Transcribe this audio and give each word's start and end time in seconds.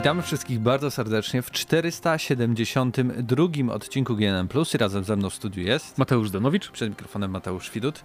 Witamy 0.00 0.22
wszystkich 0.22 0.60
bardzo 0.60 0.90
serdecznie 0.90 1.42
w 1.42 1.50
472 1.50 3.44
odcinku 3.72 4.16
GNM 4.16 4.48
Plus 4.48 4.74
i 4.74 4.78
razem 4.78 5.04
ze 5.04 5.16
mną 5.16 5.30
w 5.30 5.34
studiu 5.34 5.62
jest 5.62 5.98
Mateusz 5.98 6.30
Danowicz. 6.30 6.70
Przed 6.70 6.88
mikrofonem 6.88 7.30
Mateusz 7.30 7.70
Widut. 7.70 8.02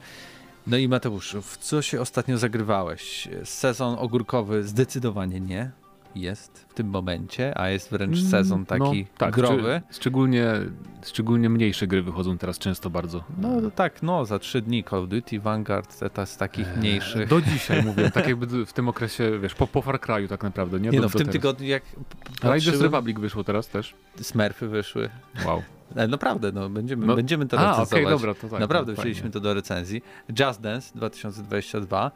No 0.67 0.77
i 0.77 0.87
Mateusz, 0.87 1.35
w 1.41 1.57
co 1.57 1.81
się 1.81 2.01
ostatnio 2.01 2.37
zagrywałeś? 2.37 3.27
Sezon 3.43 3.95
ogórkowy 3.99 4.63
zdecydowanie 4.63 5.39
nie 5.39 5.71
jest 6.15 6.65
w 6.69 6.73
tym 6.73 6.87
momencie, 6.87 7.57
a 7.57 7.69
jest 7.69 7.91
wręcz 7.91 8.17
mm, 8.17 8.29
sezon 8.29 8.65
taki 8.65 9.01
no, 9.03 9.17
tak, 9.17 9.33
growy. 9.33 9.81
Szczególnie, 9.91 10.47
szczególnie 11.05 11.49
mniejsze 11.49 11.87
gry 11.87 12.01
wychodzą 12.01 12.37
teraz 12.37 12.59
często 12.59 12.89
bardzo. 12.89 13.23
No 13.37 13.71
tak, 13.71 14.03
no 14.03 14.25
za 14.25 14.39
trzy 14.39 14.61
dni 14.61 14.83
Call 14.83 14.99
of 14.99 15.09
Duty, 15.09 15.39
Vanguard, 15.39 15.99
te 16.13 16.25
z 16.25 16.37
takich 16.37 16.67
eee, 16.67 16.77
mniejszych. 16.77 17.29
Do 17.29 17.41
dzisiaj 17.41 17.83
mówię, 17.85 18.11
tak 18.11 18.27
jakby 18.27 18.65
w 18.65 18.73
tym 18.73 18.89
okresie, 18.89 19.39
wiesz, 19.39 19.55
po, 19.55 19.67
po 19.67 19.81
Far 19.81 19.99
Cry'u 19.99 20.27
tak 20.27 20.43
naprawdę, 20.43 20.79
nie? 20.79 20.89
Nie 20.89 20.97
do, 20.97 21.03
no, 21.03 21.09
w 21.09 21.11
tym 21.11 21.19
teraz. 21.19 21.33
tygodniu 21.33 21.67
jak 21.67 21.83
Riders 22.43 22.81
Republic 22.81 23.19
wyszło 23.19 23.43
teraz 23.43 23.67
też. 23.67 23.93
Smurfy 24.21 24.67
wyszły. 24.67 25.09
Wow. 25.45 25.61
E, 25.95 26.07
naprawdę, 26.07 26.51
no, 26.51 26.69
będziemy, 26.69 27.05
no, 27.05 27.15
będziemy 27.15 27.47
to 27.47 27.57
recenzować. 27.57 27.93
A, 27.93 27.95
okay, 27.95 28.09
dobra, 28.09 28.33
to 28.33 28.49
tak, 28.49 28.59
Naprawdę 28.59 28.93
wzięliśmy 28.93 29.31
to 29.31 29.39
do 29.39 29.53
recenzji. 29.53 30.01
Just 30.39 30.61
Dance 30.61 30.91
2022. 30.95 32.11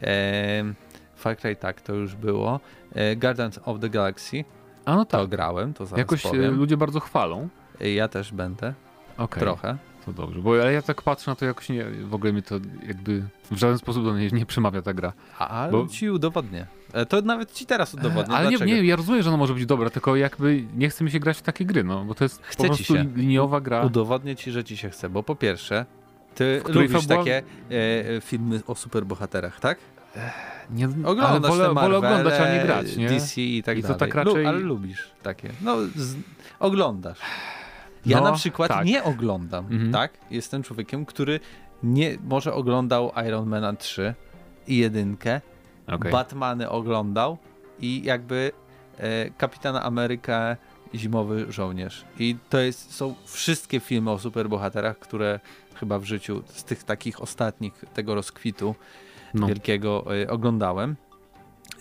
Eee, 0.00 0.74
Far 1.16 1.36
Cry 1.36 1.56
tak, 1.56 1.80
to 1.80 1.94
już 1.94 2.14
było. 2.14 2.60
E, 2.94 3.16
Guardians 3.16 3.60
of 3.64 3.80
the 3.80 3.90
Galaxy. 3.90 4.44
A 4.84 4.96
no 4.96 5.04
tak. 5.04 5.20
To 5.20 5.28
grałem, 5.28 5.74
to 5.74 5.86
zaraz 5.86 5.98
Jakoś 5.98 6.26
e, 6.26 6.28
powiem. 6.28 6.56
ludzie 6.56 6.76
bardzo 6.76 7.00
chwalą. 7.00 7.48
E, 7.80 7.90
ja 7.90 8.08
też 8.08 8.32
będę. 8.32 8.74
Okay. 9.16 9.40
Trochę. 9.40 9.76
To 10.06 10.12
dobrze, 10.12 10.40
bo 10.40 10.52
ale 10.52 10.72
ja 10.72 10.82
tak 10.82 11.02
patrzę 11.02 11.30
na 11.30 11.34
to 11.34 11.44
jakoś 11.44 11.68
nie, 11.68 11.84
w 11.84 12.14
ogóle 12.14 12.32
mi 12.32 12.42
to 12.42 12.54
jakby 12.86 13.22
w 13.50 13.56
żaden 13.56 13.78
sposób 13.78 14.04
do 14.04 14.12
mnie 14.12 14.28
nie 14.32 14.46
przemawia 14.46 14.82
ta 14.82 14.94
gra. 14.94 15.12
A, 15.38 15.68
bo... 15.72 15.86
ci 15.86 16.10
udowodnię. 16.10 16.66
To 17.08 17.20
nawet 17.20 17.52
ci 17.52 17.66
teraz 17.66 17.94
udowodnię. 17.94 18.34
Ale 18.34 18.50
nie, 18.50 18.56
nie, 18.56 18.84
ja 18.84 18.96
rozumiem, 18.96 19.22
że 19.22 19.28
ona 19.28 19.36
może 19.36 19.54
być 19.54 19.66
dobra, 19.66 19.90
tylko 19.90 20.16
jakby 20.16 20.64
nie 20.76 20.88
chce 20.88 21.04
mi 21.04 21.10
się 21.10 21.20
grać 21.20 21.38
w 21.38 21.42
takie 21.42 21.64
gry, 21.64 21.84
no, 21.84 22.04
bo 22.04 22.14
to 22.14 22.24
jest 22.24 22.42
chce 22.42 22.56
po 22.56 22.64
prostu 22.64 22.94
się. 22.94 23.04
liniowa 23.14 23.60
gra. 23.60 23.82
Udowodnię 23.82 24.36
ci, 24.36 24.50
że 24.50 24.64
ci 24.64 24.76
się 24.76 24.90
chce, 24.90 25.08
bo 25.08 25.22
po 25.22 25.34
pierwsze, 25.34 25.86
ty 26.34 26.62
lubisz 26.68 26.92
fabuła... 26.92 27.18
takie 27.18 27.42
e, 27.70 28.20
filmy 28.20 28.60
o 28.66 28.74
superbohaterach, 28.74 29.60
tak? 29.60 29.78
Nie, 30.70 30.86
Oglądasz 30.86 31.30
ale 31.30 31.40
wolę, 31.40 31.74
wolę 31.74 31.98
oglądać, 31.98 32.40
a 32.40 32.54
nie 32.54 32.62
grać, 32.62 32.96
nie? 32.96 33.08
DC 33.08 33.40
i 33.40 33.62
tak 33.62 33.78
I 33.78 33.82
dalej. 33.82 33.94
to 33.94 33.98
tak 33.98 34.14
raczej... 34.14 34.46
ale 34.46 34.58
lubisz 34.58 35.10
takie. 35.22 35.50
No, 35.60 35.76
z... 35.96 36.16
oglądasz. 36.60 37.18
Ja 38.06 38.20
no, 38.20 38.30
na 38.30 38.32
przykład 38.32 38.68
tak. 38.68 38.86
nie 38.86 39.04
oglądam, 39.04 39.64
mhm. 39.70 39.92
tak? 39.92 40.12
Jestem 40.30 40.62
człowiekiem, 40.62 41.06
który 41.06 41.40
nie, 41.82 42.18
może 42.24 42.54
oglądał 42.54 43.12
Iron 43.28 43.48
Mana 43.48 43.72
3 43.72 44.14
i 44.66 44.76
jedynkę, 44.76 45.40
okay. 45.86 46.12
Batmany 46.12 46.70
oglądał 46.70 47.38
i 47.80 48.02
jakby 48.04 48.52
e, 48.98 49.30
Kapitana 49.30 49.82
Ameryka 49.82 50.56
Zimowy 50.94 51.52
Żołnierz. 51.52 52.04
I 52.18 52.36
to 52.50 52.58
jest, 52.58 52.94
są 52.94 53.14
wszystkie 53.24 53.80
filmy 53.80 54.10
o 54.10 54.18
superbohaterach, 54.18 54.98
które 54.98 55.40
chyba 55.74 55.98
w 55.98 56.04
życiu 56.04 56.42
z 56.46 56.64
tych 56.64 56.84
takich 56.84 57.22
ostatnich 57.22 57.84
tego 57.94 58.14
rozkwitu 58.14 58.74
no. 59.34 59.46
wielkiego 59.46 60.16
y, 60.16 60.30
oglądałem. 60.30 60.96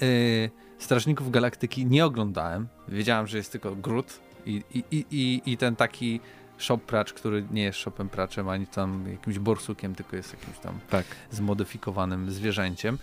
Y, 0.02 0.50
Strażników 0.78 1.32
Galaktyki 1.32 1.86
nie 1.86 2.06
oglądałem. 2.06 2.68
Wiedziałem, 2.88 3.28
że 3.28 3.38
jest 3.38 3.52
tylko 3.52 3.76
Groot 3.76 4.20
i, 4.46 4.64
i, 4.74 5.06
i, 5.12 5.42
i 5.46 5.58
ten 5.58 5.76
taki 5.76 6.20
shop 6.58 6.78
pracz, 6.78 7.14
który 7.14 7.46
nie 7.52 7.64
jest 7.64 7.80
shopem 7.80 8.10
praczem 8.10 8.50
ani 8.50 8.68
tam 8.68 9.06
jakimś 9.12 9.40
borsukiem, 9.40 9.96
tylko 9.96 10.16
jest 10.16 10.34
jakimś 10.34 10.58
tam 10.58 10.80
tak. 10.90 11.06
zmodyfikowanym 11.32 12.32
zwierzęciem. 12.32 12.98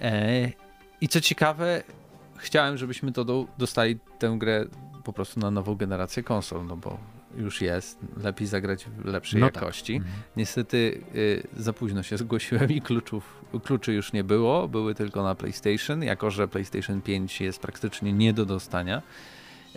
E, 0.00 0.50
I 1.00 1.08
co 1.08 1.20
ciekawe, 1.20 1.82
chciałem, 2.36 2.76
żebyśmy 2.76 3.12
to 3.12 3.24
do, 3.24 3.46
dostali 3.58 3.98
tę 4.18 4.36
grę 4.38 4.64
po 5.04 5.12
prostu 5.12 5.40
na 5.40 5.50
nową 5.50 5.74
generację 5.74 6.22
konsol, 6.22 6.66
no 6.66 6.76
bo 6.76 6.98
już 7.36 7.60
jest, 7.60 7.98
lepiej 8.16 8.46
zagrać 8.46 8.84
w 8.84 9.04
lepszej 9.04 9.40
no 9.40 9.46
tak. 9.46 9.54
jakości. 9.54 9.98
Tak. 9.98 10.08
Niestety 10.36 11.00
y, 11.14 11.46
za 11.56 11.72
późno 11.72 12.02
się 12.02 12.18
zgłosiłem 12.24 12.70
i 12.70 12.80
kluczów, 12.80 13.44
kluczy 13.64 13.92
już 13.92 14.12
nie 14.12 14.24
było, 14.24 14.68
były 14.68 14.94
tylko 14.94 15.22
na 15.22 15.34
PlayStation, 15.34 16.02
jako 16.02 16.30
że 16.30 16.48
PlayStation 16.48 17.02
5 17.02 17.40
jest 17.40 17.60
praktycznie 17.60 18.12
nie 18.12 18.32
do 18.32 18.46
dostania 18.46 19.02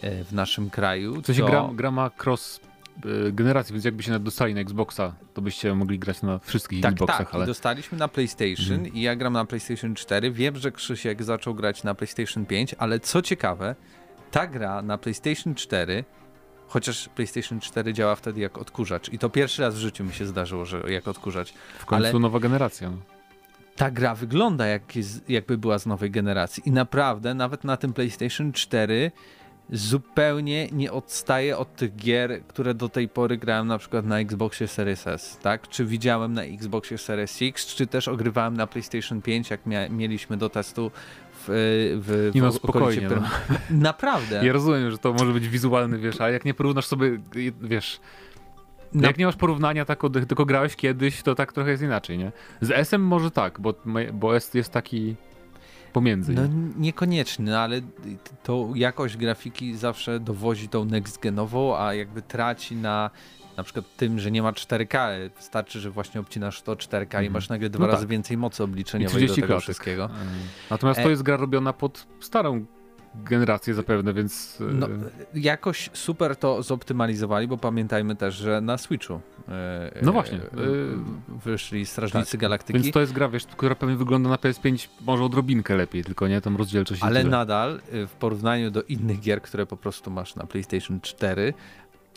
y, 0.04 0.24
w 0.24 0.34
naszym 0.34 0.70
kraju. 0.70 1.22
Co 1.22 1.34
się 1.34 1.46
gra, 1.46 1.70
gra 1.74 1.92
ma 1.92 2.12
cross 2.26 2.60
y, 3.28 3.32
generacji, 3.32 3.74
więc 3.74 3.86
jakby 3.86 4.04
się 4.04 4.20
dostali 4.20 4.54
na 4.54 4.62
Xboxa, 4.62 5.14
to 5.34 5.42
byście 5.42 5.76
mogli 5.76 6.00
grać 6.00 6.22
na 6.22 6.40
wszystkich 6.40 6.82
tak, 6.82 6.94
Xboxach. 6.94 7.18
Tak, 7.18 7.36
ale... 7.36 7.46
dostaliśmy 7.46 7.98
na 7.98 8.08
PlayStation 8.08 8.74
mhm. 8.74 8.94
i 8.94 9.02
ja 9.02 9.16
gram 9.16 9.34
na 9.34 9.46
PlayStation 9.46 9.96
4. 9.96 10.32
Wiem, 10.32 10.56
że 10.56 10.72
Krzysiek 10.72 11.24
zaczął 11.24 11.56
grać 11.56 11.84
na 11.84 11.96
PlayStation 11.96 12.46
5, 12.46 12.76
ale 12.78 13.00
co 13.00 13.22
ciekawe, 13.22 13.76
ta 14.32 14.48
gra 14.48 14.82
na 14.82 14.98
PlayStation 14.98 15.56
4 15.56 16.04
Chociaż 16.68 17.10
PlayStation 17.10 17.60
4 17.60 17.94
działa 17.94 18.16
wtedy 18.16 18.42
jak 18.42 18.58
odkurzacz. 18.58 19.10
I 19.14 19.20
to 19.20 19.30
pierwszy 19.30 19.62
raz 19.62 19.76
w 19.76 19.78
życiu 19.78 20.04
mi 20.04 20.14
się 20.14 20.26
zdarzyło, 20.26 20.66
że 20.66 20.82
jak 20.88 21.08
odkurzacz. 21.08 21.54
W 21.80 21.86
końcu 21.86 22.08
Ale 22.08 22.20
nowa 22.20 22.40
generacja. 22.40 22.92
Ta 23.76 23.92
gra 23.92 24.16
wygląda 24.16 24.66
jak 24.66 24.96
jest, 24.96 25.30
jakby 25.30 25.58
była 25.58 25.80
z 25.80 25.86
nowej 25.86 26.12
generacji. 26.12 26.64
I 26.66 26.72
naprawdę, 26.72 27.34
nawet 27.34 27.64
na 27.64 27.78
tym 27.78 27.94
PlayStation 27.94 28.52
4 28.52 29.12
zupełnie 29.70 30.68
nie 30.72 30.92
odstaje 30.92 31.58
od 31.58 31.76
tych 31.76 31.96
gier, 31.96 32.42
które 32.48 32.74
do 32.74 32.90
tej 32.90 33.10
pory 33.10 33.38
grałem 33.38 33.68
na 33.68 33.78
przykład 33.78 34.06
na 34.06 34.20
Xboxie 34.20 34.68
Series 34.68 35.08
S, 35.08 35.38
tak? 35.42 35.68
Czy 35.68 35.86
widziałem 35.86 36.34
na 36.34 36.44
Xboxie 36.44 36.98
Series 36.98 37.40
X, 37.42 37.66
czy 37.66 37.88
też 37.88 38.08
ogrywałem 38.08 38.58
na 38.58 38.68
PlayStation 38.68 39.22
5, 39.22 39.50
jak 39.50 39.66
mia 39.66 39.90
mieliśmy 39.90 40.38
do 40.38 40.50
testu 40.50 40.92
w, 41.48 42.00
w, 42.02 42.36
nie 42.36 42.42
no, 42.42 42.52
spokojnie. 42.52 43.10
No. 43.10 43.22
Naprawdę. 43.90 44.46
Ja 44.46 44.54
rozumiem, 44.54 44.92
że 44.92 44.98
to 44.98 45.14
może 45.14 45.34
być 45.34 45.50
wizualny, 45.50 45.98
wiesz, 45.98 46.22
ale 46.22 46.34
jak 46.34 46.46
nie 46.46 46.54
porównasz 46.54 46.86
sobie, 46.86 47.20
wiesz, 47.62 48.00
no. 48.94 49.08
Jak 49.08 49.18
nie 49.18 49.26
masz 49.26 49.36
porównania, 49.36 49.86
tak, 49.86 50.02
tylko 50.28 50.46
grałeś 50.46 50.76
kiedyś, 50.76 51.24
to 51.24 51.36
tak 51.36 51.54
trochę 51.54 51.72
jest 51.72 51.84
inaczej, 51.84 52.18
nie? 52.18 52.32
Z 52.62 52.72
S-em 52.72 53.02
może 53.02 53.32
tak, 53.32 53.60
bo, 53.60 53.74
bo 54.14 54.36
S 54.36 54.54
jest 54.54 54.72
taki 54.72 55.16
pomiędzy. 55.94 56.34
No 56.34 56.42
niekoniecznie, 56.78 57.46
no, 57.46 57.60
ale 57.60 57.82
to 58.44 58.70
jakość 58.76 59.18
grafiki 59.18 59.76
zawsze 59.78 60.20
dowozi 60.20 60.70
tą 60.70 60.86
next 60.86 61.20
genową, 61.20 61.78
a 61.78 61.94
jakby 61.94 62.22
traci 62.22 62.76
na 62.76 63.10
na 63.58 63.64
przykład 63.64 63.86
tym, 63.98 64.20
że 64.20 64.32
nie 64.32 64.42
ma 64.42 64.52
4K, 64.52 65.30
wystarczy, 65.36 65.80
że 65.80 65.92
właśnie 65.92 66.22
obcinasz 66.22 66.62
to 66.62 66.76
4K 66.76 66.98
mm. 66.98 67.04
i 67.04 67.06
mhm. 67.06 67.34
masz 67.34 67.50
nagle 67.50 67.70
dwa 67.70 67.86
no 67.86 67.92
razy 67.92 68.02
tak. 68.02 68.10
więcej 68.10 68.38
mocy 68.38 68.64
obliczeniowej 68.64 69.28
do 69.28 69.36
tego 69.36 69.60
wszystkiego. 69.60 70.06
Mm. 70.06 70.28
Natomiast 70.70 71.00
e... 71.00 71.04
to 71.04 71.10
jest 71.10 71.24
gra 71.24 71.38
robiona 71.38 71.74
pod 71.74 72.08
starą 72.20 72.66
generację 73.24 73.74
zapewne, 73.74 74.14
więc... 74.14 74.58
No, 74.74 74.88
e, 74.88 74.90
jakoś 75.34 75.90
super 75.94 76.36
to 76.36 76.64
zoptymalizowali, 76.64 77.48
bo 77.48 77.58
pamiętajmy 77.58 78.16
też, 78.16 78.36
że 78.36 78.62
na 78.62 78.78
Switchu 78.78 79.20
e, 79.50 80.00
no 80.02 80.12
właśnie. 80.12 80.38
E, 80.38 80.42
wyszli 81.46 81.86
Strażnicy 81.86 82.32
tak. 82.32 82.42
Galaktyki. 82.42 82.80
Więc 82.80 82.94
to 82.94 83.00
jest 83.00 83.14
gra, 83.14 83.30
wiesz, 83.30 83.46
która 83.46 83.76
pewnie 83.76 83.96
wygląda 83.96 84.30
na 84.30 84.36
PS5 84.36 84.88
może 85.02 85.24
odrobinkę 85.24 85.76
lepiej, 85.76 86.04
tylko 86.04 86.28
nie, 86.28 86.42
tam 86.42 86.58
rozdzielczość 86.58 87.04
Ale 87.04 87.24
nadal 87.24 87.82
w 87.92 88.12
porównaniu 88.20 88.72
do 88.72 88.84
innych 88.84 89.20
gier, 89.20 89.42
które 89.42 89.66
po 89.66 89.78
prostu 89.78 90.12
masz 90.12 90.36
na 90.36 90.46
PlayStation 90.46 91.02
4, 91.02 91.54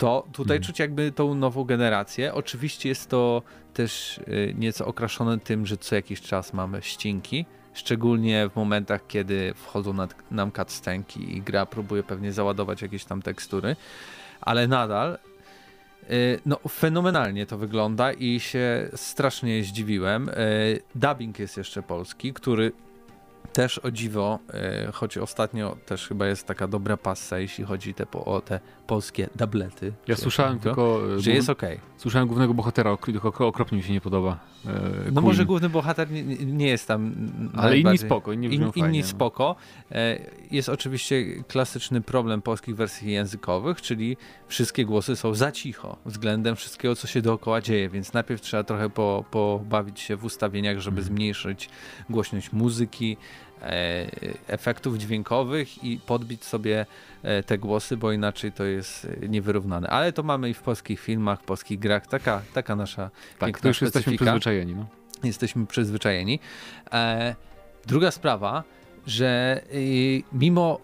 to 0.01 0.27
tutaj 0.33 0.57
mhm. 0.57 0.63
czuć 0.63 0.79
jakby 0.79 1.13
tą 1.13 1.35
nową 1.35 1.65
generację. 1.65 2.35
Oczywiście 2.35 2.89
jest 2.89 3.11
to 3.11 3.43
też 3.75 4.19
y, 4.19 4.55
nieco 4.59 4.87
okraszone 4.87 5.39
tym, 5.39 5.67
że 5.67 5.77
co 5.77 5.95
jakiś 5.95 6.21
czas 6.21 6.53
mamy 6.53 6.83
ścinki, 6.83 7.47
szczególnie 7.75 8.49
w 8.49 8.57
momentach, 8.57 9.07
kiedy 9.07 9.55
wchodzą 9.55 9.93
nad, 9.93 10.15
nam 10.31 10.53
cutscenki 10.53 11.37
i 11.37 11.43
gra 11.43 11.67
próbuje 11.67 12.03
pewnie 12.03 12.33
załadować 12.33 12.83
jakieś 12.83 13.05
tam 13.05 13.23
tekstury, 13.23 13.77
ale 14.41 14.69
nadal 14.69 15.19
y, 16.11 16.41
no, 16.47 16.59
fenomenalnie 16.69 17.47
to 17.47 17.59
wygląda 17.59 18.13
i 18.13 18.41
się 18.41 18.89
strasznie 18.95 19.65
zdziwiłem. 19.65 20.29
Y, 20.29 20.33
dubbing 20.95 21.39
jest 21.39 21.57
jeszcze 21.57 21.83
polski, 21.83 22.33
który 22.33 22.73
też 23.53 23.79
o 23.79 23.91
dziwo, 23.91 24.39
choć 24.93 25.19
ostatnio 25.19 25.77
też 25.87 26.09
chyba 26.09 26.27
jest 26.27 26.47
taka 26.47 26.69
dobra 26.69 26.97
passa, 26.97 27.39
jeśli 27.39 27.65
chodzi 27.65 27.95
te, 27.95 28.07
o 28.13 28.41
te 28.41 28.61
polskie 28.91 29.29
dublety. 29.37 29.93
Ja 30.07 30.17
słyszałem 30.17 30.59
tylko... 30.59 31.01
E, 31.17 31.21
że 31.21 31.31
jest 31.31 31.51
ok. 31.51 31.63
Słyszałem 31.97 32.29
głównego 32.29 32.55
bohatera, 32.55 32.97
tylko 32.97 33.47
okropnie 33.47 33.79
mi 33.79 33.85
się 33.85 33.93
nie 33.93 34.01
podoba. 34.01 34.39
E, 34.67 34.71
no 35.13 35.21
może 35.21 35.45
główny 35.45 35.69
bohater 35.69 36.11
nie, 36.11 36.23
nie 36.47 36.67
jest 36.67 36.89
tam 36.89 37.15
Ale 37.57 37.79
inni 37.79 37.99
spoko. 37.99 38.33
Inni, 38.33 38.55
in, 38.55 38.73
fajnie, 38.73 38.89
inni 38.89 39.01
no. 39.01 39.07
spoko. 39.07 39.57
Jest 40.51 40.69
oczywiście 40.69 41.43
klasyczny 41.49 42.01
problem 42.01 42.43
polskich 42.43 42.77
wersji 42.77 43.13
językowych, 43.13 43.83
czyli 43.83 44.17
wszystkie 44.49 44.85
głosy 44.85 45.17
są 45.17 45.35
za 45.35 45.53
cicho 45.53 45.97
względem 46.07 46.57
wszystkiego, 46.57 46.97
co 46.97 47.07
się 47.07 47.23
dookoła 47.23 47.61
dzieje, 47.61 47.89
więc 47.89 48.13
najpierw 48.13 48.41
trzeba 48.41 48.65
trochę 48.65 48.91
po, 48.91 49.25
pobawić 49.31 50.01
się 50.01 50.17
w 50.17 50.25
ustawieniach, 50.25 50.79
żeby 50.79 50.97
hmm. 50.97 51.15
zmniejszyć 51.15 51.69
głośność 52.11 52.53
muzyki, 52.53 53.17
E, 53.17 53.50
efektów 54.47 54.99
dźwiękowych 54.99 55.85
i 55.85 56.01
podbić 56.07 56.45
sobie 56.45 56.87
e, 57.23 57.43
te 57.43 57.59
głosy, 57.59 57.97
bo 57.97 58.13
inaczej 58.13 58.53
to 58.53 58.65
jest 58.65 59.09
niewyrównane. 59.29 59.89
Ale 59.89 60.13
to 60.13 60.23
mamy 60.23 60.51
i 60.51 60.55
w 60.55 60.63
polskich 60.63 61.01
filmach, 61.01 61.43
polskich 61.43 61.79
grach, 61.79 62.07
taka, 62.07 62.43
taka 62.55 62.77
nasza 62.77 63.11
tak, 63.39 63.61
to 63.61 63.69
już 63.69 63.77
specyfika. 63.77 63.99
jesteśmy 64.01 64.17
przyzwyczajeni. 64.17 64.75
No. 64.75 64.87
Jesteśmy 65.25 65.67
przyzwyczajeni. 65.67 66.41
E, 66.93 67.35
druga 67.87 68.11
sprawa, 68.11 68.65
że 69.07 69.61
mimo 70.33 70.81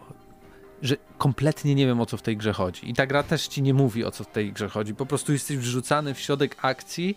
że 0.82 0.96
kompletnie 1.18 1.74
nie 1.74 1.86
wiem 1.86 2.00
o 2.00 2.06
co 2.06 2.16
w 2.16 2.22
tej 2.22 2.36
grze 2.36 2.52
chodzi. 2.52 2.90
I 2.90 2.94
ta 2.94 3.06
gra 3.06 3.22
też 3.22 3.48
ci 3.48 3.62
nie 3.62 3.74
mówi 3.74 4.04
o 4.04 4.10
co 4.10 4.24
w 4.24 4.26
tej 4.26 4.52
grze 4.52 4.68
chodzi. 4.68 4.94
Po 4.94 5.06
prostu 5.06 5.32
jesteś 5.32 5.56
wrzucany 5.56 6.14
w 6.14 6.18
środek 6.20 6.56
akcji, 6.62 7.16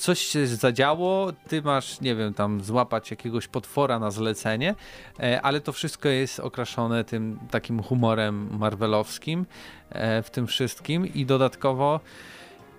coś 0.00 0.20
się 0.20 0.46
zadziało, 0.46 1.32
ty 1.48 1.62
masz, 1.62 2.00
nie 2.00 2.14
wiem, 2.14 2.34
tam 2.34 2.60
złapać 2.60 3.10
jakiegoś 3.10 3.48
potwora 3.48 3.98
na 3.98 4.10
zlecenie, 4.10 4.74
e, 5.20 5.42
ale 5.42 5.60
to 5.60 5.72
wszystko 5.72 6.08
jest 6.08 6.40
okraszone 6.40 7.04
tym 7.04 7.38
takim 7.50 7.82
humorem 7.82 8.58
marvelowskim 8.58 9.46
e, 9.90 10.22
w 10.22 10.30
tym 10.30 10.46
wszystkim 10.46 11.14
i 11.14 11.26
dodatkowo 11.26 12.00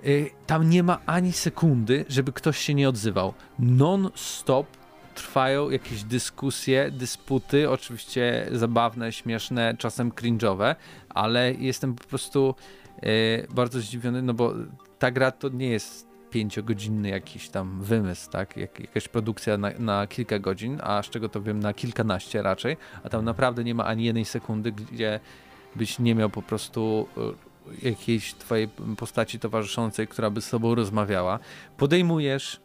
e, 0.04 0.08
tam 0.48 0.70
nie 0.70 0.84
ma 0.84 1.00
ani 1.06 1.32
sekundy, 1.32 2.06
żeby 2.10 2.32
ktoś 2.34 2.58
się 2.58 2.74
nie 2.74 2.90
odzywał. 2.90 3.34
Non-stop 3.60 4.68
trwają 5.16 5.70
jakieś 5.70 6.04
dyskusje, 6.04 6.92
dysputy, 6.92 7.70
oczywiście 7.70 8.48
zabawne, 8.52 9.12
śmieszne, 9.12 9.76
czasem 9.78 10.12
cringe'owe, 10.12 10.76
ale 11.10 11.54
jestem 11.54 11.96
po 11.96 12.04
prostu 12.04 12.56
bardzo 13.50 13.80
zdziwiony, 13.80 14.22
no 14.22 14.34
bo 14.34 14.54
ta 15.00 15.12
gra 15.12 15.32
to 15.32 15.50
nie 15.50 15.70
jest 15.70 16.11
pięciogodzinny 16.32 17.10
jakiś 17.10 17.50
tam 17.50 17.82
wymysł, 17.82 18.32
tak? 18.32 18.58
Jak, 18.58 18.80
jakaś 18.80 19.08
produkcja 19.08 19.58
na, 19.58 19.72
na, 19.80 20.08
kilka 20.08 20.40
godzin, 20.40 20.80
a 20.84 21.04
z 21.04 21.10
czego 21.10 21.30
to 21.30 21.42
wiem, 21.42 21.60
na 21.60 21.74
kilkanaście 21.74 22.42
raczej, 22.42 22.78
a 23.04 23.10
tam 23.10 23.26
naprawdę 23.26 23.64
nie 23.64 23.76
ma 23.76 23.86
ani 23.86 24.04
jednej 24.04 24.26
sekundy, 24.26 24.72
gdzie 24.72 25.20
byś 25.76 26.00
nie 26.00 26.16
miał 26.16 26.30
po 26.30 26.42
prostu 26.42 27.08
e, 27.18 27.90
jakiejś 27.90 28.34
twojej 28.34 28.68
postaci 28.98 29.40
towarzyszącej, 29.40 30.08
która 30.08 30.30
by 30.30 30.42
z 30.42 30.46
sobą 30.46 30.76
rozmawiała. 30.76 31.40
Podejmujesz 31.78 32.60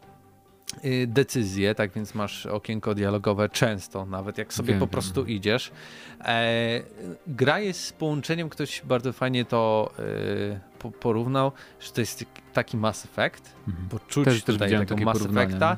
decyzje, 1.06 1.74
tak 1.74 1.92
więc 1.92 2.14
masz 2.14 2.46
okienko 2.46 2.94
dialogowe 2.94 3.48
często, 3.48 4.06
nawet 4.06 4.38
jak 4.38 4.52
sobie 4.52 4.68
wiem, 4.68 4.80
po 4.80 4.86
prostu 4.86 5.24
wiem. 5.24 5.36
idziesz. 5.36 5.72
E, 6.20 6.80
gra 7.26 7.60
jest 7.60 7.84
z 7.84 7.92
połączeniem, 7.92 8.48
ktoś 8.48 8.82
bardzo 8.84 9.12
fajnie 9.12 9.44
to 9.44 9.92
y, 9.98 10.60
po, 10.78 10.90
porównał, 10.90 11.52
że 11.80 11.90
to 11.90 12.00
jest 12.00 12.24
taki 12.52 12.76
Mass 12.76 13.04
Effect, 13.04 13.52
mhm. 13.68 13.88
bo 13.88 13.98
czuć 13.98 14.24
też, 14.24 14.44
tutaj 14.44 14.70
też 14.70 14.88
tego 14.88 15.04
Mass 15.04 15.26
Effecta 15.26 15.76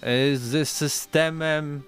e, 0.00 0.36
z 0.36 0.68
systemem 0.68 1.82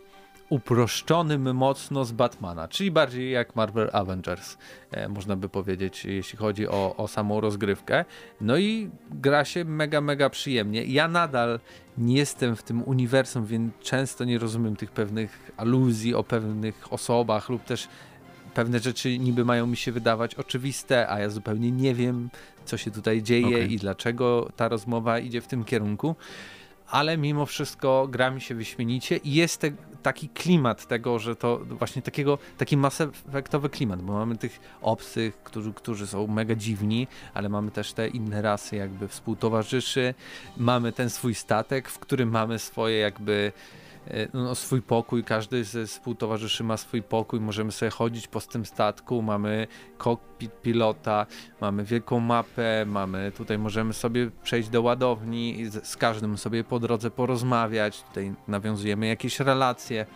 uproszczonym 0.49 1.57
mocno 1.57 2.05
z 2.05 2.13
Batmana, 2.13 2.69
czyli 2.69 2.91
bardziej 2.91 3.31
jak 3.31 3.57
Marvel 3.57 3.91
Avengers, 3.93 4.57
e, 4.91 5.09
można 5.09 5.37
by 5.37 5.49
powiedzieć, 5.49 6.05
jeśli 6.05 6.39
chodzi 6.39 6.69
o, 6.69 6.97
o 6.97 7.09
samą 7.09 7.41
rozgrywkę. 7.41 8.05
No 8.41 8.57
i 8.59 8.91
gra 9.11 9.45
się 9.45 9.65
mega, 9.65 10.01
mega 10.01 10.31
przyjemnie. 10.31 10.85
Ja 10.85 11.09
nadal 11.09 11.61
nie 11.99 12.17
jestem 12.17 12.57
w 12.57 12.63
tym 12.63 12.83
uniwersum, 12.83 13.47
więc 13.47 13.73
często 13.83 14.25
nie 14.25 14.39
rozumiem 14.39 14.77
tych 14.77 14.91
pewnych 14.91 15.51
aluzji 15.57 16.15
o 16.15 16.25
pewnych 16.25 16.93
osobach 16.93 17.49
lub 17.49 17.65
też 17.65 17.89
pewne 18.55 18.81
rzeczy 18.81 19.19
niby 19.19 19.45
mają 19.45 19.67
mi 19.67 19.77
się 19.77 19.93
wydawać 19.93 20.35
oczywiste, 20.35 21.11
a 21.11 21.19
ja 21.19 21.31
zupełnie 21.31 21.73
nie 21.73 21.95
wiem, 21.95 22.31
co 22.65 22.77
się 22.77 22.91
tutaj 22.91 23.23
dzieje 23.23 23.47
okay. 23.47 23.67
i 23.67 23.77
dlaczego 23.77 24.51
ta 24.57 24.69
rozmowa 24.69 25.19
idzie 25.19 25.41
w 25.41 25.47
tym 25.47 25.65
kierunku. 25.65 26.17
Ale 26.89 27.19
mimo 27.19 27.47
wszystko 27.47 28.09
gra 28.11 28.31
mi 28.31 28.41
się 28.41 28.55
wyśmienicie 28.55 29.17
i 29.17 29.35
jest 29.35 29.61
te, 29.61 29.71
taki 30.07 30.29
klimat 30.29 30.87
tego, 30.87 31.19
że 31.19 31.37
to 31.37 31.59
właśnie 31.59 32.03
takiego, 32.03 32.39
taki 32.59 32.77
masefektowy 32.77 33.69
klimat, 33.69 34.03
bo 34.03 34.13
mamy 34.13 34.37
tych 34.37 34.61
obcych, 34.83 35.43
którzy, 35.43 35.73
którzy 35.73 36.07
są 36.07 36.27
mega 36.27 36.55
dziwni, 36.55 37.07
ale 37.35 37.49
mamy 37.49 37.71
też 37.71 37.93
te 37.93 38.09
inne 38.09 38.43
rasy 38.43 38.77
jakby 38.77 39.09
współtowarzyszy, 39.09 40.15
mamy 40.57 40.93
ten 40.93 41.11
swój 41.11 41.35
statek, 41.35 41.89
w 41.89 41.99
którym 41.99 42.29
mamy 42.29 42.59
swoje 42.59 42.99
jakby 42.99 43.53
no, 44.35 44.55
swój 44.55 44.83
pokój, 44.83 45.25
każdy 45.25 45.65
ze 45.65 45.87
współtowarzyszy 45.87 46.65
ma 46.65 46.77
swój 46.77 47.03
pokój, 47.03 47.41
możemy 47.41 47.73
sobie 47.73 47.91
chodzić 47.91 48.29
po 48.29 48.41
tym 48.41 48.67
statku, 48.67 49.23
mamy 49.23 49.67
kokpit 49.99 50.61
pilota, 50.63 51.27
mamy 51.61 51.85
wielką 51.85 52.21
mapę, 52.21 52.85
mamy 52.87 53.33
tutaj 53.37 53.59
możemy 53.59 53.93
sobie 53.93 54.31
przejść 54.43 54.69
do 54.69 54.83
ładowni 54.83 55.61
i 55.61 55.67
z, 55.67 55.87
z 55.87 55.97
każdym 55.97 56.39
sobie 56.39 56.65
po 56.65 56.81
drodze 56.81 57.11
porozmawiać, 57.11 58.03
tutaj 58.03 58.35
nawiązujemy 58.49 59.07
jakieś 59.07 59.41
relacje, 59.41 60.07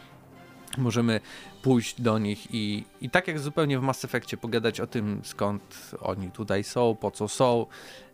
możemy 0.79 1.21
pójść 1.63 2.01
do 2.01 2.19
nich 2.19 2.55
i, 2.55 2.85
i 3.01 3.11
tak 3.11 3.29
jak 3.29 3.39
zupełnie 3.39 3.79
w 3.79 3.83
Mass 3.83 4.05
Effectie 4.05 4.37
pogadać 4.37 4.81
o 4.81 4.87
tym, 4.87 5.21
skąd 5.25 5.91
oni 6.01 6.31
tutaj 6.31 6.65
są, 6.65 6.97
po 7.01 7.11
co 7.11 7.29
są, 7.29 7.67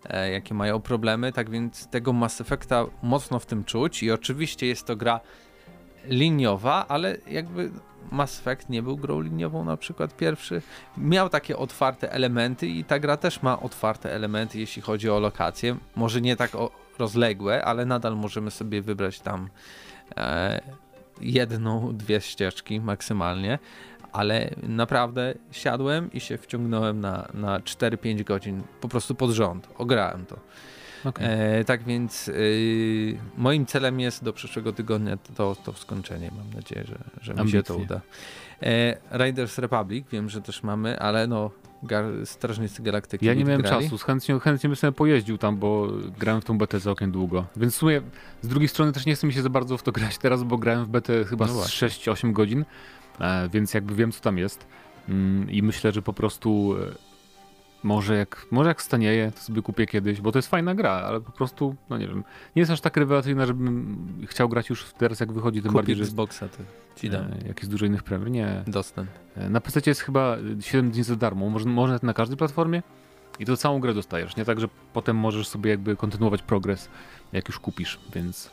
e, 0.05 0.31
jakie 0.31 0.55
mają 0.55 0.81
problemy, 0.81 1.33
tak 1.33 1.51
więc 1.51 1.87
tego 1.87 2.13
Mass 2.13 2.41
Effecta 2.41 2.87
mocno 3.03 3.39
w 3.39 3.47
tym 3.47 3.65
czuć 3.65 4.03
i 4.03 4.11
oczywiście 4.11 4.67
jest 4.67 4.87
to 4.87 4.97
gra 4.97 5.21
liniowa, 6.09 6.87
ale 6.89 7.17
jakby 7.27 7.71
Mass 8.13 8.41
Effect 8.41 8.69
nie 8.69 8.83
był 8.83 8.97
grą 8.97 9.21
liniową 9.21 9.65
na 9.65 9.77
przykład 9.77 10.17
pierwszy. 10.17 10.63
Miał 10.99 11.29
takie 11.29 11.57
otwarte 11.57 12.13
elementy 12.13 12.67
i 12.67 12.85
ta 12.85 12.99
gra 12.99 13.17
też 13.17 13.43
ma 13.43 13.61
otwarte 13.61 14.13
elementy, 14.13 14.59
jeśli 14.59 14.83
chodzi 14.83 15.11
o 15.11 15.21
lokacje. 15.21 15.77
Może 15.97 16.21
nie 16.21 16.37
tak 16.37 16.51
rozległe, 16.99 17.65
ale 17.65 17.87
nadal 17.87 18.17
możemy 18.17 18.51
sobie 18.51 18.83
wybrać 18.83 19.21
tam 19.21 19.49
e, 20.17 20.61
jedną, 21.21 21.97
dwie 21.97 22.21
ścieżki 22.21 22.81
maksymalnie. 22.81 23.59
Ale 24.13 24.51
naprawdę 24.63 25.35
siadłem 25.53 26.13
i 26.13 26.21
się 26.21 26.39
wciągnąłem 26.39 27.01
na, 27.01 27.29
na 27.35 27.61
4-5 27.61 28.25
godzin 28.25 28.63
po 28.81 28.89
prostu 28.89 29.15
pod 29.15 29.31
rząd. 29.31 29.69
Ograłem 29.79 30.27
to. 30.27 30.37
Okay. 31.07 31.27
E, 31.27 31.65
tak 31.65 31.85
więc 31.85 32.29
y, 32.29 33.19
moim 33.37 33.67
celem 33.67 34.01
jest 34.01 34.25
do 34.25 34.33
przyszłego 34.33 34.73
tygodnia 34.73 35.17
to, 35.17 35.57
to 35.65 35.73
skończenie. 35.73 36.31
Mam 36.37 36.55
nadzieję, 36.55 36.85
że, 36.85 36.99
że 37.21 37.35
mi 37.45 37.51
się 37.51 37.63
to 37.63 37.77
uda. 37.77 38.01
E, 38.63 38.97
Riders 39.13 39.59
Republic 39.59 40.07
wiem, 40.13 40.29
że 40.29 40.43
też 40.43 40.63
mamy, 40.63 41.01
ale 41.01 41.27
no 41.27 41.51
Strażnicy 42.25 42.83
Galaktyki. 42.83 43.27
Ja 43.27 43.35
nie 43.35 43.45
miałem 43.45 43.63
grali. 43.63 43.85
czasu, 43.85 43.99
chętnie, 43.99 44.41
chętnie 44.41 44.69
bym 44.69 44.77
sobie 44.77 44.93
pojeździł 44.93 45.39
tam, 45.39 45.57
bo 45.57 45.89
grałem 46.19 46.41
w 46.41 46.45
tą 46.45 46.59
betę 46.59 46.81
całkiem 46.81 47.13
długo. 47.13 47.45
Więc 47.57 47.75
w 47.75 47.77
sumie 47.77 48.03
z 48.43 48.49
drugiej 48.49 48.69
strony 48.69 48.93
też 48.93 49.07
nie 49.07 49.15
chcę 49.15 49.27
mi 49.27 49.33
się 49.33 49.43
za 49.43 49.51
bardzo 49.51 49.79
w 49.79 49.83
to 49.83 49.93
grać 49.93 50.19
teraz, 50.19 50.43
bo 50.43 50.59
grałem 50.59 50.85
w 50.85 50.89
betę 50.89 51.25
chyba 51.25 51.47
no 51.47 51.53
6-8 51.53 52.33
godzin, 52.33 52.65
e, 53.21 53.49
więc 53.49 53.75
jakby 53.75 53.95
wiem 53.95 54.13
co 54.13 54.21
tam 54.21 54.39
jest. 54.39 54.67
Mm, 55.09 55.51
I 55.51 55.63
myślę, 55.63 55.93
że 55.93 56.03
po 56.03 56.13
prostu 56.13 56.75
e, 56.83 57.06
może 57.83 58.17
jak, 58.17 58.47
może 58.51 58.69
jak 58.69 58.83
stanieje, 58.83 59.33
to 59.33 59.41
sobie 59.41 59.63
kupię 59.63 59.87
kiedyś, 59.87 60.21
bo 60.21 60.33
to 60.33 60.39
jest 60.39 60.49
fajna 60.49 60.75
gra, 60.75 60.91
ale 60.91 61.21
po 61.21 61.33
prostu, 61.33 61.75
no 61.91 61.99
nie 61.99 62.09
wiem, 62.09 62.25
nie 62.57 62.61
jest 62.61 62.73
aż 62.73 62.81
tak 62.81 62.97
rewelacyjna, 62.97 63.47
żebym 63.47 64.27
chciał 64.27 64.49
grać 64.49 64.71
już 64.71 64.85
teraz 64.85 65.21
jak 65.21 65.33
wychodzi, 65.33 65.63
tym 65.63 65.73
bardziej, 65.73 65.97
że 65.97 66.03
Xboxa 66.03 66.49
to 66.49 66.59
ci 66.97 67.11
dam. 67.11 67.25
E, 67.25 67.49
jak 67.49 67.59
jest 67.59 67.71
dużo 67.71 67.87
innych 67.87 68.03
premier, 68.03 68.31
nie. 68.31 68.63
Dostęp. 68.67 69.11
E, 69.37 69.51
na 69.51 69.61
PC 69.61 69.81
jest 69.87 70.01
chyba 70.01 70.37
7 70.61 70.91
dni 70.91 71.03
za 71.03 71.17
darmo, 71.17 71.51
może, 71.51 71.69
może 71.69 71.99
na 72.03 72.15
każdej 72.15 72.37
platformie 72.37 72.83
i 73.39 73.45
to 73.45 73.57
całą 73.57 73.81
grę 73.81 73.95
dostajesz, 73.95 74.37
nie 74.37 74.45
tak, 74.45 74.61
że 74.61 74.69
potem 74.93 75.17
możesz 75.17 75.49
sobie 75.49 75.71
jakby 75.71 75.97
kontynuować 75.97 76.43
progres, 76.43 76.89
jak 77.33 77.49
już 77.49 77.59
kupisz, 77.59 78.01
więc... 78.15 78.51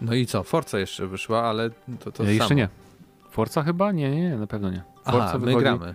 No 0.00 0.14
i 0.14 0.26
co, 0.26 0.42
Forza 0.42 0.78
jeszcze 0.78 1.06
wyszła, 1.06 1.42
ale 1.42 1.70
to, 2.00 2.12
to 2.12 2.24
ja 2.24 2.30
Jeszcze 2.30 2.54
nie. 2.54 2.68
Forza 3.30 3.62
chyba? 3.62 3.92
Nie, 3.92 4.10
nie, 4.10 4.20
nie, 4.20 4.36
na 4.36 4.46
pewno 4.46 4.70
nie. 4.70 4.82
Forza 5.04 5.24
Aha, 5.24 5.38
my 5.38 5.46
wychodzi... 5.46 5.64
gramy. 5.64 5.94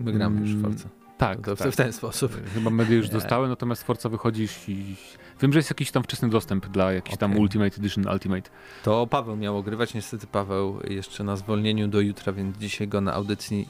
My 0.00 0.12
gramy 0.12 0.40
już 0.40 0.54
w 0.54 0.58
mm, 0.58 0.72
Forza. 0.72 0.88
Tak, 1.18 1.40
to 1.40 1.56
tak. 1.56 1.70
w 1.72 1.76
ten 1.76 1.92
sposób. 1.92 2.32
Chyba 2.54 2.70
media 2.70 2.96
już 2.96 3.08
dostały, 3.08 3.48
natomiast 3.48 3.82
Forza 3.82 4.08
wychodzi 4.08 4.48
i... 4.68 4.96
Wiem, 5.40 5.52
że 5.52 5.58
jest 5.58 5.70
jakiś 5.70 5.90
tam 5.90 6.02
wczesny 6.02 6.28
dostęp 6.28 6.66
dla 6.66 6.92
jakiś 6.92 7.14
okay. 7.14 7.18
tam 7.28 7.38
Ultimate 7.38 7.76
Edition 7.76 8.08
Ultimate. 8.08 8.50
To 8.82 9.06
Paweł 9.06 9.36
miał 9.36 9.58
ogrywać, 9.58 9.94
niestety 9.94 10.26
Paweł 10.26 10.80
jeszcze 10.84 11.24
na 11.24 11.36
zwolnieniu 11.36 11.88
do 11.88 12.00
jutra, 12.00 12.32
więc 12.32 12.58
dzisiaj 12.58 12.88
go 12.88 13.00
na 13.00 13.12
audycji 13.14 13.68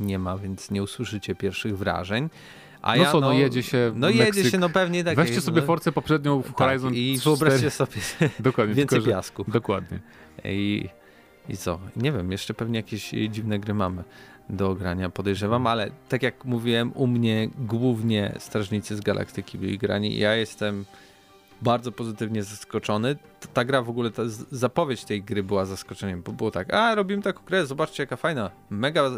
nie 0.00 0.18
ma, 0.18 0.38
więc 0.38 0.70
nie 0.70 0.82
usłyszycie 0.82 1.34
pierwszych 1.34 1.78
wrażeń. 1.78 2.28
A 2.82 2.96
no 2.96 3.02
ja, 3.02 3.12
co, 3.12 3.20
no, 3.20 3.26
no 3.26 3.32
jedzie 3.32 3.62
się 3.62 3.92
No 3.94 4.10
jedzie 4.10 4.50
się, 4.50 4.58
no 4.58 4.68
pewnie 4.68 5.04
tak. 5.04 5.16
Weźcie 5.16 5.40
sobie 5.40 5.60
no, 5.60 5.66
Forcę 5.66 5.92
poprzednią 5.92 6.42
w 6.42 6.46
tak, 6.46 6.56
Horizon 6.56 6.94
i 6.94 7.18
wyobraźcie 7.24 7.70
sobie 7.70 8.00
dokładnie, 8.40 8.74
więcej 8.74 8.98
tylko, 8.98 9.12
piasku. 9.12 9.44
Dokładnie. 9.48 10.00
I, 10.44 10.88
I 11.48 11.56
co? 11.56 11.80
Nie 11.96 12.12
wiem, 12.12 12.32
jeszcze 12.32 12.54
pewnie 12.54 12.78
jakieś 12.78 13.10
dziwne 13.30 13.58
gry 13.58 13.74
mamy 13.74 14.04
do 14.50 14.70
ogrania, 14.70 15.10
podejrzewam, 15.10 15.66
ale 15.66 15.90
tak 16.08 16.22
jak 16.22 16.44
mówiłem, 16.44 16.92
u 16.94 17.06
mnie 17.06 17.48
głównie 17.58 18.34
Strażnicy 18.38 18.96
z 18.96 19.00
Galaktyki 19.00 19.58
byli 19.58 19.78
grani 19.78 20.16
i 20.16 20.18
ja 20.18 20.34
jestem 20.34 20.84
bardzo 21.62 21.92
pozytywnie 21.92 22.42
zaskoczony. 22.42 23.16
Ta 23.54 23.64
gra 23.64 23.82
w 23.82 23.90
ogóle, 23.90 24.10
ta 24.10 24.22
zapowiedź 24.50 25.04
tej 25.04 25.22
gry 25.22 25.42
była 25.42 25.64
zaskoczeniem, 25.64 26.22
bo 26.22 26.32
było 26.32 26.50
tak, 26.50 26.74
a 26.74 26.94
robimy 26.94 27.22
taką 27.22 27.44
grę, 27.46 27.66
zobaczcie 27.66 28.02
jaka 28.02 28.16
fajna, 28.16 28.50
mega 28.70 29.10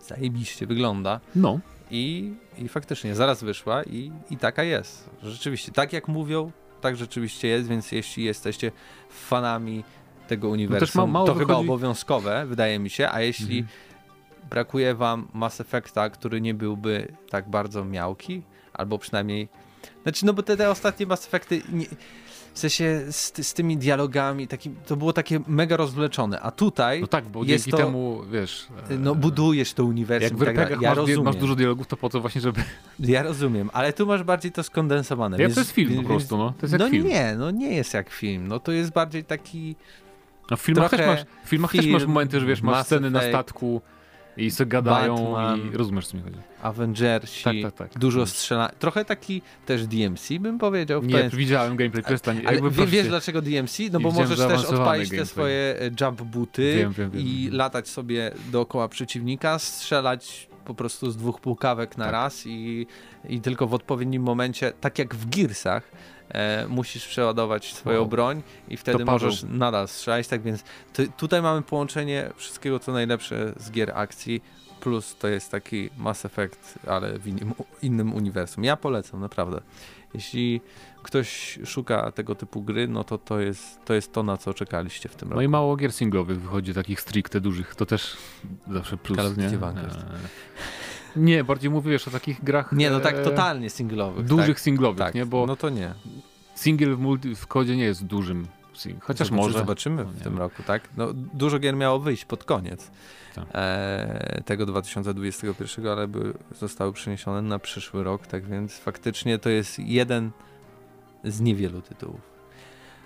zajebiście 0.00 0.66
wygląda. 0.66 1.20
No. 1.34 1.60
I, 1.90 2.34
i 2.58 2.68
faktycznie 2.68 3.14
zaraz 3.14 3.44
wyszła 3.44 3.82
i, 3.82 4.12
i 4.30 4.36
taka 4.36 4.62
jest. 4.62 5.10
Rzeczywiście, 5.22 5.72
tak 5.72 5.92
jak 5.92 6.08
mówią, 6.08 6.52
tak 6.80 6.96
rzeczywiście 6.96 7.48
jest, 7.48 7.68
więc 7.68 7.92
jeśli 7.92 8.24
jesteście 8.24 8.72
fanami 9.10 9.84
tego 10.28 10.48
uniwersum, 10.48 11.12
no 11.12 11.24
to 11.24 11.34
wychodzi... 11.34 11.46
chyba 11.46 11.58
obowiązkowe, 11.58 12.46
wydaje 12.46 12.78
mi 12.78 12.90
się, 12.90 13.08
a 13.08 13.20
jeśli 13.20 13.58
mhm 13.58 13.89
brakuje 14.50 14.94
wam 14.94 15.28
Mass 15.34 15.60
Effecta, 15.60 16.10
który 16.10 16.40
nie 16.40 16.54
byłby 16.54 17.12
tak 17.30 17.50
bardzo 17.50 17.84
miałki, 17.84 18.42
albo 18.72 18.98
przynajmniej... 18.98 19.48
Znaczy, 20.02 20.26
no 20.26 20.32
bo 20.32 20.42
te, 20.42 20.56
te 20.56 20.70
ostatnie 20.70 21.06
Mass 21.06 21.26
Effecty... 21.26 21.62
Nie... 21.72 21.86
w 22.54 22.58
sensie 22.58 23.00
z, 23.10 23.46
z 23.46 23.54
tymi 23.54 23.76
dialogami, 23.76 24.48
taki, 24.48 24.70
to 24.70 24.96
było 24.96 25.12
takie 25.12 25.40
mega 25.46 25.76
rozwleczone, 25.76 26.40
a 26.40 26.50
tutaj 26.50 27.00
No 27.00 27.06
tak, 27.06 27.28
bo 27.28 27.44
jest 27.44 27.48
dzięki 27.48 27.70
to, 27.70 27.76
temu, 27.76 28.22
wiesz... 28.32 28.66
no 28.98 29.14
budujesz 29.14 29.72
to 29.72 29.84
uniwersum 29.84 30.38
Jak 30.38 30.54
w 30.54 30.56
tak 30.56 30.82
Ja 30.82 30.88
masz, 30.88 30.98
rozumiem, 30.98 31.24
masz 31.24 31.36
dużo 31.36 31.54
dialogów, 31.54 31.86
to 31.86 31.96
po 31.96 32.08
to 32.08 32.20
właśnie, 32.20 32.40
żeby... 32.40 32.62
ja 32.98 33.22
rozumiem, 33.22 33.70
ale 33.72 33.92
tu 33.92 34.06
masz 34.06 34.22
bardziej 34.22 34.52
to 34.52 34.62
skondensowane. 34.62 35.36
Ja 35.36 35.40
więc- 35.40 35.54
to 35.54 35.60
jest 35.60 35.70
film 35.70 35.88
po 35.88 35.94
więc- 35.94 36.08
prostu, 36.08 36.38
no. 36.38 36.50
To 36.50 36.56
jest 36.62 36.72
jak 36.72 36.80
no 36.80 36.90
film. 36.90 37.06
nie, 37.06 37.34
no 37.38 37.50
nie 37.50 37.74
jest 37.74 37.94
jak 37.94 38.10
film, 38.10 38.48
no 38.48 38.60
to 38.60 38.72
jest 38.72 38.92
bardziej 38.92 39.24
taki... 39.24 39.76
No 40.50 40.56
w 40.56 40.60
filmach, 40.60 40.90
też 40.90 41.06
masz, 41.06 41.24
w 41.44 41.48
filmach 41.48 41.72
też 41.72 41.86
masz 41.86 42.02
film, 42.02 42.12
momenty, 42.12 42.40
że 42.40 42.46
wiesz, 42.46 42.62
masz 42.62 42.86
sceny 42.86 43.10
na 43.10 43.22
statku 43.22 43.82
i 44.40 44.50
se 44.50 44.66
gadają 44.66 45.16
Batman. 45.16 45.72
i 45.74 45.76
rozumiesz, 45.76 46.06
co 46.06 46.16
mi 46.16 46.22
chodzi. 46.22 46.36
Avengersi, 46.62 47.44
Tak, 47.44 47.54
tak, 47.62 47.74
tak. 47.90 47.98
dużo 48.00 48.26
strzela... 48.26 48.68
Trochę 48.78 49.04
taki 49.04 49.42
też 49.66 49.86
DMC 49.86 50.28
bym 50.40 50.58
powiedział. 50.58 51.02
Nie, 51.02 51.28
widziałem 51.32 51.76
gameplay, 51.76 52.02
przestań. 52.04 52.42
Ale 52.46 52.58
Jakby 52.60 52.86
wiesz 52.86 53.08
dlaczego 53.08 53.42
DMC? 53.42 53.78
No 53.92 54.00
bo 54.00 54.10
możesz 54.10 54.38
też 54.38 54.64
odpalić 54.64 55.08
te 55.10 55.16
gameplay. 55.16 55.26
swoje 55.26 55.76
e, 55.80 55.90
jump 56.00 56.22
booty 56.22 56.74
Wiem, 56.76 56.92
wiem, 56.92 57.10
wiem. 57.10 57.22
i 57.22 57.48
latać 57.52 57.88
sobie 57.88 58.30
dookoła 58.52 58.88
przeciwnika, 58.88 59.58
strzelać 59.58 60.50
po 60.64 60.74
prostu 60.74 61.10
z 61.10 61.16
dwóch 61.16 61.40
półkawek 61.40 61.96
na 61.98 62.04
Tak. 62.04 62.12
raz 62.12 62.46
i, 62.46 62.86
i 63.28 63.40
tylko 63.40 63.66
w 63.66 63.74
odpowiednim 63.74 64.22
momencie, 64.22 64.72
tak 64.80 64.98
jak 64.98 65.14
w 65.14 65.30
Gearsach, 65.30 65.90
e, 66.30 66.66
musisz 66.68 67.06
przeładować 67.08 67.74
swoją 67.74 67.98
Wow. 68.00 68.08
broń 68.08 68.42
i 68.68 68.76
wtedy 68.76 68.98
To 68.98 69.04
Paweł. 69.04 69.12
możesz 69.28 69.42
nadal 69.48 69.88
strzelać, 69.88 70.28
tak 70.28 70.42
więc 70.42 70.64
tu- 70.92 71.08
tutaj 71.16 71.42
mamy 71.42 71.62
połączenie 71.62 72.30
wszystkiego 72.36 72.78
co 72.78 72.92
najlepsze 72.92 73.52
z 73.56 73.70
gier 73.70 73.92
akcji, 73.94 74.42
plus 74.80 75.16
to 75.18 75.28
jest 75.28 75.50
taki 75.50 75.90
Mass 75.98 76.24
Effect, 76.24 76.78
ale 76.86 77.18
w 77.18 77.26
innym, 77.26 77.54
innym 77.82 78.14
uniwersum. 78.14 78.64
Ja 78.64 78.76
polecam, 78.76 79.20
naprawdę. 79.20 79.60
Jeśli 80.14 80.60
ktoś 81.02 81.58
szuka 81.66 82.12
tego 82.12 82.34
typu 82.34 82.62
gry, 82.62 82.88
no 82.88 83.04
to 83.04 83.18
to 83.18 83.40
jest 83.40 83.84
to, 83.84 83.94
jest 83.94 84.12
to 84.12 84.22
na 84.22 84.36
co 84.36 84.54
czekaliście 84.54 85.08
w 85.08 85.14
tym 85.16 85.28
No 85.28 85.34
roku. 85.34 85.42
i 85.42 85.48
mało 85.48 85.76
gier 85.76 85.92
singlowych 85.92 86.40
wychodzi, 86.40 86.74
takich 86.74 87.00
stricte 87.00 87.40
dużych, 87.40 87.74
to 87.74 87.86
też 87.86 88.16
zawsze 88.72 88.96
plus, 88.96 89.16
Call 89.18 89.26
of 89.26 89.36
nie? 89.36 89.50
Duty. 89.50 89.66
Eee, 89.66 89.80
Nie, 91.16 91.44
bardziej 91.44 91.70
mówię 91.70 91.90
wiesz 91.90 92.08
o 92.08 92.10
takich 92.10 92.44
grach 92.44 92.72
Nie, 92.72 92.90
no 92.90 93.00
tak 93.00 93.14
e, 93.14 93.22
totalnie 93.22 93.70
singlowych. 93.70 94.26
dużych 94.26 94.46
tak, 94.56 94.60
singlowych, 94.60 94.98
tak. 94.98 95.14
nie? 95.14 95.26
Bo 95.26 95.46
No 95.46 95.56
to 95.56 95.68
nie. 95.70 95.94
single 96.54 96.94
w, 96.94 96.98
multi, 96.98 97.34
w 97.36 97.46
kodzie 97.46 97.76
nie 97.76 97.84
jest 97.84 98.04
dużym, 98.06 98.46
chociaż 99.00 99.28
Zobaczy- 99.28 99.34
może. 99.42 99.58
Zobaczymy 99.58 100.04
No 100.04 100.10
w 100.10 100.14
nie 100.16 100.20
tym 100.24 100.38
roku, 100.38 100.62
tak? 100.66 100.88
No, 100.96 101.08
dużo 101.14 101.58
gier 101.58 101.76
miało 101.76 101.98
wyjść 101.98 102.24
pod 102.24 102.44
koniec 102.44 102.90
Tak. 103.34 103.44
e, 103.54 104.42
tego 104.44 104.66
2021, 104.66 105.86
ale 105.86 106.08
by 106.08 106.32
zostały 106.60 106.92
przeniesione 106.92 107.42
na 107.42 107.58
przyszły 107.58 108.04
rok, 108.04 108.26
tak 108.26 108.46
więc 108.46 108.78
faktycznie 108.78 109.38
to 109.38 109.50
jest 109.50 109.78
jeden 109.78 110.30
z 111.24 111.40
niewielu 111.40 111.82
tytułów. 111.82 112.20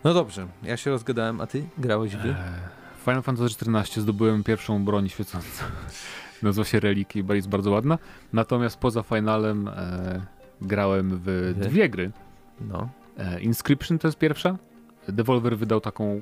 No 0.04 0.14
dobrze, 0.14 0.46
ja 0.62 0.76
się 0.76 0.90
rozgadałem, 0.90 1.40
a 1.40 1.46
ty 1.46 1.64
grałeś 1.78 2.16
w? 2.16 2.26
Eee, 2.26 2.34
Final 3.04 3.23
Fantasy 3.23 3.54
XIV 3.70 4.02
zdobyłem 4.02 4.44
pierwszą 4.44 4.84
broń 4.84 5.08
świecącą. 5.08 5.64
Nazywa 6.44 6.64
się 6.64 6.80
Reliki, 6.80 7.22
bo 7.22 7.34
jest 7.34 7.48
bardzo 7.48 7.70
ładna. 7.70 7.98
Natomiast 8.32 8.78
poza 8.78 9.02
finalem 9.02 9.68
e, 9.68 10.20
grałem 10.62 11.18
w 11.18 11.24
Gry? 11.24 11.54
dwie 11.54 11.88
gry. 11.88 12.10
No. 12.60 12.88
E, 13.18 13.40
Inscription 13.40 13.98
to 13.98 14.08
jest 14.08 14.18
pierwsza. 14.18 14.56
Devolver 15.08 15.58
wydał 15.58 15.80
taką 15.80 16.20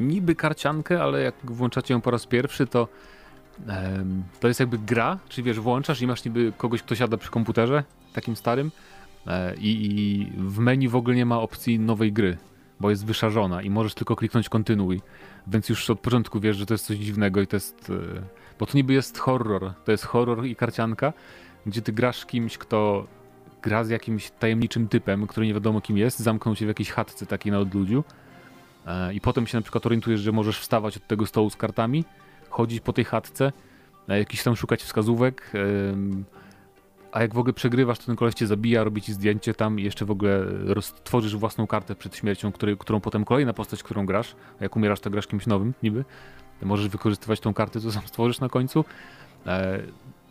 niby 0.00 0.34
karciankę, 0.34 1.02
ale 1.02 1.20
jak 1.22 1.34
włączacie 1.44 1.94
ją 1.94 2.00
po 2.00 2.10
raz 2.10 2.26
pierwszy, 2.26 2.66
to 2.66 2.88
em, 3.66 4.22
to 4.40 4.48
jest 4.48 4.60
jakby 4.60 4.78
gra, 4.78 5.18
czyli 5.28 5.44
wiesz, 5.44 5.60
włączasz 5.60 6.02
i 6.02 6.06
masz 6.06 6.24
niby 6.24 6.52
kogoś, 6.56 6.82
kto 6.82 6.94
siada 6.94 7.16
przy 7.16 7.30
komputerze, 7.30 7.84
takim 8.12 8.36
starym 8.36 8.70
e, 9.26 9.54
i, 9.54 10.00
i 10.00 10.32
w 10.36 10.58
menu 10.58 10.88
w 10.88 10.96
ogóle 10.96 11.16
nie 11.16 11.26
ma 11.26 11.40
opcji 11.40 11.78
nowej 11.78 12.12
gry, 12.12 12.36
bo 12.80 12.90
jest 12.90 13.06
wyszarzona 13.06 13.62
i 13.62 13.70
możesz 13.70 13.94
tylko 13.94 14.16
kliknąć 14.16 14.48
kontynuuj, 14.48 15.00
więc 15.46 15.68
już 15.68 15.90
od 15.90 16.00
początku 16.00 16.40
wiesz, 16.40 16.56
że 16.56 16.66
to 16.66 16.74
jest 16.74 16.86
coś 16.86 16.96
dziwnego 16.96 17.40
i 17.40 17.46
to 17.46 17.56
jest, 17.56 17.90
e, 17.90 18.22
bo 18.58 18.66
to 18.66 18.72
niby 18.74 18.92
jest 18.92 19.18
horror, 19.18 19.72
to 19.84 19.92
jest 19.92 20.04
horror 20.04 20.46
i 20.46 20.56
karcianka, 20.56 21.12
gdzie 21.66 21.82
ty 21.82 21.92
grasz 21.92 22.26
kimś, 22.26 22.58
kto 22.58 23.06
gra 23.62 23.84
z 23.84 23.88
jakimś 23.88 24.30
tajemniczym 24.30 24.88
typem, 24.88 25.26
który 25.26 25.46
nie 25.46 25.54
wiadomo 25.54 25.80
kim 25.80 25.98
jest, 25.98 26.18
zamknął 26.18 26.56
się 26.56 26.64
w 26.64 26.68
jakiejś 26.68 26.90
chatce 26.90 27.26
takiej 27.26 27.52
na 27.52 27.58
odludziu 27.58 28.04
e, 28.86 29.14
i 29.14 29.20
potem 29.20 29.46
się 29.46 29.58
na 29.58 29.62
przykład 29.62 29.86
orientujesz, 29.86 30.20
że 30.20 30.32
możesz 30.32 30.58
wstawać 30.58 30.96
od 30.96 31.06
tego 31.06 31.26
stołu 31.26 31.50
z 31.50 31.56
kartami, 31.56 32.04
chodzić 32.50 32.80
po 32.80 32.92
tej 32.92 33.04
chatce, 33.04 33.52
e, 34.08 34.18
jakiś 34.18 34.42
tam 34.42 34.56
szukać 34.56 34.82
wskazówek, 34.82 35.52
a 37.12 37.22
jak 37.22 37.34
w 37.34 37.38
ogóle 37.38 37.52
przegrywasz, 37.52 37.98
to 37.98 38.06
ten 38.06 38.16
koleś 38.16 38.34
cię 38.34 38.46
zabija, 38.46 38.84
robi 38.84 39.02
ci 39.02 39.12
zdjęcie 39.12 39.54
tam 39.54 39.80
i 39.80 39.82
jeszcze 39.82 40.04
w 40.04 40.10
ogóle 40.10 40.44
tworzysz 41.04 41.36
własną 41.36 41.66
kartę 41.66 41.94
przed 41.94 42.16
śmiercią, 42.16 42.52
którą 42.78 43.00
potem 43.00 43.24
kolejna 43.24 43.52
postać, 43.52 43.82
którą 43.82 44.06
grasz, 44.06 44.36
jak 44.60 44.76
umierasz, 44.76 45.00
to 45.00 45.10
grasz 45.10 45.26
kimś 45.26 45.46
nowym 45.46 45.74
niby, 45.82 46.04
możesz 46.62 46.88
wykorzystywać 46.88 47.40
tą 47.40 47.54
kartę, 47.54 47.80
co 47.80 47.92
sam 47.92 48.02
stworzysz 48.06 48.40
na 48.40 48.48
końcu. 48.48 48.84
E, 49.46 49.82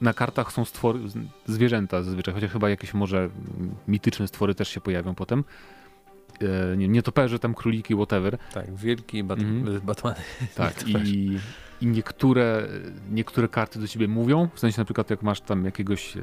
na 0.02 0.14
kartach 0.14 0.52
są 0.52 0.66
stwory, 0.66 1.00
zwierzęta 1.46 2.04
zazwyczaj, 2.04 2.34
chociaż 2.34 2.52
chyba 2.52 2.70
jakieś 2.70 2.94
może 2.94 3.30
mityczne 3.88 4.28
stwory 4.28 4.56
też 4.56 4.70
się 4.70 4.82
pojawią 4.82 5.16
potem. 5.16 5.44
E, 6.42 6.78
nie, 6.78 6.88
nietoperze, 6.88 7.40
tam 7.40 7.54
króliki, 7.54 7.96
whatever. 7.96 8.38
Tak, 8.54 8.76
wielki 8.76 9.24
bat 9.24 9.40
Mhm. 9.40 9.82
Batman. 9.86 10.14
Tak, 10.56 10.88
i, 10.88 11.40
i 11.82 11.88
niektóre, 11.88 12.68
niektóre 13.12 13.48
karty 13.48 13.80
do 13.80 13.88
ciebie 13.88 14.08
mówią, 14.08 14.50
w 14.54 14.60
sensie 14.60 14.82
na 14.82 14.86
przykład 14.86 15.10
jak 15.10 15.24
masz 15.24 15.42
tam 15.42 15.66
jakiegoś, 15.66 16.18
e, 16.18 16.22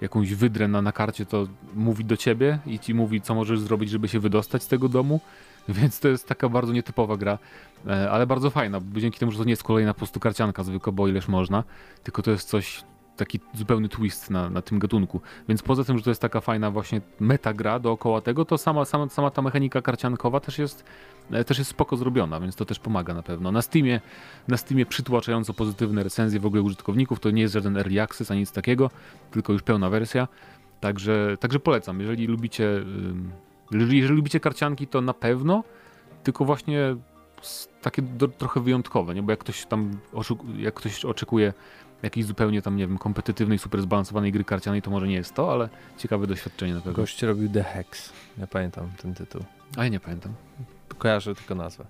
jakąś 0.00 0.34
wydrę 0.34 0.68
na, 0.68 0.82
na 0.82 0.92
karcie, 0.92 1.26
to 1.26 1.46
mówi 1.74 2.04
do 2.04 2.16
ciebie 2.16 2.58
i 2.66 2.78
ci 2.78 2.94
mówi, 2.94 3.20
co 3.20 3.34
możesz 3.34 3.60
zrobić, 3.60 3.90
żeby 3.90 4.08
się 4.08 4.20
wydostać 4.20 4.62
z 4.62 4.68
tego 4.68 4.88
domu, 4.88 5.20
więc 5.68 6.00
to 6.00 6.08
jest 6.08 6.28
taka 6.28 6.48
bardzo 6.48 6.72
nietypowa 6.72 7.16
gra, 7.16 7.38
ale 8.10 8.26
bardzo 8.26 8.50
fajna, 8.50 8.80
bo 8.80 9.00
dzięki 9.00 9.18
temu, 9.18 9.32
że 9.32 9.38
to 9.38 9.44
nie 9.44 9.52
jest 9.52 9.62
kolejna 9.62 9.94
po 9.94 9.98
prostu 9.98 10.20
karcianka 10.20 10.64
zwykła, 10.64 10.92
bo 10.92 11.08
ileż 11.08 11.28
można, 11.28 11.64
tylko 12.02 12.22
to 12.22 12.30
jest 12.30 12.48
coś, 12.48 12.84
taki 13.16 13.40
zupełny 13.54 13.88
twist 13.88 14.30
na, 14.30 14.50
na 14.50 14.62
tym 14.62 14.78
gatunku. 14.78 15.20
Więc 15.48 15.62
poza 15.62 15.84
tym, 15.84 15.98
że 15.98 16.04
to 16.04 16.10
jest 16.10 16.22
taka 16.22 16.40
fajna 16.40 16.70
właśnie 16.70 17.00
meta 17.20 17.54
gra 17.54 17.78
dookoła 17.78 18.20
tego, 18.20 18.44
to 18.44 18.58
sama, 18.58 18.84
sama, 18.84 19.08
sama 19.08 19.30
ta 19.30 19.42
mechanika 19.42 19.82
karciankowa 19.82 20.40
też 20.40 20.58
jest, 20.58 20.84
e, 21.30 21.44
też 21.44 21.58
jest 21.58 21.70
spoko 21.70 21.96
zrobiona, 21.96 22.40
więc 22.40 22.56
to 22.56 22.64
też 22.64 22.78
pomaga 22.78 23.14
na 23.14 23.22
pewno. 23.22 23.52
Na 23.52 23.62
Steamie, 23.62 24.00
na 24.48 24.56
Steamie 24.56 24.86
przytłaczająco 24.86 25.54
pozytywne 25.54 26.02
recenzje 26.02 26.40
w 26.40 26.46
ogóle 26.46 26.62
użytkowników, 26.62 27.20
to 27.20 27.30
nie 27.30 27.42
jest 27.42 27.54
żaden 27.54 27.76
early 27.76 28.02
access 28.02 28.30
ani 28.30 28.40
nic 28.40 28.52
takiego, 28.52 28.90
tylko 29.30 29.52
już 29.52 29.62
pełna 29.62 29.90
wersja. 29.90 30.28
Także, 30.80 31.36
także 31.40 31.60
polecam, 31.60 32.00
jeżeli 32.00 32.26
lubicie, 32.26 32.68
jeżeli, 33.70 34.02
lubicie 34.02 34.40
karcianki, 34.40 34.86
to 34.86 35.00
na 35.00 35.14
pewno, 35.14 35.64
tylko 36.22 36.44
właśnie 36.44 36.96
takie 37.82 38.02
do, 38.02 38.28
trochę 38.28 38.60
wyjątkowe, 38.60 39.14
nie? 39.14 39.22
bo 39.22 39.30
jak 39.32 39.40
ktoś 39.40 39.66
tam 39.66 39.98
jak 40.56 40.74
ktoś 40.74 41.04
oczekuje 41.04 41.52
jakiejś 42.02 42.26
zupełnie 42.26 42.62
tam, 42.62 42.76
nie 42.76 42.86
wiem, 42.86 42.98
kompetytywnej, 42.98 43.58
super 43.58 43.82
zbalansowanej 43.82 44.32
gry 44.32 44.44
karcianej, 44.44 44.82
to 44.82 44.90
może 44.90 45.08
nie 45.08 45.14
jest 45.14 45.34
to, 45.34 45.52
ale 45.52 45.68
ciekawe 45.98 46.26
doświadczenie 46.26 46.74
na 46.74 46.80
pewno. 46.80 46.92
Gość 46.96 47.22
robił 47.22 47.48
The 47.48 47.62
Hex. 47.62 48.12
Ja 48.38 48.46
pamiętam 48.46 48.90
ten 49.02 49.14
tytuł. 49.14 49.44
A 49.76 49.84
ja 49.84 49.88
nie 49.90 50.00
pamiętam. 50.00 50.32
Kojarzę 50.98 51.34
tylko 51.34 51.54
nazwę. 51.54 51.84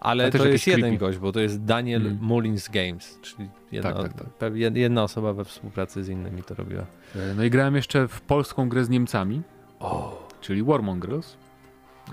Ale 0.00 0.30
to 0.30 0.46
jest 0.46 0.66
jeden 0.66 0.80
creepy. 0.80 0.98
gość, 0.98 1.18
bo 1.18 1.32
to 1.32 1.40
jest 1.40 1.64
Daniel 1.64 2.06
Mm. 2.06 2.18
Mullins 2.20 2.68
Games, 2.68 3.18
czyli 3.22 3.48
jedna, 3.72 3.92
Tak, 3.92 4.12
tak, 4.12 4.26
tak. 4.38 4.56
jedna 4.56 5.02
osoba 5.02 5.32
we 5.32 5.44
współpracy 5.44 6.04
z 6.04 6.08
innymi 6.08 6.42
to 6.42 6.54
robiła. 6.54 6.82
E, 7.16 7.34
No 7.36 7.44
i 7.44 7.50
grałem 7.50 7.76
jeszcze 7.76 8.08
w 8.08 8.20
polską 8.20 8.68
grę 8.68 8.84
z 8.84 8.88
Niemcami, 8.88 9.42
O, 9.80 10.28
czyli 10.40 10.62
Warmongers. 10.62 11.36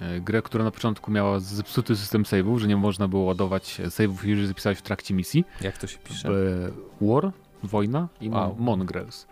E, 0.02 0.20
Grę, 0.20 0.42
która 0.42 0.64
na 0.64 0.72
początku 0.72 1.12
miała 1.12 1.40
zepsuty 1.40 1.96
system 1.96 2.24
save'ów, 2.24 2.58
że 2.58 2.68
nie 2.68 2.78
można 2.78 3.08
było 3.08 3.24
ładować 3.24 3.82
save'ów, 3.88 4.26
jeżeli 4.26 4.48
zapisałeś 4.48 4.78
w 4.78 4.82
trakcie 4.82 5.14
misji. 5.14 5.46
jak 5.62 5.78
to 5.78 5.88
się 5.88 5.98
pisze? 5.98 6.30
E, 6.30 7.06
War, 7.06 7.32
wojna 7.64 8.08
i 8.22 8.30
Wow. 8.30 8.40
wow. 8.42 8.56
Mongrels. 8.60 9.28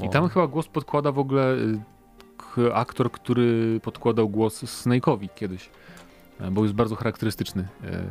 I 0.00 0.04
Mo- 0.04 0.08
tam 0.08 0.28
chyba 0.28 0.46
głos 0.46 0.68
podkłada 0.68 1.12
w 1.12 1.18
ogóle 1.18 1.56
k- 2.38 2.74
aktor, 2.74 3.10
który 3.12 3.80
podkładał 3.82 4.28
głos 4.28 4.62
Snake'owi 4.64 5.28
kiedyś. 5.34 5.70
E, 6.40 6.50
Bo 6.50 6.62
jest 6.62 6.74
bardzo 6.74 6.96
charakterystyczny 6.96 7.68
e, 7.84 8.02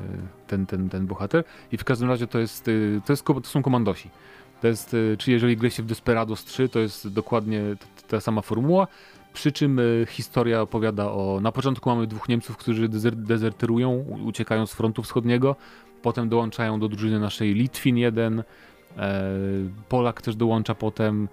ten, 0.47 0.65
ten, 0.65 0.89
ten 0.89 1.07
bohater. 1.07 1.43
I 1.71 1.77
w 1.77 1.83
każdym 1.83 2.09
razie 2.09 2.27
to 2.27 2.39
jest, 2.39 2.65
to, 3.05 3.13
jest, 3.13 3.25
to 3.25 3.41
są 3.43 3.61
komandosi. 3.61 4.09
To 4.61 4.67
jest, 4.67 4.95
czy 5.17 5.31
jeżeli 5.31 5.57
gra 5.57 5.69
się 5.69 5.83
w 5.83 5.85
Desperados 5.85 6.43
3, 6.45 6.69
to 6.69 6.79
jest 6.79 7.07
dokładnie 7.07 7.61
ta 8.07 8.21
sama 8.21 8.41
formuła. 8.41 8.87
Przy 9.33 9.51
czym 9.51 9.79
y, 9.79 10.05
historia 10.09 10.61
opowiada 10.61 11.11
o. 11.11 11.39
Na 11.41 11.51
początku 11.51 11.89
mamy 11.89 12.07
dwóch 12.07 12.29
Niemców, 12.29 12.57
którzy 12.57 12.89
dezer, 12.89 13.15
dezerterują, 13.15 13.91
uciekają 14.25 14.65
z 14.65 14.73
frontu 14.73 15.03
wschodniego. 15.03 15.55
Potem 16.01 16.29
dołączają 16.29 16.79
do 16.79 16.89
drużyny 16.89 17.19
naszej 17.19 17.53
Litwin 17.53 17.97
jeden. 17.97 18.43
E, 18.97 19.23
Polak 19.89 20.21
też 20.21 20.35
dołącza 20.35 20.75
potem 20.75 21.27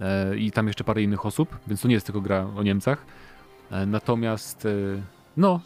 e, 0.00 0.36
i 0.36 0.50
tam 0.50 0.66
jeszcze 0.66 0.84
parę 0.84 1.02
innych 1.02 1.26
osób, 1.26 1.58
więc 1.66 1.80
to 1.80 1.88
nie 1.88 1.94
jest 1.94 2.06
tylko 2.06 2.20
gra 2.20 2.46
o 2.56 2.62
Niemcach. 2.62 3.06
E, 3.70 3.86
natomiast 3.86 4.66
e, 4.66 4.70
no, 5.36 5.60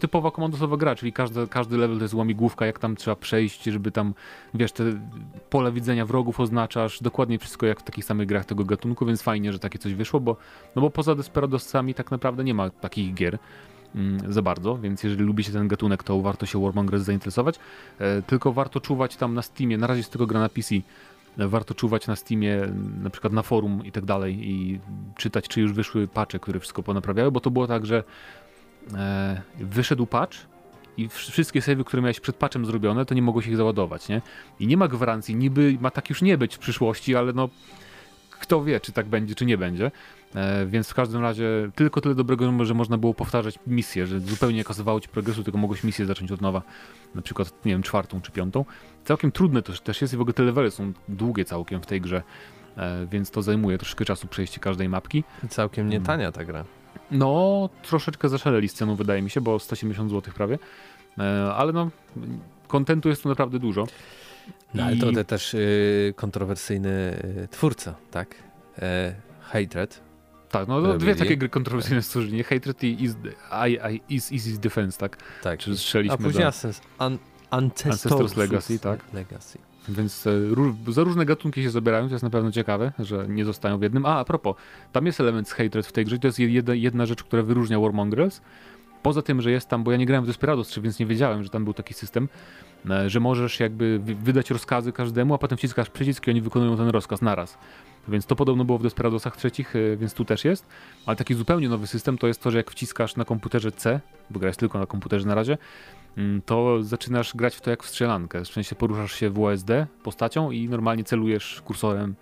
typowa 0.00 0.30
komandosowa 0.30 0.76
gra, 0.76 0.94
czyli 0.94 1.12
każdy, 1.12 1.46
każdy 1.46 1.76
level 1.76 1.96
to 1.98 2.04
jest 2.04 2.14
łamigłówka, 2.14 2.66
jak 2.66 2.78
tam 2.78 2.96
trzeba 2.96 3.16
przejść, 3.16 3.62
żeby 3.64 3.90
tam, 3.90 4.14
wiesz, 4.54 4.72
te 4.72 4.84
pole 5.50 5.72
widzenia 5.72 6.06
wrogów 6.06 6.40
oznaczasz, 6.40 7.02
dokładnie 7.02 7.38
wszystko 7.38 7.66
jak 7.66 7.80
w 7.80 7.82
takich 7.82 8.04
samych 8.04 8.28
grach 8.28 8.44
tego 8.44 8.64
gatunku, 8.64 9.06
więc 9.06 9.22
fajnie, 9.22 9.52
że 9.52 9.58
takie 9.58 9.78
coś 9.78 9.94
wyszło, 9.94 10.20
bo, 10.20 10.36
no 10.76 10.82
bo 10.82 10.90
poza 10.90 11.14
Desperadosami 11.14 11.94
tak 11.94 12.10
naprawdę 12.10 12.44
nie 12.44 12.54
ma 12.54 12.70
takich 12.70 13.14
gier. 13.14 13.38
mm, 13.94 14.32
za 14.32 14.42
bardzo, 14.42 14.78
więc 14.78 15.02
jeżeli 15.02 15.24
lubicie 15.24 15.52
ten 15.52 15.68
gatunek, 15.68 16.02
to 16.02 16.20
warto 16.20 16.46
się 16.46 16.62
Warmongers 16.62 17.02
zainteresować. 17.02 17.58
E, 17.98 18.22
tylko 18.22 18.52
warto 18.52 18.80
czuwać 18.80 19.16
tam 19.16 19.34
na 19.34 19.42
Steamie, 19.42 19.78
na 19.78 19.86
razie 19.86 19.98
jest 19.98 20.10
tylko 20.10 20.26
gra 20.26 20.40
na 20.40 20.48
PC, 20.48 20.74
warto 21.36 21.74
czuwać 21.74 22.06
na 22.06 22.16
Steamie, 22.16 22.68
na 23.02 23.10
przykład 23.10 23.32
na 23.32 23.42
forum 23.42 23.82
i 23.84 23.92
tak 23.92 24.04
dalej 24.04 24.50
i 24.50 24.80
czytać, 25.16 25.48
czy 25.48 25.60
już 25.60 25.72
wyszły 25.72 26.08
patche, 26.08 26.38
które 26.38 26.60
wszystko 26.60 26.82
ponaprawiały, 26.82 27.32
bo 27.32 27.40
to 27.40 27.50
było 27.50 27.66
tak, 27.66 27.86
że 27.86 28.04
e, 28.94 29.42
wyszedł 29.58 30.06
patch 30.06 30.36
i 30.96 31.08
wszystkie 31.08 31.62
savey, 31.62 31.84
które 31.84 32.02
miałeś 32.02 32.20
przed 32.20 32.36
patchem 32.36 32.66
zrobione, 32.66 33.06
to 33.06 33.14
nie 33.14 33.22
mogło 33.22 33.42
się 33.42 33.50
ich 33.50 33.56
załadować, 33.56 34.08
nie? 34.08 34.22
I 34.60 34.66
nie 34.66 34.76
ma 34.76 34.88
gwarancji, 34.88 35.36
niby 35.36 35.76
ma 35.80 35.90
tak 35.90 36.10
już 36.10 36.22
nie 36.22 36.38
być 36.38 36.54
w 36.54 36.58
przyszłości, 36.58 37.16
ale 37.16 37.32
no 37.32 37.48
kto 38.30 38.64
wie, 38.64 38.80
czy 38.80 38.92
tak 38.92 39.06
będzie, 39.06 39.34
czy 39.34 39.46
nie 39.46 39.58
będzie. 39.58 39.90
E, 40.34 40.66
więc 40.66 40.90
w 40.90 40.94
każdym 40.94 41.22
razie 41.22 41.70
tylko 41.74 42.00
tyle 42.00 42.14
dobrego, 42.14 42.64
że 42.64 42.74
można 42.74 42.98
było 42.98 43.14
powtarzać 43.14 43.58
misję, 43.66 44.06
że 44.06 44.20
zupełnie 44.20 44.56
nie 44.56 44.64
kasowało 44.64 45.00
ci 45.00 45.08
progresu, 45.08 45.44
tylko 45.44 45.58
mogłeś 45.58 45.84
misję 45.84 46.06
zacząć 46.06 46.32
od 46.32 46.40
nowa, 46.40 46.62
na 47.14 47.22
przykład, 47.22 47.52
nie 47.64 47.72
wiem, 47.72 47.82
czwartą 47.82 48.20
czy 48.20 48.32
piątą. 48.32 48.64
Całkiem 49.04 49.32
trudne 49.32 49.62
to 49.62 49.72
też 49.72 50.02
jest 50.02 50.14
i 50.14 50.16
w 50.16 50.20
ogóle 50.20 50.34
te 50.34 50.42
levely 50.42 50.70
są 50.70 50.92
długie 51.08 51.44
całkiem 51.44 51.82
w 51.82 51.86
tej 51.86 52.00
grze, 52.00 52.22
e, 52.76 53.06
więc 53.06 53.30
to 53.30 53.42
zajmuje 53.42 53.78
troszkę 53.78 54.04
czasu 54.04 54.26
przejście 54.26 54.60
każdej 54.60 54.88
mapki. 54.88 55.24
Całkiem 55.48 55.88
nie 55.88 56.00
tania 56.00 56.32
ta 56.32 56.44
gra. 56.44 56.64
No, 57.10 57.68
troszeczkę 57.82 58.28
zaszaleli 58.28 58.68
z 58.68 58.74
ceną, 58.74 58.94
wydaje 58.94 59.22
mi 59.22 59.30
się, 59.30 59.40
bo 59.40 59.58
170 59.58 60.10
zł 60.10 60.34
prawie, 60.34 60.58
e, 61.18 61.54
ale 61.54 61.72
no, 61.72 61.90
kontentu 62.68 63.08
jest 63.08 63.22
tu 63.22 63.28
naprawdę 63.28 63.58
dużo. 63.58 63.86
No, 64.74 64.84
ale 64.84 64.96
to 64.96 65.24
też 65.24 65.54
y, 65.54 66.14
kontrowersyjny 66.16 67.20
y, 67.44 67.48
twórca, 67.50 67.94
tak? 68.10 68.34
E, 68.78 69.14
Hatred. 69.40 70.00
Tak, 70.48 70.68
no 70.68 70.98
dwie 70.98 71.14
takie 71.14 71.36
gry 71.36 71.48
kontrowersyjne 71.48 72.02
stworzyli, 72.02 72.42
Hatred 72.42 72.84
i 72.84 73.04
Is, 73.04 73.16
I, 73.68 73.78
I, 73.94 74.14
Is 74.14 74.32
Easy 74.32 74.60
Defense, 74.60 74.98
tak? 74.98 75.16
Tak. 75.42 75.58
Czy 75.58 75.76
strzeliśmy 75.76 76.14
A 76.14 76.18
później 76.18 76.44
do... 76.62 77.06
un, 77.06 77.18
Ancestors, 77.50 78.06
Ancestors 78.06 78.36
Legacy, 78.36 78.78
tak? 78.78 79.12
Legacy. 79.12 79.58
Więc 79.88 80.26
e, 80.26 80.92
za 80.92 81.04
różne 81.04 81.26
gatunki 81.26 81.62
się 81.62 81.70
zabierają, 81.70 82.08
to 82.08 82.14
jest 82.14 82.24
na 82.24 82.30
pewno 82.30 82.52
ciekawe, 82.52 82.92
że 82.98 83.26
nie 83.28 83.44
zostają 83.44 83.78
w 83.78 83.82
jednym. 83.82 84.06
A, 84.06 84.18
a 84.18 84.24
propos, 84.24 84.56
tam 84.92 85.06
jest 85.06 85.20
element 85.20 85.48
z 85.48 85.52
Hatred 85.52 85.86
w 85.86 85.92
tej 85.92 86.04
grze, 86.04 86.18
to 86.18 86.26
jest 86.26 86.38
jedna, 86.38 86.74
jedna 86.74 87.06
rzecz, 87.06 87.24
która 87.24 87.42
wyróżnia 87.42 87.80
Warmongrels. 87.80 88.40
Poza 89.02 89.22
tym, 89.22 89.42
że 89.42 89.50
jest 89.50 89.68
tam, 89.68 89.84
bo 89.84 89.92
ja 89.92 89.96
nie 89.96 90.06
grałem 90.06 90.24
w 90.24 90.26
Desperados 90.26 90.68
3, 90.68 90.80
więc 90.80 90.98
nie 90.98 91.06
wiedziałem, 91.06 91.42
że 91.42 91.50
tam 91.50 91.64
był 91.64 91.74
taki 91.74 91.94
system, 91.94 92.28
e, 92.90 93.10
że 93.10 93.20
możesz 93.20 93.60
jakby 93.60 93.98
wydać 93.98 94.50
rozkazy 94.50 94.92
każdemu, 94.92 95.34
a 95.34 95.38
potem 95.38 95.58
wciskasz 95.58 95.90
przycisk 95.90 96.26
i 96.26 96.30
oni 96.30 96.40
wykonują 96.40 96.76
ten 96.76 96.88
rozkaz 96.88 97.22
naraz. 97.22 97.58
Więc 98.08 98.26
to 98.26 98.36
podobno 98.36 98.64
było 98.64 98.78
w 98.78 98.82
Desperadosach 98.82 99.36
trzecich, 99.36 99.76
e, 99.76 99.96
więc 99.96 100.14
tu 100.14 100.24
też 100.24 100.44
jest. 100.44 100.66
Ale 101.06 101.16
taki 101.16 101.34
zupełnie 101.34 101.68
nowy 101.68 101.86
system 101.86 102.18
to 102.18 102.26
jest 102.26 102.42
to, 102.42 102.50
że 102.50 102.58
jak 102.58 102.70
wciskasz 102.70 103.16
na 103.16 103.24
komputerze 103.24 103.72
C, 103.72 104.00
bo 104.30 104.40
gra 104.40 104.48
jest 104.48 104.60
tylko 104.60 104.78
na 104.78 104.86
komputerze 104.86 105.26
na 105.26 105.34
razie, 105.34 105.58
to 106.46 106.82
zaczynasz 106.82 107.36
grać 107.36 107.56
w 107.56 107.60
to 107.60 107.70
jak 107.70 107.82
w 107.82 107.88
strzelankę. 107.88 108.44
W 108.44 108.48
sensie 108.48 108.76
poruszasz 108.76 109.12
się 109.12 109.30
w 109.30 109.38
USD 109.38 109.70
postacią 110.02 110.50
i 110.50 110.68
normalnie 110.68 111.04
celujesz 111.04 111.62
kursorem, 111.64 112.14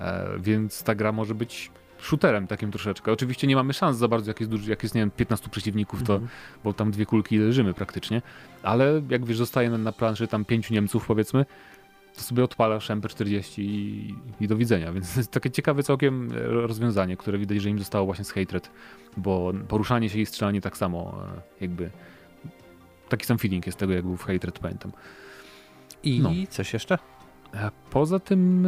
e, 0.00 0.28
więc 0.38 0.82
ta 0.82 0.94
gra 0.94 1.12
może 1.12 1.34
być 1.34 1.70
shooterem 1.98 2.46
takim 2.46 2.70
troszeczkę. 2.70 3.12
Oczywiście 3.12 3.46
nie 3.46 3.56
mamy 3.56 3.72
szans 3.72 3.96
za 3.96 4.08
bardzo, 4.08 4.30
jak 4.30 4.40
jest, 4.40 4.50
duży, 4.50 4.70
jak 4.70 4.82
jest 4.82 4.94
nie 4.94 5.00
wiem, 5.00 5.10
15 5.10 5.48
przeciwników, 5.50 6.02
to, 6.02 6.12
mhm. 6.12 6.30
bo 6.64 6.72
tam 6.72 6.90
dwie 6.90 7.06
kulki 7.06 7.38
leżymy 7.38 7.74
praktycznie, 7.74 8.22
ale 8.62 9.02
jak 9.10 9.26
wiesz, 9.26 9.36
zostaje 9.36 9.70
na, 9.70 9.78
na 9.78 9.92
planszy 9.92 10.28
tam 10.28 10.44
pięciu 10.44 10.74
Niemców 10.74 11.06
powiedzmy, 11.06 11.46
to 12.14 12.20
sobie 12.22 12.44
odpalasz 12.44 12.90
MP40 12.90 13.62
i, 13.62 14.14
i 14.40 14.48
do 14.48 14.56
widzenia. 14.56 14.92
Więc 14.92 15.14
to 15.14 15.20
jest 15.20 15.30
takie 15.30 15.50
ciekawe 15.50 15.82
całkiem 15.82 16.32
e, 16.32 16.42
rozwiązanie, 16.48 17.16
które 17.16 17.38
widać, 17.38 17.62
że 17.62 17.70
im 17.70 17.78
zostało 17.78 18.06
właśnie 18.06 18.24
z 18.24 18.32
Hatred, 18.32 18.70
bo 19.16 19.52
poruszanie 19.68 20.10
się 20.10 20.18
i 20.18 20.26
strzelanie 20.26 20.60
tak 20.60 20.76
samo 20.76 21.14
e, 21.36 21.40
jakby 21.60 21.90
taki 23.08 23.26
sam 23.26 23.38
feeling 23.38 23.66
jest 23.66 23.78
tego, 23.78 23.92
jak 23.92 24.04
był 24.04 24.16
w 24.16 24.24
Hatred, 24.24 24.58
pamiętam. 24.58 24.92
I 26.02 26.20
no. 26.20 26.30
coś 26.50 26.72
jeszcze? 26.72 26.98
E, 27.54 27.70
poza 27.90 28.18
tym 28.18 28.66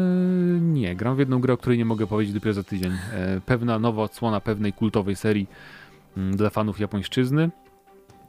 nie. 0.74 0.96
Gram 0.96 1.16
w 1.16 1.18
jedną 1.18 1.40
grę, 1.40 1.54
o 1.54 1.56
której 1.56 1.78
nie 1.78 1.84
mogę 1.84 2.06
powiedzieć 2.06 2.34
dopiero 2.34 2.54
za 2.54 2.62
tydzień. 2.62 2.92
Pewna 3.46 3.78
nowa 3.78 4.02
odsłona 4.02 4.40
pewnej 4.40 4.72
kultowej 4.72 5.16
serii 5.16 5.46
mm, 6.16 6.36
dla 6.36 6.50
fanów 6.50 6.80
japońszczyzny, 6.80 7.50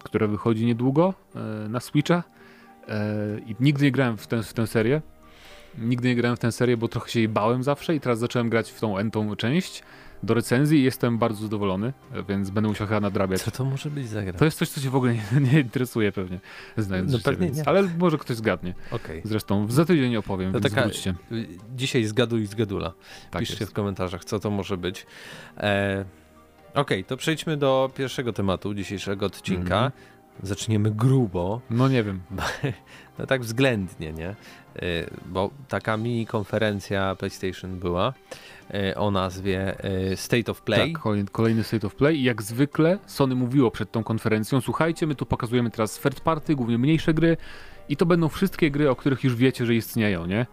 która 0.03 0.27
wychodzi 0.27 0.65
niedługo 0.65 1.13
na 1.69 1.79
Switcha. 1.79 2.23
I 3.45 3.55
nigdy 3.59 3.85
nie 3.85 3.91
grałem 3.91 4.17
w 4.17 4.27
tę, 4.27 4.43
w 4.43 4.53
tę 4.53 4.67
serię. 4.67 5.01
Nigdy 5.77 6.07
nie 6.07 6.15
grałem 6.15 6.37
w 6.37 6.39
tę 6.39 6.51
serię, 6.51 6.77
bo 6.77 6.87
trochę 6.87 7.09
się 7.09 7.19
jej 7.19 7.29
bałem 7.29 7.63
zawsze 7.63 7.95
i 7.95 7.99
teraz 7.99 8.19
zacząłem 8.19 8.49
grać 8.49 8.71
w 8.71 8.79
tą 8.79 8.97
entą 8.97 9.35
część 9.35 9.83
do 10.23 10.33
recenzji 10.33 10.83
jestem 10.83 11.17
bardzo 11.17 11.43
zadowolony, 11.43 11.93
więc 12.29 12.49
będę 12.49 12.69
musiał 12.69 12.87
chyba 12.87 12.99
nadrabiać. 12.99 13.41
Co 13.41 13.51
to 13.51 13.65
może 13.65 13.89
być 13.89 14.07
za 14.07 14.23
gra? 14.23 14.33
To 14.33 14.45
jest 14.45 14.57
coś, 14.57 14.69
co 14.69 14.81
cię 14.81 14.89
w 14.89 14.95
ogóle 14.95 15.13
nie, 15.15 15.41
nie 15.51 15.59
interesuje 15.59 16.11
pewnie, 16.11 16.39
znając 16.77 17.11
no 17.11 17.17
życie, 17.17 17.31
pewnie 17.31 17.47
więc, 17.47 17.57
nie. 17.57 17.67
Ale 17.67 17.83
może 17.83 18.17
ktoś 18.17 18.37
zgadnie. 18.37 18.73
Okay. 18.91 19.21
Zresztą 19.25 19.71
za 19.71 19.85
tydzień 19.85 20.15
opowiem, 20.15 20.53
to 20.53 20.59
więc 20.59 20.73
taka, 20.73 20.87
wróćcie. 20.87 21.15
Dzisiaj 21.75 22.05
zgaduj 22.05 22.45
z 22.45 22.55
gadula. 22.55 22.93
Tak 23.31 23.39
Piszcie 23.39 23.57
jest. 23.59 23.71
w 23.71 23.75
komentarzach, 23.75 24.25
co 24.25 24.39
to 24.39 24.49
może 24.49 24.77
być. 24.77 25.05
E, 25.57 26.05
Okej, 26.71 26.81
okay, 26.81 27.03
to 27.03 27.17
przejdźmy 27.17 27.57
do 27.57 27.91
pierwszego 27.95 28.33
tematu 28.33 28.73
dzisiejszego 28.73 29.25
odcinka. 29.25 29.77
Mm 29.79 29.89
-hmm. 29.89 30.21
Zaczniemy 30.43 30.91
grubo. 30.91 31.61
No 31.69 31.87
nie 31.87 32.03
wiem. 32.03 32.21
No 33.19 33.27
tak 33.27 33.41
względnie, 33.41 34.13
nie? 34.13 34.35
Y, 34.83 35.09
bo 35.25 35.49
taka 35.67 35.97
mini 35.97 36.25
konferencja 36.25 37.15
PlayStation 37.15 37.79
była 37.79 38.13
o 38.95 39.11
nazwie 39.11 39.85
y, 40.11 40.17
State 40.17 40.51
of 40.51 40.61
Play. 40.61 40.93
Tak, 40.93 41.01
kolejny 41.31 41.63
State 41.63 41.87
of 41.87 41.95
Play 41.95 42.19
i 42.19 42.23
jak 42.23 42.41
zwykle 42.41 42.99
Sony 43.05 43.35
mówiło 43.35 43.71
przed 43.71 43.91
tą 43.91 44.03
konferencją, 44.03 44.61
słuchajcie, 44.61 45.07
my 45.07 45.15
tu 45.15 45.25
pokazujemy 45.25 45.71
teraz 45.71 45.99
third 45.99 46.21
party, 46.21 46.55
głównie 46.55 46.77
mniejsze 46.77 47.13
gry 47.13 47.37
i 47.89 47.97
to 47.97 48.05
będą 48.05 48.29
wszystkie 48.29 48.71
gry, 48.71 48.89
o 48.89 48.95
których 48.95 49.23
już 49.23 49.35
wiecie, 49.35 49.65
że 49.65 49.75
istnieją, 49.75 50.25
nie? 50.25 50.45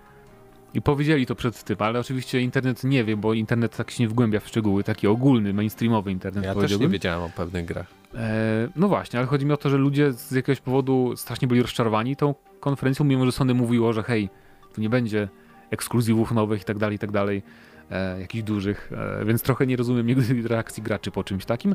I 0.74 0.82
powiedzieli 0.82 1.26
to 1.26 1.34
przed 1.34 1.64
tym, 1.64 1.76
ale 1.78 2.00
oczywiście 2.00 2.40
internet 2.40 2.84
nie 2.84 3.04
wie, 3.04 3.16
bo 3.16 3.34
internet 3.34 3.76
tak 3.76 3.90
się 3.90 4.02
nie 4.02 4.08
wgłębia 4.08 4.40
w 4.40 4.48
szczegóły, 4.48 4.84
taki 4.84 5.06
ogólny, 5.06 5.54
mainstreamowy 5.54 6.10
internet. 6.10 6.44
Ja 6.44 6.54
też 6.54 6.78
nie 6.78 6.88
wiedziałem 6.88 7.22
o 7.22 7.30
pewnych 7.36 7.64
grach. 7.64 7.86
E, 8.14 8.68
no 8.76 8.88
właśnie, 8.88 9.18
ale 9.18 9.28
chodzi 9.28 9.46
mi 9.46 9.52
o 9.52 9.56
to, 9.56 9.70
że 9.70 9.76
ludzie 9.76 10.12
z 10.12 10.30
jakiegoś 10.30 10.60
powodu 10.60 11.16
strasznie 11.16 11.48
byli 11.48 11.62
rozczarowani 11.62 12.16
tą 12.16 12.34
konferencją, 12.60 13.04
mimo 13.04 13.26
że 13.26 13.32
Sony 13.32 13.54
mówiło, 13.54 13.92
że 13.92 14.02
hej, 14.02 14.28
tu 14.74 14.80
nie 14.80 14.90
będzie 14.90 15.28
ekskluzywów 15.70 16.32
nowych 16.32 16.62
i 16.62 16.64
tak 16.64 16.78
dalej, 16.78 16.96
i 16.96 16.98
tak 16.98 17.10
dalej, 17.10 17.42
e, 17.90 18.20
jakichś 18.20 18.44
dużych, 18.44 18.92
e, 19.20 19.24
więc 19.24 19.42
trochę 19.42 19.66
nie 19.66 19.76
rozumiem 19.76 20.06
nigdy 20.06 20.48
reakcji 20.48 20.82
graczy 20.82 21.10
po 21.10 21.24
czymś 21.24 21.44
takim, 21.44 21.74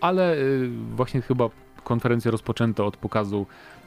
ale 0.00 0.32
e, 0.32 0.38
właśnie 0.94 1.22
chyba 1.22 1.50
konferencję 1.84 2.30
rozpoczęto 2.30 2.86
od 2.86 2.96
pokazu 2.96 3.46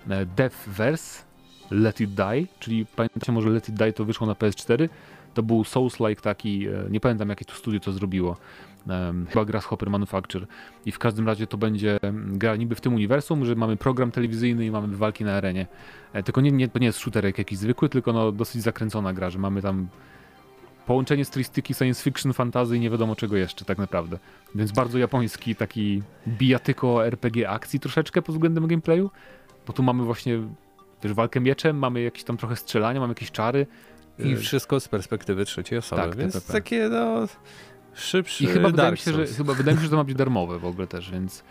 e, 0.09 0.25
Deathverse, 0.25 1.23
Let 1.71 2.01
It 2.01 2.13
Die, 2.13 2.45
czyli 2.59 2.85
pamiętacie 2.85 3.31
może 3.31 3.49
Let 3.49 3.69
It 3.69 3.75
Die 3.75 3.93
to 3.93 4.05
wyszło 4.05 4.27
na 4.27 4.33
PS4, 4.33 4.89
to 5.33 5.43
był 5.43 5.61
Souls-like 5.61 6.21
taki, 6.21 6.67
e, 6.67 6.71
nie 6.89 6.99
pamiętam 6.99 7.29
jakie 7.29 7.45
to 7.45 7.53
studio 7.53 7.79
to 7.79 7.91
zrobiło, 7.91 8.37
chyba 9.29 9.45
Grasshopper 9.45 9.89
Manufacture. 9.89 10.47
I 10.85 10.91
w 10.91 10.99
każdym 10.99 11.27
razie 11.27 11.47
to 11.47 11.57
będzie 11.57 11.99
gra 12.13 12.55
niby 12.55 12.75
w 12.75 12.81
tym 12.81 12.93
uniwersum, 12.93 13.45
że 13.45 13.55
mamy 13.55 13.77
program 13.77 14.11
telewizyjny 14.11 14.65
i 14.65 14.71
mamy 14.71 14.97
walki 14.97 15.23
na 15.23 15.33
arenie. 15.33 15.67
Tylko 16.25 16.41
nie, 16.41 16.51
nie, 16.51 16.67
to 16.67 16.79
nie 16.79 16.87
jest 16.87 16.99
shooterek 16.99 17.37
jakiś 17.37 17.57
zwykły, 17.57 17.89
tylko 17.89 18.13
no 18.13 18.31
dosyć 18.31 18.61
zakręcona 18.61 19.13
gra, 19.13 19.29
że 19.29 19.39
mamy 19.39 19.61
tam 19.61 19.87
połączenie 20.87 21.25
stylistyki 21.25 21.73
science 21.73 22.03
fiction, 22.03 22.33
fantazy 22.33 22.77
i 22.77 22.79
nie 22.79 22.89
wiadomo 22.89 23.15
czego 23.15 23.37
jeszcze 23.37 23.65
tak 23.65 23.77
naprawdę. 23.77 24.19
Więc 24.55 24.71
bardzo 24.71 24.97
japoński 24.97 25.55
taki 25.55 26.03
bijatyko 26.27 27.05
RPG 27.05 27.49
akcji 27.49 27.79
troszeczkę 27.79 28.21
pod 28.21 28.35
względem 28.35 28.67
gameplayu, 28.67 29.11
bo 29.67 29.73
tu 29.73 29.83
mamy 29.83 30.03
właśnie 30.03 30.39
wiesz, 31.03 31.13
walkę 31.13 31.39
mieczem, 31.39 31.77
mamy 31.77 32.01
jakieś 32.01 32.23
tam 32.23 32.37
trochę 32.37 32.55
strzelania, 32.55 32.99
mamy 32.99 33.11
jakieś 33.11 33.31
czary. 33.31 33.67
I 34.19 34.33
e, 34.33 34.37
wszystko 34.37 34.79
z 34.79 34.87
perspektywy 34.87 35.45
trzeciej 35.45 35.79
osoby, 35.79 36.01
tak, 36.01 36.15
więc 36.15 36.33
TPP. 36.33 36.53
takie 36.53 36.89
no 36.89 37.27
szybszy 37.93 38.43
I 38.43 38.47
chyba 38.47 38.69
wydaje, 38.69 38.91
mi 38.91 38.97
się, 38.97 39.13
że, 39.13 39.27
chyba 39.27 39.53
wydaje 39.53 39.75
mi 39.75 39.81
się, 39.81 39.85
że 39.85 39.91
to 39.91 39.97
ma 39.97 40.03
być 40.11 40.15
darmowe 40.15 40.59
w 40.59 40.65
ogóle 40.65 40.87
też, 40.87 41.11
więc, 41.11 41.43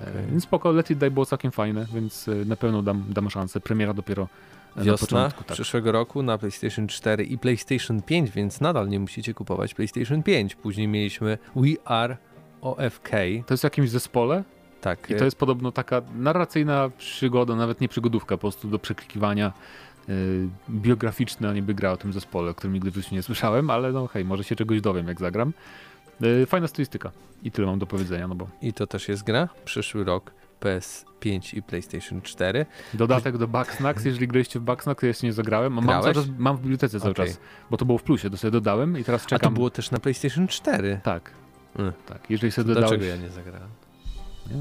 e, 0.00 0.10
okay. 0.10 0.26
więc 0.30 0.42
spoko, 0.42 0.72
Let 0.72 0.90
It 0.90 0.98
Die 0.98 1.10
było 1.10 1.26
całkiem 1.26 1.50
fajne, 1.50 1.86
więc 1.94 2.28
e, 2.28 2.34
na 2.34 2.56
pewno 2.56 2.82
dam, 2.82 3.04
dam 3.08 3.30
szansę. 3.30 3.60
Premiera 3.60 3.94
dopiero 3.94 4.28
Wiosna 4.76 5.30
tak. 5.30 5.44
przyszłego 5.44 5.92
roku 5.92 6.22
na 6.22 6.38
PlayStation 6.38 6.86
4 6.88 7.24
i 7.24 7.38
PlayStation 7.38 8.02
5, 8.02 8.30
więc 8.30 8.60
nadal 8.60 8.88
nie 8.88 9.00
musicie 9.00 9.34
kupować 9.34 9.74
PlayStation 9.74 10.22
5. 10.22 10.54
Później 10.54 10.88
mieliśmy 10.88 11.38
We 11.56 11.68
Are 11.84 12.16
OFK. 12.60 13.10
To 13.46 13.54
jest 13.54 13.62
w 13.62 13.64
jakimś 13.64 13.90
zespole? 13.90 14.44
Tak. 14.80 15.10
I 15.10 15.14
to 15.14 15.24
jest 15.24 15.38
podobno 15.38 15.72
taka 15.72 16.02
narracyjna 16.16 16.90
przygoda, 16.98 17.56
nawet 17.56 17.80
nie 17.80 17.88
przygodówka, 17.88 18.36
po 18.36 18.40
prostu 18.40 18.68
do 18.68 18.78
przeklikiwania 18.78 19.52
yy, 20.08 20.14
biograficzna 20.70 21.52
niby 21.52 21.74
gra 21.74 21.92
o 21.92 21.96
tym 21.96 22.12
zespole, 22.12 22.50
o 22.50 22.54
którym 22.54 22.74
nigdy 22.74 22.90
w 22.90 22.94
życiu 22.94 23.14
nie 23.14 23.22
słyszałem, 23.22 23.70
ale 23.70 23.92
no 23.92 24.06
hej, 24.06 24.24
może 24.24 24.44
się 24.44 24.56
czegoś 24.56 24.80
dowiem 24.80 25.08
jak 25.08 25.20
zagram. 25.20 25.52
Yy, 26.20 26.46
fajna 26.46 26.68
stylistyka 26.68 27.10
i 27.42 27.50
tyle 27.50 27.66
mam 27.66 27.78
do 27.78 27.86
powiedzenia, 27.86 28.28
no 28.28 28.34
bo... 28.34 28.48
I 28.62 28.72
to 28.72 28.86
też 28.86 29.08
jest 29.08 29.22
gra? 29.22 29.48
Przyszły 29.64 30.04
rok 30.04 30.32
PS5 30.60 31.56
i 31.56 31.62
PlayStation 31.62 32.22
4. 32.22 32.66
Dodatek 32.94 33.38
do 33.38 33.48
Bugsnax, 33.48 34.04
jeżeli 34.04 34.28
graliście 34.28 34.60
w 34.60 34.62
Bugsnax, 34.62 35.02
ja 35.02 35.08
jeszcze 35.08 35.26
nie 35.26 35.32
zagrałem. 35.32 35.72
Mam, 35.72 36.02
cały 36.02 36.14
czas, 36.14 36.24
mam 36.38 36.56
w 36.56 36.60
bibliotece 36.60 37.00
cały 37.00 37.12
okay. 37.12 37.26
czas, 37.26 37.38
bo 37.70 37.76
to 37.76 37.84
było 37.84 37.98
w 37.98 38.02
plusie, 38.02 38.30
to 38.30 38.36
sobie 38.36 38.50
dodałem 38.50 38.98
i 38.98 39.04
teraz 39.04 39.26
czekam. 39.26 39.36
A 39.36 39.50
to 39.50 39.50
było 39.50 39.70
też 39.70 39.90
na 39.90 39.98
PlayStation 39.98 40.48
4? 40.48 41.00
Tak. 41.02 41.30
Mm. 41.76 41.92
tak. 42.06 42.30
Jeżeli 42.30 42.52
sobie 42.52 42.74
dodałeś... 42.74 42.88
Dlaczego 42.88 43.04
ja 43.04 43.16
nie 43.16 43.30
zagrałem? 43.30 43.68
Nie 44.50 44.54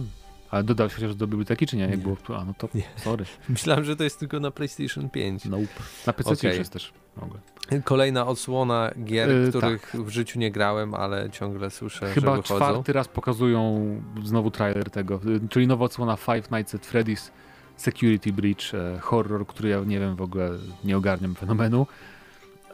Ale 0.49 0.63
dodałeś 0.63 0.93
chociaż 0.93 1.15
do 1.15 1.27
biblioteki, 1.27 1.67
czy 1.67 1.77
nie? 1.77 1.81
Jak 1.81 1.91
nie. 1.91 1.97
było? 1.97 2.17
A, 2.27 2.45
no 2.45 2.53
to 2.57 2.69
nie. 2.73 2.83
sorry. 2.95 3.25
Myślałem, 3.49 3.83
że 3.83 3.95
to 3.95 4.03
jest 4.03 4.19
tylko 4.19 4.39
na 4.39 4.51
PlayStation 4.51 5.09
5. 5.09 5.45
Nope. 5.45 5.67
Na 6.07 6.13
PC 6.13 6.29
okay. 6.31 6.49
już 6.49 6.59
jest 6.59 6.73
też. 6.73 6.93
Mogę. 7.17 7.39
Kolejna 7.83 8.27
odsłona 8.27 8.91
gier, 9.03 9.29
yy, 9.29 9.49
których 9.49 9.91
tak. 9.91 10.01
w 10.01 10.09
życiu 10.09 10.39
nie 10.39 10.51
grałem, 10.51 10.93
ale 10.93 11.29
ciągle 11.29 11.69
słyszę, 11.69 12.13
Chyba 12.13 12.35
że 12.35 12.41
wychodzą. 12.41 12.65
czwarty 12.65 12.93
raz 12.93 13.07
pokazują 13.07 13.89
znowu 14.23 14.51
trailer 14.51 14.89
tego, 14.89 15.19
czyli 15.49 15.67
nowa 15.67 15.85
odsłona 15.85 16.15
Five 16.15 16.51
Nights 16.51 16.75
at 16.75 16.81
Freddy's 16.81 17.29
Security 17.77 18.33
Breach, 18.33 18.73
e, 18.73 18.99
horror, 18.99 19.47
który 19.47 19.69
ja 19.69 19.79
nie 19.79 19.99
wiem, 19.99 20.15
w 20.15 20.21
ogóle 20.21 20.49
nie 20.83 20.97
ogarniam 20.97 21.35
fenomenu. 21.35 21.87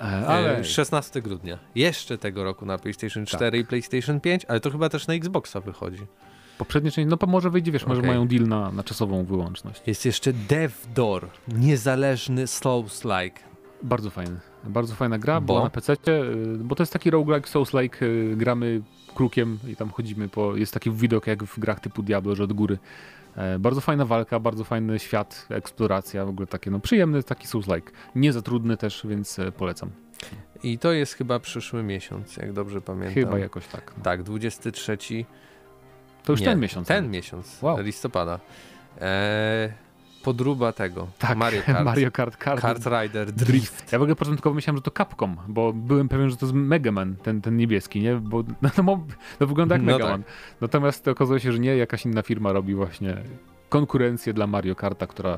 E, 0.02 0.28
ale... 0.28 0.64
16 0.64 1.22
grudnia. 1.22 1.58
Jeszcze 1.76 2.18
tego 2.18 2.44
roku 2.44 2.66
na 2.66 2.78
PlayStation 2.78 3.26
4 3.26 3.52
tak. 3.52 3.66
i 3.66 3.66
PlayStation 3.70 4.20
5, 4.20 4.46
ale 4.46 4.60
to 4.60 4.72
chyba 4.72 4.90
też 4.90 5.08
na 5.08 5.14
Xboxa 5.14 5.62
wychodzi. 5.62 6.06
Poprzednie 6.58 6.92
część, 6.92 7.10
no 7.10 7.28
może 7.28 7.50
wyjdzie, 7.50 7.72
wiesz, 7.72 7.84
okay. 7.84 7.96
może 7.96 8.08
mają 8.08 8.28
deal 8.28 8.48
na, 8.48 8.72
na 8.72 8.84
czasową 8.84 9.26
wyłączność. 9.26 9.82
Jest 9.88 10.06
jeszcze 10.06 10.34
DevDoor, 10.34 11.28
niezależny 11.48 12.48
Souls-like. 12.48 13.40
Bardzo 13.84 14.10
fajny. 14.10 14.53
Bardzo 14.64 14.96
fajna 14.96 15.20
gra, 15.20 15.42
bo 15.42 15.64
na 15.64 15.70
PC, 15.70 15.94
y, 15.94 15.98
bo 16.58 16.76
to 16.76 16.84
jest 16.84 16.94
taki 16.94 17.10
roguelike, 17.10 17.50
Souls-like, 17.50 18.06
y, 18.06 18.36
gramy 18.36 18.82
krukiem 19.16 19.60
i 19.68 19.76
tam 19.76 19.90
chodzimy 19.90 20.30
po, 20.30 20.56
jest 20.56 20.74
taki 20.74 20.92
widok 20.92 21.28
jak 21.28 21.44
w 21.44 21.60
grach 21.60 21.80
typu 21.80 22.04
Diablo, 22.04 22.36
że 22.36 22.44
od 22.44 22.54
góry. 22.54 22.78
E, 23.36 23.60
bardzo 23.60 23.82
fajna 23.82 24.06
walka, 24.06 24.40
bardzo 24.40 24.64
fajny 24.64 25.00
świat, 25.00 25.48
eksploracja, 25.50 26.26
w 26.26 26.30
ogóle 26.30 26.48
takie, 26.48 26.72
no 26.72 26.80
przyjemny 26.80 27.24
taki 27.24 27.48
Souls-like. 27.48 27.92
Nie 28.16 28.34
za 28.34 28.42
trudny 28.42 28.78
też, 28.78 29.06
więc 29.10 29.40
e, 29.40 29.52
polecam. 29.52 29.90
I 30.64 30.80
to 30.80 30.92
jest 30.92 31.14
chyba 31.14 31.40
przyszły 31.40 31.84
miesiąc, 31.84 32.38
jak 32.38 32.54
dobrze 32.54 32.82
pamiętam. 32.82 33.14
Chyba 33.14 33.40
jakoś 33.40 33.68
tak. 33.68 33.94
No. 33.98 34.04
Tak, 34.04 34.24
23 34.24 34.98
to 36.24 36.34
już 36.34 36.40
Nie, 36.40 36.46
ten 36.46 36.60
miesiąc. 36.60 36.88
Ten 36.88 37.12
miesiąc, 37.12 37.62
wow. 37.62 37.82
listopada. 37.82 38.40
Eee, 39.02 39.72
podruba 40.24 40.72
tego. 40.72 41.08
Tak, 41.20 41.38
Mario 41.38 41.62
Kart. 41.66 41.86
Mario 41.86 42.12
Kart, 42.12 42.38
Kart, 42.38 42.62
Kart 42.62 42.86
Rider 42.86 43.32
Drift. 43.32 43.92
Ja 43.92 44.00
w 44.00 44.02
ogóle 44.02 44.16
początkowo 44.16 44.54
myślałem, 44.54 44.78
że 44.78 44.82
to 44.82 44.92
Capcom, 44.92 45.38
bo 45.48 45.74
byłem 45.74 46.10
pewien, 46.10 46.30
że 46.30 46.38
to 46.38 46.46
jest 46.46 46.56
Mega 46.56 46.92
Man, 46.92 47.16
ten, 47.16 47.42
ten 47.42 47.58
niebieski, 47.58 48.02
nie? 48.02 48.16
Bo 48.16 48.44
no, 48.62 48.70
no, 48.78 49.06
no 49.40 49.48
wygląda 49.48 49.76
jak 49.76 49.82
no 49.82 49.92
Mega 49.92 50.06
tak. 50.06 50.12
Man. 50.12 50.24
Natomiast 50.62 51.08
okazuje 51.08 51.40
się, 51.40 51.52
że 51.52 51.60
nie, 51.60 51.78
jakaś 51.78 52.06
inna 52.06 52.22
firma 52.22 52.52
robi 52.52 52.76
właśnie 52.76 53.18
konkurencję 53.70 54.34
dla 54.34 54.48
Mario 54.48 54.76
Karta, 54.76 55.08
która 55.08 55.38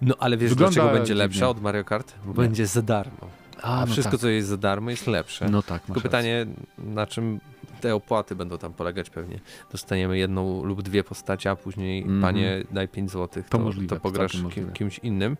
No 0.00 0.14
ale 0.18 0.36
wiesz, 0.36 0.54
dlaczego 0.54 0.88
będzie 0.88 1.14
lepsza 1.14 1.48
od 1.48 1.62
Mario 1.62 1.84
Kart? 1.84 2.14
Bo 2.24 2.32
będzie 2.32 2.66
za 2.66 2.82
darmo. 2.82 3.28
A, 3.62 3.76
A 3.76 3.80
no 3.80 3.86
wszystko, 3.86 4.10
tak. 4.10 4.20
co 4.20 4.28
jest 4.28 4.48
za 4.48 4.56
darmo, 4.56 4.90
jest 4.90 5.06
lepsze. 5.06 5.48
No 5.48 5.62
tak, 5.62 5.82
Tylko 5.82 6.00
pytanie, 6.00 6.46
na 6.78 7.06
czym 7.06 7.40
te 7.82 7.94
opłaty 7.94 8.34
będą 8.34 8.58
tam 8.58 8.72
polegać 8.72 9.10
pewnie. 9.10 9.40
Dostaniemy 9.72 10.18
jedną 10.18 10.64
lub 10.64 10.82
dwie 10.82 11.04
postacie, 11.04 11.50
a 11.50 11.56
później 11.56 12.02
mm 12.02 12.18
-hmm. 12.18 12.22
panie 12.22 12.64
daj 12.70 12.88
5 12.88 13.10
zł, 13.10 13.42
to, 13.42 13.50
to, 13.50 13.58
możliwe, 13.58 13.96
to 13.96 14.00
pograsz 14.00 14.32
kim, 14.54 14.72
kimś 14.72 14.98
innym. 14.98 15.36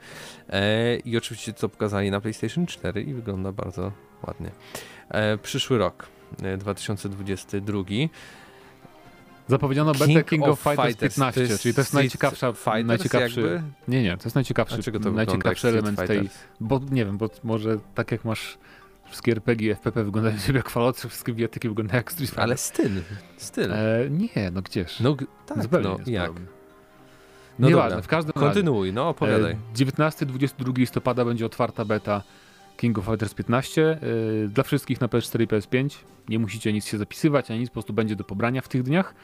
E, 0.48 0.96
I 0.96 1.16
oczywiście 1.16 1.52
to 1.52 1.68
pokazali 1.68 2.10
na 2.10 2.20
PlayStation 2.20 2.66
4 2.66 3.02
i 3.02 3.14
wygląda 3.14 3.52
bardzo 3.52 3.92
ładnie. 4.26 4.50
E, 5.08 5.38
przyszły 5.38 5.78
rok, 5.78 6.06
2022. 6.58 7.78
E, 7.78 8.08
Zapowiedziano 9.48 9.92
King 9.92 10.08
betę 10.08 10.24
King 10.24 10.48
of, 10.48 10.60
Fighters, 10.60 10.88
Fighters 10.88 11.14
15, 11.14 11.48
to 11.48 11.58
czyli 11.58 11.74
to 11.74 11.80
jest 11.80 11.94
najciekawsza, 11.94 12.52
najciekawszy... 12.84 13.40
Jakby? 13.40 13.62
Nie, 13.88 14.02
nie, 14.02 14.16
to 14.16 14.24
jest 14.24 14.34
najciekawszy, 14.34 14.78
najciekawszy 15.12 15.68
element 15.68 15.98
tej... 16.06 16.28
Bo 16.60 16.80
nie 16.90 17.04
wiem, 17.04 17.18
bo 17.18 17.30
może 17.44 17.78
tak 17.94 18.12
jak 18.12 18.24
masz 18.24 18.58
wszystkie 19.12 19.32
RPG 19.32 19.74
FPP 19.74 20.04
wyglądają 20.04 20.36
jak 20.54 20.70
falotce, 20.70 21.08
wszystkie 21.08 21.32
bijatyki 21.32 21.68
wyglądają 21.68 21.96
jak 21.98 22.12
Street 22.12 22.30
Fighter. 22.30 22.44
Ale 22.44 22.56
styl, 22.56 22.90
styl. 23.36 23.72
E, 23.72 24.10
nie, 24.10 24.50
no 24.50 24.62
gdzież. 24.62 25.00
No 25.00 25.16
tak, 25.46 25.62
Zupełnie 25.62 25.88
no, 25.88 25.98
jak? 26.06 26.32
No 27.58 27.68
Nieważne, 27.68 27.90
dobra. 27.90 28.02
w 28.02 28.08
każdym 28.08 28.32
Kontynuuj, 28.32 28.88
razie. 28.88 28.94
no 28.94 29.08
opowiadaj. 29.08 29.56
19-22 29.74 30.78
listopada 30.78 31.24
będzie 31.24 31.46
otwarta 31.46 31.84
beta 31.84 32.22
King 32.76 32.98
of 32.98 33.04
Fighters 33.04 33.34
15 33.34 33.90
e, 33.90 33.98
dla 34.48 34.64
wszystkich 34.64 35.00
na 35.00 35.06
PS4 35.06 35.42
i 35.42 35.46
PS5. 35.46 35.98
Nie 36.28 36.38
musicie 36.38 36.72
nic 36.72 36.86
się 36.86 36.98
zapisywać, 36.98 37.50
ani 37.50 37.60
nic, 37.60 37.68
po 37.68 37.72
prostu 37.72 37.92
będzie 37.92 38.16
do 38.16 38.24
pobrania 38.24 38.60
w 38.60 38.68
tych 38.68 38.82
dniach. 38.82 39.14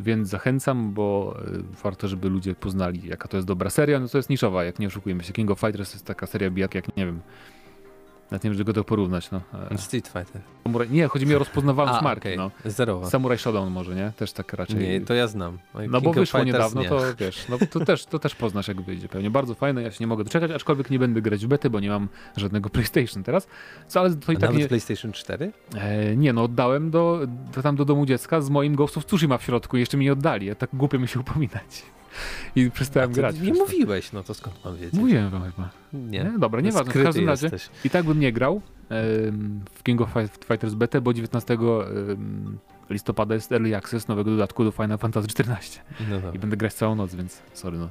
Więc 0.00 0.28
zachęcam, 0.28 0.92
bo 0.92 1.36
e, 1.38 1.82
warto, 1.82 2.08
żeby 2.08 2.28
ludzie 2.28 2.54
poznali, 2.54 3.08
jaka 3.08 3.28
to 3.28 3.36
jest 3.36 3.46
dobra 3.46 3.70
seria. 3.70 4.00
No 4.00 4.08
to 4.08 4.18
jest 4.18 4.30
niszowa, 4.30 4.64
jak 4.64 4.78
nie 4.78 4.86
oszukujemy 4.86 5.24
się. 5.24 5.32
King 5.32 5.50
of 5.50 5.60
Fighters 5.60 5.92
jest 5.92 6.06
taka 6.06 6.26
seria 6.26 6.50
bijak, 6.50 6.74
jak 6.74 6.96
nie 6.96 7.06
wiem, 7.06 7.20
nawet 8.30 8.44
nie 8.44 8.50
wiem, 8.50 8.58
żeby 8.58 8.64
go 8.64 8.72
to 8.72 8.84
porównać. 8.84 9.30
No. 9.30 9.40
E, 9.70 9.78
Street 9.78 10.08
Fighter. 10.08 10.42
Nie, 10.90 11.08
chodzi 11.08 11.26
mi 11.26 11.34
o 11.34 11.38
rozpoznawalność 11.38 12.00
A, 12.00 12.04
marki. 12.04 12.28
Okay. 12.28 12.36
No. 12.36 12.70
Zerowa. 12.70 13.10
Samurai 13.10 13.38
Shodown 13.38 13.70
może, 13.70 13.94
nie? 13.94 14.12
Też 14.16 14.32
tak 14.32 14.52
raczej. 14.52 14.76
Nie, 14.76 15.00
to 15.00 15.14
ja 15.14 15.26
znam. 15.26 15.58
no 15.88 16.00
bo 16.00 16.12
wyszło 16.12 16.44
niedawno, 16.44 16.82
nie. 16.82 16.88
to 16.88 17.00
wiesz, 17.18 17.48
no 17.48 17.58
to 17.70 17.80
też, 17.80 18.06
to 18.06 18.18
też 18.18 18.34
poznasz 18.34 18.68
jak 18.68 18.80
wyjdzie 18.80 19.08
pewnie. 19.08 19.30
Bardzo 19.30 19.54
fajne, 19.54 19.82
ja 19.82 19.90
się 19.90 19.98
nie 20.00 20.06
mogę 20.06 20.24
doczekać, 20.24 20.50
aczkolwiek 20.50 20.90
nie 20.90 20.98
będę 20.98 21.22
grać 21.22 21.46
w 21.46 21.48
bety, 21.48 21.70
bo 21.70 21.80
nie 21.80 21.88
mam 21.88 22.08
żadnego 22.36 22.70
PlayStation 22.76 23.22
teraz. 23.22 23.48
Co, 23.88 24.00
ale 24.00 24.14
to 24.14 24.32
i 24.32 24.36
A 24.36 24.38
tak 24.38 24.54
nie... 24.54 24.68
PlayStation 24.68 25.12
4? 25.12 25.52
E, 25.74 26.16
nie, 26.16 26.32
no 26.32 26.42
oddałem 26.42 26.90
do, 26.90 27.20
do, 27.54 27.62
tam 27.62 27.76
do 27.76 27.84
domu 27.84 28.06
dziecka 28.06 28.40
z 28.40 28.50
moim 28.50 28.76
Ghost 28.76 28.96
of 28.96 29.06
Tsushima 29.06 29.38
w 29.38 29.42
środku 29.42 29.76
i 29.76 29.80
jeszcze 29.80 29.96
mi 29.96 30.04
nie 30.04 30.12
oddali. 30.12 30.46
Ja 30.46 30.54
tak 30.54 30.70
głupio 30.72 30.98
mi 30.98 31.08
się 31.08 31.20
upominać. 31.20 31.82
I 32.56 32.70
przestałem 32.70 33.12
grać. 33.12 33.40
Nie 33.40 33.52
mówiłeś, 33.52 34.12
no 34.12 34.22
to 34.22 34.34
skąd 34.34 34.64
mam 34.64 34.76
wiedzieć? 34.76 34.94
Mówiłem 34.94 35.30
wam 35.30 35.42
chyba. 35.42 35.70
Nie. 35.92 36.24
nie? 36.24 36.38
Dobra, 36.38 36.60
nieważne. 36.60 36.92
W 36.92 37.04
każdym 37.04 37.28
razie 37.28 37.46
jesteś. 37.46 37.68
i 37.84 37.90
tak 37.90 38.04
bym 38.04 38.20
nie 38.20 38.32
grał 38.32 38.60
w 39.74 39.82
King 39.82 40.00
of 40.00 40.08
Fighters 40.48 40.74
BT, 40.74 41.00
bo 41.00 41.14
19 41.14 41.58
listopada 42.90 43.34
jest 43.34 43.52
Early 43.52 43.76
Access 43.76 44.08
nowego 44.08 44.30
dodatku 44.30 44.64
do 44.64 44.70
Final 44.70 44.98
Fantasy 44.98 45.28
XIV. 45.38 45.82
No 46.10 46.32
I 46.32 46.38
będę 46.38 46.56
grać 46.56 46.74
całą 46.74 46.94
noc, 46.94 47.14
więc 47.14 47.42
sorry 47.52 47.78
no. 47.78 47.88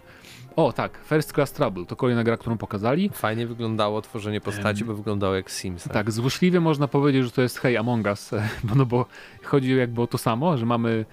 O 0.56 0.74
tak, 0.74 1.00
First 1.06 1.34
Class 1.34 1.52
Trouble 1.52 1.86
to 1.86 1.96
kolejna 1.96 2.24
gra, 2.24 2.38
którą 2.38 2.58
pokazali. 2.58 3.10
Fajnie 3.10 3.48
wyglądało 3.48 4.02
tworzenie 4.02 4.42
postaci, 4.42 4.84
um, 4.84 4.88
bo 4.88 4.96
wyglądało 4.96 5.36
jak 5.36 5.50
Sims. 5.50 5.84
Tak? 5.84 5.94
tak, 5.94 6.12
złośliwie 6.12 6.60
można 6.60 6.88
powiedzieć, 6.88 7.24
że 7.24 7.32
to 7.32 7.42
jest 7.42 7.60
Hey 7.60 7.80
Among 7.80 8.06
Us, 8.06 8.32
no 8.76 8.86
bo 8.86 9.06
chodzi 9.44 9.76
jakby 9.76 10.02
o 10.02 10.08
to 10.08 10.18
samo, 10.18 10.58
że 10.58 10.66
mamy 10.66 11.06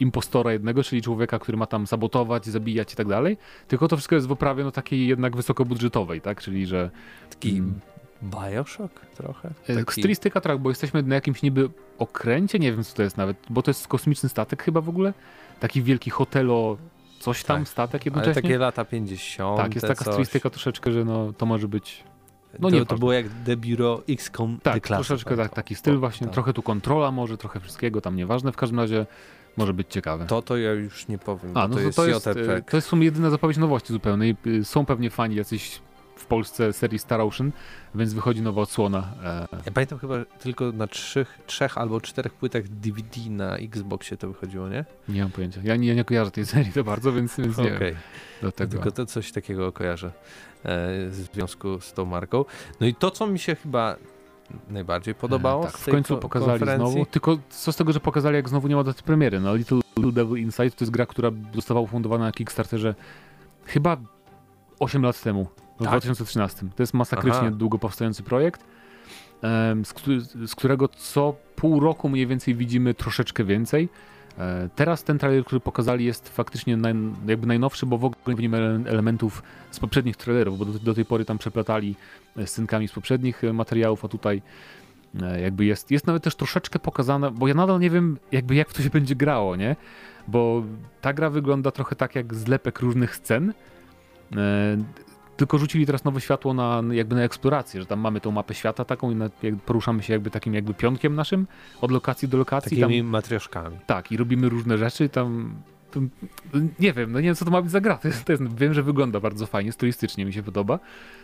impostora 0.00 0.52
jednego, 0.52 0.82
czyli 0.82 1.02
człowieka, 1.02 1.38
który 1.38 1.58
ma 1.58 1.66
tam 1.66 1.86
sabotować, 1.86 2.46
zabijać 2.46 2.92
i 2.92 2.96
tak 2.96 3.08
dalej. 3.08 3.36
Tylko 3.68 3.88
to 3.88 3.96
wszystko 3.96 4.14
jest 4.14 4.26
w 4.26 4.32
oprawie 4.32 4.64
no, 4.64 4.70
takiej 4.70 5.06
jednak 5.06 5.36
wysokobudżetowej, 5.36 6.20
tak? 6.20 6.40
Czyli, 6.40 6.66
że... 6.66 6.90
Taki 7.30 7.50
mm, 7.50 7.80
Bioshock 8.22 9.06
trochę? 9.06 9.50
E, 9.68 9.76
Taki... 9.76 10.00
Stylistyka 10.00 10.40
tak, 10.40 10.58
bo 10.58 10.68
jesteśmy 10.68 11.02
na 11.02 11.14
jakimś 11.14 11.42
niby 11.42 11.70
okręcie, 11.98 12.58
nie 12.58 12.72
wiem 12.72 12.84
co 12.84 12.96
to 12.96 13.02
jest 13.02 13.16
nawet, 13.16 13.36
bo 13.50 13.62
to 13.62 13.70
jest 13.70 13.88
kosmiczny 13.88 14.28
statek 14.28 14.62
chyba 14.62 14.80
w 14.80 14.88
ogóle. 14.88 15.14
Taki 15.60 15.82
wielki 15.82 16.10
hotelo, 16.10 16.76
coś 17.18 17.44
tam, 17.44 17.58
tak, 17.58 17.68
statek 17.68 18.06
jednocześnie. 18.06 18.32
Ale 18.32 18.42
takie 18.42 18.58
lata 18.58 18.84
50. 18.84 19.56
Tak, 19.56 19.74
jest 19.74 19.86
taka 19.86 20.04
coś. 20.04 20.14
stylistyka 20.14 20.50
troszeczkę, 20.50 20.92
że 20.92 21.04
no, 21.04 21.32
to 21.32 21.46
może 21.46 21.68
być 21.68 22.04
no 22.58 22.70
to, 22.70 22.76
nie, 22.76 22.86
to 22.86 22.98
było 22.98 23.12
jak 23.12 23.26
The 23.46 23.56
Bureau 23.56 24.02
XCOM 24.08 24.58
Tak, 24.62 24.88
troszeczkę 24.88 25.36
tak, 25.36 25.54
taki 25.54 25.74
styl 25.74 25.98
właśnie, 25.98 26.26
tak. 26.26 26.34
trochę 26.34 26.52
tu 26.52 26.62
kontrola 26.62 27.10
może, 27.10 27.38
trochę 27.38 27.60
wszystkiego, 27.60 28.00
tam 28.00 28.16
nieważne, 28.16 28.52
w 28.52 28.56
każdym 28.56 28.80
razie 28.80 29.06
może 29.58 29.74
być 29.74 29.86
ciekawe. 29.90 30.26
To 30.26 30.42
to 30.42 30.56
ja 30.56 30.72
już 30.72 31.08
nie 31.08 31.18
powiem, 31.18 31.56
A, 31.56 31.68
no 31.68 31.74
to, 31.74 31.74
to, 31.74 31.80
jest 31.80 31.96
to 31.96 32.06
jest, 32.06 32.26
JRPG. 32.26 32.70
To 32.70 32.76
jest 32.76 32.86
w 32.86 32.90
sumie 32.90 33.04
jedyna 33.04 33.30
zapowiedź 33.30 33.56
nowości 33.56 33.92
zupełnej. 33.92 34.36
Y, 34.46 34.64
są 34.64 34.86
pewnie 34.86 35.10
fani 35.10 35.36
jacyś 35.36 35.80
w 36.16 36.26
Polsce 36.26 36.72
serii 36.72 36.98
Star 36.98 37.20
Ocean, 37.20 37.52
więc 37.94 38.14
wychodzi 38.14 38.42
nowa 38.42 38.62
odsłona. 38.62 39.12
E, 39.24 39.48
ja 39.66 39.72
pamiętam 39.72 39.98
chyba 39.98 40.24
tylko 40.24 40.72
na 40.72 40.86
trzech, 40.86 41.38
trzech 41.46 41.78
albo 41.78 42.00
czterech 42.00 42.34
płytach 42.34 42.68
DVD 42.68 43.30
na 43.30 43.56
Xboxie 43.56 44.16
to 44.16 44.28
wychodziło, 44.28 44.68
nie? 44.68 44.84
Nie 45.08 45.22
mam 45.22 45.30
pojęcia. 45.30 45.60
Ja 45.64 45.76
nie, 45.76 45.88
ja 45.88 45.94
nie 45.94 46.04
kojarzę 46.04 46.30
tej 46.30 46.46
serii 46.46 46.72
to 46.72 46.84
bardzo, 46.84 47.12
więc, 47.12 47.36
więc 47.36 47.58
nie 47.58 47.76
okay. 47.76 47.96
Do 48.42 48.52
tego. 48.52 48.72
Tylko 48.72 48.90
to 48.90 49.06
coś 49.06 49.32
takiego 49.32 49.72
kojarzę 49.72 50.06
e, 50.06 50.12
w 51.08 51.28
związku 51.34 51.80
z 51.80 51.92
tą 51.92 52.04
marką. 52.04 52.44
No 52.80 52.86
i 52.86 52.94
to, 52.94 53.10
co 53.10 53.26
mi 53.26 53.38
się 53.38 53.54
chyba 53.54 53.96
najbardziej 54.70 55.14
podobało. 55.14 55.64
tak, 55.64 55.78
w 55.78 55.90
końcu 55.90 56.16
pokazali 56.16 56.64
znowu. 56.76 57.06
Tylko 57.06 57.38
co 57.50 57.72
z 57.72 57.76
tego, 57.76 57.92
że 57.92 58.00
pokazali, 58.00 58.36
jak 58.36 58.48
znowu 58.48 58.68
nie 58.68 58.76
ma 58.76 58.84
daty 58.84 59.02
premiery. 59.02 59.40
No, 59.40 59.54
Little, 59.54 59.80
Devil 60.12 60.42
Inside 60.42 60.70
to 60.70 60.76
jest 60.80 60.92
gra, 60.92 61.06
która 61.06 61.30
została 61.54 61.80
ufundowana 61.80 62.24
na 62.24 62.32
Kickstarterze 62.32 62.94
chyba 63.64 63.96
8 64.80 65.02
lat 65.02 65.22
temu, 65.22 65.44
w 65.76 65.78
tak? 65.78 65.88
2013. 65.88 66.66
To 66.76 66.82
jest 66.82 66.94
masakrycznie 66.94 67.40
Aha. 67.40 67.50
długo 67.50 67.78
powstający 67.78 68.22
projekt, 68.22 68.64
z, 69.84 69.94
z 70.50 70.54
którego 70.54 70.88
co 70.88 71.34
pół 71.56 71.80
roku 71.80 72.08
mniej 72.08 72.26
więcej 72.26 72.54
widzimy 72.54 72.94
troszeczkę 72.94 73.44
więcej. 73.44 73.88
E, 74.38 74.68
teraz 74.76 75.04
ten 75.04 75.18
trailer, 75.18 75.44
który 75.44 75.60
pokazali 75.60 76.04
jest 76.04 76.28
faktycznie 76.28 76.76
naj, 76.76 76.94
jakby 77.26 77.46
najnowszy, 77.46 77.86
bo 77.86 77.98
w 77.98 78.04
ogóle 78.04 78.20
nie 78.26 78.34
widzimy 78.34 78.80
elementów 78.86 79.42
z 79.70 79.80
poprzednich 79.80 80.16
trailerów, 80.16 80.58
bo 80.58 80.64
do, 80.64 80.78
do 80.78 80.94
tej 80.94 81.04
pory 81.04 81.24
tam 81.24 81.38
przeplatali 81.38 81.94
e, 82.36 82.46
scenkami 82.46 82.88
z 82.88 82.92
poprzednich 82.92 83.44
e, 83.44 83.52
materiałów, 83.52 84.04
a 84.04 84.08
tutaj 84.08 84.42
jakby 85.42 85.64
jest, 85.64 85.90
jest 85.90 86.06
nawet 86.06 86.22
też 86.22 86.34
troszeczkę 86.34 86.78
pokazane, 86.78 87.30
bo 87.30 87.48
ja 87.48 87.54
nadal 87.54 87.80
nie 87.80 87.90
wiem 87.90 88.18
jakby 88.32 88.54
jak 88.54 88.72
to 88.72 88.82
się 88.82 88.90
będzie 88.90 89.14
grało, 89.14 89.56
nie? 89.56 89.76
Bo 90.28 90.62
ta 91.00 91.12
gra 91.12 91.30
wygląda 91.30 91.70
trochę 91.70 91.96
tak 91.96 92.14
jak 92.14 92.34
zlepek 92.34 92.80
różnych 92.80 93.16
scen, 93.16 93.52
tylko 95.38 95.58
rzucili 95.58 95.86
teraz 95.86 96.04
nowe 96.04 96.20
światło 96.20 96.54
na, 96.54 96.82
jakby 96.92 97.14
na 97.14 97.22
eksplorację, 97.22 97.80
że 97.80 97.86
tam 97.86 98.00
mamy 98.00 98.20
tą 98.20 98.30
mapę 98.30 98.54
świata 98.54 98.84
taką 98.84 99.10
i 99.10 99.14
na, 99.14 99.30
poruszamy 99.66 100.02
się 100.02 100.12
jakby 100.12 100.30
takim 100.30 100.54
jakby 100.54 100.74
pionkiem 100.74 101.14
naszym 101.14 101.46
od 101.80 101.90
lokacji 101.90 102.28
do 102.28 102.38
lokacji. 102.38 102.80
Takimi 102.80 103.00
tam, 103.00 103.10
matrioszkami. 103.10 103.76
Tak, 103.86 104.12
i 104.12 104.16
robimy 104.16 104.48
różne 104.48 104.78
rzeczy 104.78 105.08
tam 105.08 105.54
nie 106.78 106.92
wiem, 106.92 107.12
no 107.12 107.20
nie 107.20 107.26
wiem 107.26 107.34
co 107.34 107.44
to 107.44 107.50
ma 107.50 107.62
być 107.62 107.70
za 107.70 107.80
gra. 107.80 107.96
To 107.96 108.08
jest, 108.08 108.24
to 108.24 108.32
jest, 108.32 108.58
wiem, 108.58 108.74
że 108.74 108.82
wygląda 108.82 109.20
bardzo 109.20 109.46
fajnie, 109.46 109.72
stylistycznie 109.72 110.24
mi 110.24 110.32
się 110.32 110.42
podoba. 110.42 110.78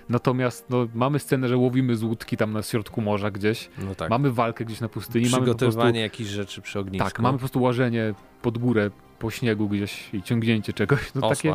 Natomiast 0.09 0.71
no, 0.71 0.89
mamy 0.95 1.19
scenę, 1.19 1.49
że 1.49 1.57
łowimy 1.57 1.97
z 1.97 2.03
łódki 2.03 2.37
tam 2.37 2.53
na 2.53 2.63
środku 2.63 3.01
morza 3.01 3.31
gdzieś. 3.31 3.71
No 3.79 3.95
tak. 3.95 4.11
Mamy 4.11 4.31
walkę 4.31 4.65
gdzieś 4.65 4.81
na 4.81 4.89
pustyni. 4.89 5.27
Przygotowanie 5.27 5.77
mamy 5.77 5.99
jakichś 5.99 6.31
rzeczy 6.31 6.63
przy 6.63 6.79
ognisku. 6.79 7.09
Tak, 7.09 7.21
mamy 7.21 7.33
po 7.33 7.39
prostu 7.39 7.63
łażenie 7.63 8.15
pod 8.43 8.59
górę 8.59 8.91
po 9.19 9.31
śniegu 9.31 9.69
gdzieś 9.69 10.15
i 10.15 10.23
ciągnięcie 10.23 10.73
czegoś. 10.73 11.15
No, 11.15 11.29
takie, 11.29 11.55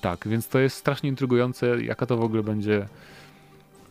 tak, 0.00 0.28
więc 0.28 0.48
to 0.48 0.58
jest 0.58 0.76
strasznie 0.76 1.08
intrygujące, 1.08 1.82
jaka 1.82 2.06
to 2.06 2.16
w 2.16 2.22
ogóle 2.22 2.42
będzie 2.42 2.88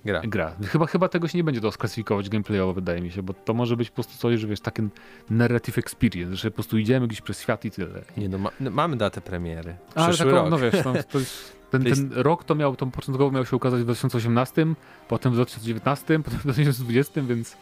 gra. 0.06 0.22
gra. 0.22 0.56
Chyba, 0.68 0.86
chyba 0.86 1.10
tego 1.10 1.28
się 1.28 1.38
nie 1.38 1.44
będzie 1.44 1.62
to 1.62 1.72
sklasyfikować 1.72 2.30
gameplayowo, 2.30 2.74
wydaje 2.74 3.02
mi 3.02 3.12
się, 3.12 3.24
bo 3.24 3.34
to 3.34 3.54
może 3.54 3.78
być 3.78 3.90
po 3.90 3.96
prostu 3.96 4.18
coś, 4.18 4.40
że 4.40 4.48
wiesz, 4.48 4.60
taki 4.60 4.82
narrative 5.30 5.78
experience, 5.78 6.36
że 6.36 6.52
po 6.52 6.56
prostu 6.56 6.78
idziemy 6.78 7.08
gdzieś 7.08 7.22
przez 7.22 7.42
świat 7.42 7.66
i 7.66 7.72
tyle. 7.72 8.02
Nie 8.18 8.30
no, 8.30 8.38
ma, 8.38 8.50
no 8.60 8.72
mamy 8.72 8.98
datę 8.98 9.22
premiery. 9.22 9.76
Ale 9.96 10.18
taką, 10.18 10.32
rok. 10.32 10.50
no 10.50 10.58
wiesz, 10.58 10.86
no, 10.86 10.94
to 11.12 11.20
jest, 11.20 11.56
ten, 11.72 11.84
ten 11.84 12.10
rok 12.14 12.44
to 12.44 12.56
miał, 12.56 12.76
to 12.76 12.88
początkowo 12.88 13.32
miał 13.32 13.46
się 13.46 13.56
ukazać 13.56 13.82
w 13.82 13.84
2018, 13.84 14.68
potem 15.08 15.32
w 15.32 15.36
2019, 15.36 16.20
potem 16.24 16.40
w 16.40 16.44
2020, 16.44 17.22
więc 17.22 17.58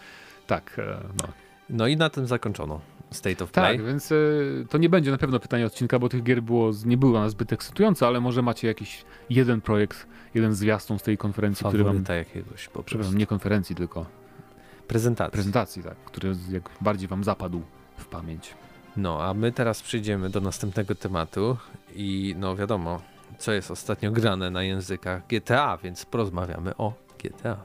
tak, 0.48 0.80
e, 0.80 0.98
no. 1.22 1.28
No 1.70 1.88
i 1.88 1.98
na 1.98 2.10
tym 2.10 2.28
zakończono. 2.28 2.82
State 3.12 3.44
of 3.44 3.52
Play. 3.52 3.78
Tak, 3.78 3.86
więc 3.86 4.12
y, 4.12 4.66
to 4.70 4.78
nie 4.78 4.90
będzie 4.90 5.12
na 5.12 5.18
pewno 5.18 5.40
pytanie 5.40 5.66
odcinka, 5.66 6.00
bo 6.00 6.10
tych 6.10 6.24
gier 6.24 6.42
było, 6.42 6.72
nie 6.86 6.98
było 6.98 7.20
na 7.20 7.30
zbyt 7.30 7.54
ekscytujące, 7.54 8.08
ale 8.08 8.22
może 8.22 8.42
macie 8.42 8.68
jakiś 8.68 9.06
jeden 9.30 9.62
projekt, 9.62 10.08
jeden 10.36 10.56
zwiastun 10.56 11.00
z 11.00 11.04
tej 11.04 11.18
konferencji, 11.18 11.64
Faworyta 11.64 11.90
który 11.92 12.04
wam... 12.04 12.18
jakiegoś 12.18 12.68
po 12.68 12.84
Przepraszam, 12.84 13.18
nie 13.18 13.28
konferencji, 13.28 13.76
tylko... 13.76 14.06
Prezentacji. 14.88 15.32
Prezentacji, 15.32 15.84
tak, 15.84 15.98
który 16.06 16.36
jak 16.52 16.70
bardziej 16.82 17.08
wam 17.08 17.24
zapadł 17.24 17.62
w 17.98 18.06
pamięć. 18.06 18.54
No, 18.98 19.24
a 19.24 19.34
my 19.34 19.52
teraz 19.52 19.82
przejdziemy 19.82 20.30
do 20.30 20.42
następnego 20.42 20.96
tematu 20.96 21.58
i 21.96 22.36
no 22.38 22.56
wiadomo, 22.56 23.02
co 23.38 23.52
jest 23.52 23.72
ostatnio 23.72 24.12
grane 24.12 24.52
na 24.52 24.64
językach 24.64 25.28
GTA, 25.28 25.78
więc 25.78 26.06
porozmawiamy 26.06 26.78
o 26.78 26.94
GTA. 27.24 27.58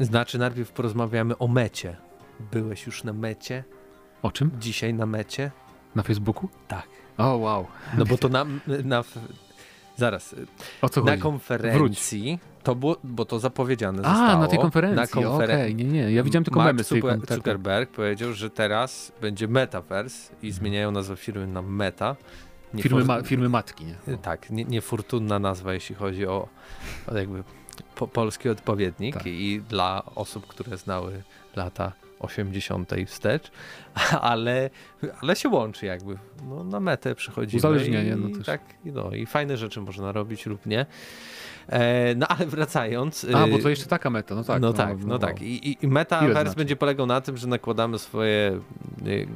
Znaczy, 0.00 0.38
najpierw 0.38 0.72
porozmawiamy 0.72 1.38
o 1.38 1.48
mecie. 1.48 1.96
Byłeś 2.52 2.86
już 2.86 3.04
na 3.04 3.12
mecie? 3.12 3.64
O 4.22 4.30
czym? 4.30 4.50
Dzisiaj 4.60 4.94
na 4.94 5.06
mecie? 5.06 5.50
Na 5.94 6.02
Facebooku? 6.02 6.48
Tak. 6.68 6.86
O, 7.18 7.36
wow. 7.36 7.66
No 7.98 8.04
bo 8.04 8.18
to 8.18 8.28
na. 8.28 8.46
na 8.84 9.04
zaraz. 9.96 10.34
O 10.82 10.88
co 10.88 11.00
na 11.00 11.10
chodzi? 11.10 11.22
konferencji. 11.22 11.78
Wróć. 11.78 12.54
To 12.62 12.74
było, 12.74 12.96
bo 13.04 13.24
to 13.24 13.38
zapowiedziane 13.38 14.02
A, 14.04 14.14
zostało. 14.14 14.40
na 14.40 14.48
tej 14.48 14.58
konferencji. 14.58 15.00
Na 15.00 15.06
konferen... 15.06 15.60
Okay, 15.60 15.74
nie, 15.74 15.84
nie. 15.84 16.12
Ja 16.12 16.22
widziałem 16.22 16.44
tylko 16.44 16.60
Mark 16.60 16.66
memy 16.66 16.84
z 16.84 16.88
tej 16.88 17.00
Zucker, 17.00 17.36
Zuckerberg 17.36 17.90
powiedział, 17.90 18.32
że 18.32 18.50
teraz 18.50 19.12
będzie 19.20 19.48
Metaverse 19.48 20.32
i 20.32 20.34
mhm. 20.46 20.52
zmieniają 20.52 20.90
nazwę 20.90 21.16
firmy 21.16 21.46
na 21.46 21.62
Meta. 21.62 22.16
firmy, 22.80 23.04
ma, 23.04 23.22
firmy 23.22 23.48
matki, 23.48 23.84
nie? 23.84 24.16
Tak, 24.22 24.50
nie, 24.50 24.64
niefortunna 24.64 25.38
nazwa, 25.38 25.74
jeśli 25.74 25.94
chodzi 25.94 26.26
o, 26.26 26.48
o 27.06 27.16
jakby 27.16 27.44
po, 27.82 28.08
polski 28.08 28.48
odpowiednik 28.48 29.14
tak. 29.14 29.26
i 29.26 29.62
dla 29.68 30.02
osób, 30.14 30.46
które 30.46 30.76
znały 30.76 31.22
lata 31.56 31.92
80. 32.20 32.92
wstecz, 33.06 33.50
ale, 34.20 34.70
ale 35.20 35.36
się 35.36 35.48
łączy 35.48 35.86
jakby. 35.86 36.18
No, 36.48 36.64
na 36.64 36.80
metę 36.80 37.14
przychodzimy. 37.14 37.58
Uzależnienie. 37.58 38.16
No 38.16 38.36
też. 38.36 38.46
Tak, 38.46 38.60
no, 38.84 39.10
i 39.10 39.26
fajne 39.26 39.56
rzeczy 39.56 39.80
można 39.80 40.12
robić 40.12 40.46
lub 40.46 40.66
nie. 40.66 40.86
E, 41.68 42.14
no 42.14 42.28
ale 42.28 42.46
wracając. 42.46 43.26
A, 43.34 43.46
bo 43.46 43.58
to 43.58 43.68
y, 43.68 43.70
jeszcze 43.70 43.86
taka 43.86 44.10
meta, 44.10 44.34
no 44.34 44.44
tak. 44.44 44.62
No, 44.62 44.68
no 44.68 44.72
tak, 44.72 44.98
no, 44.98 45.06
no 45.06 45.18
tak. 45.18 45.42
I, 45.42 45.84
i 45.84 45.88
metaverse 45.88 46.42
znaczy? 46.42 46.56
będzie 46.56 46.76
polegał 46.76 47.06
na 47.06 47.20
tym, 47.20 47.36
że 47.36 47.46
nakładamy 47.46 47.98
swoje 47.98 48.60
y, 49.06 49.26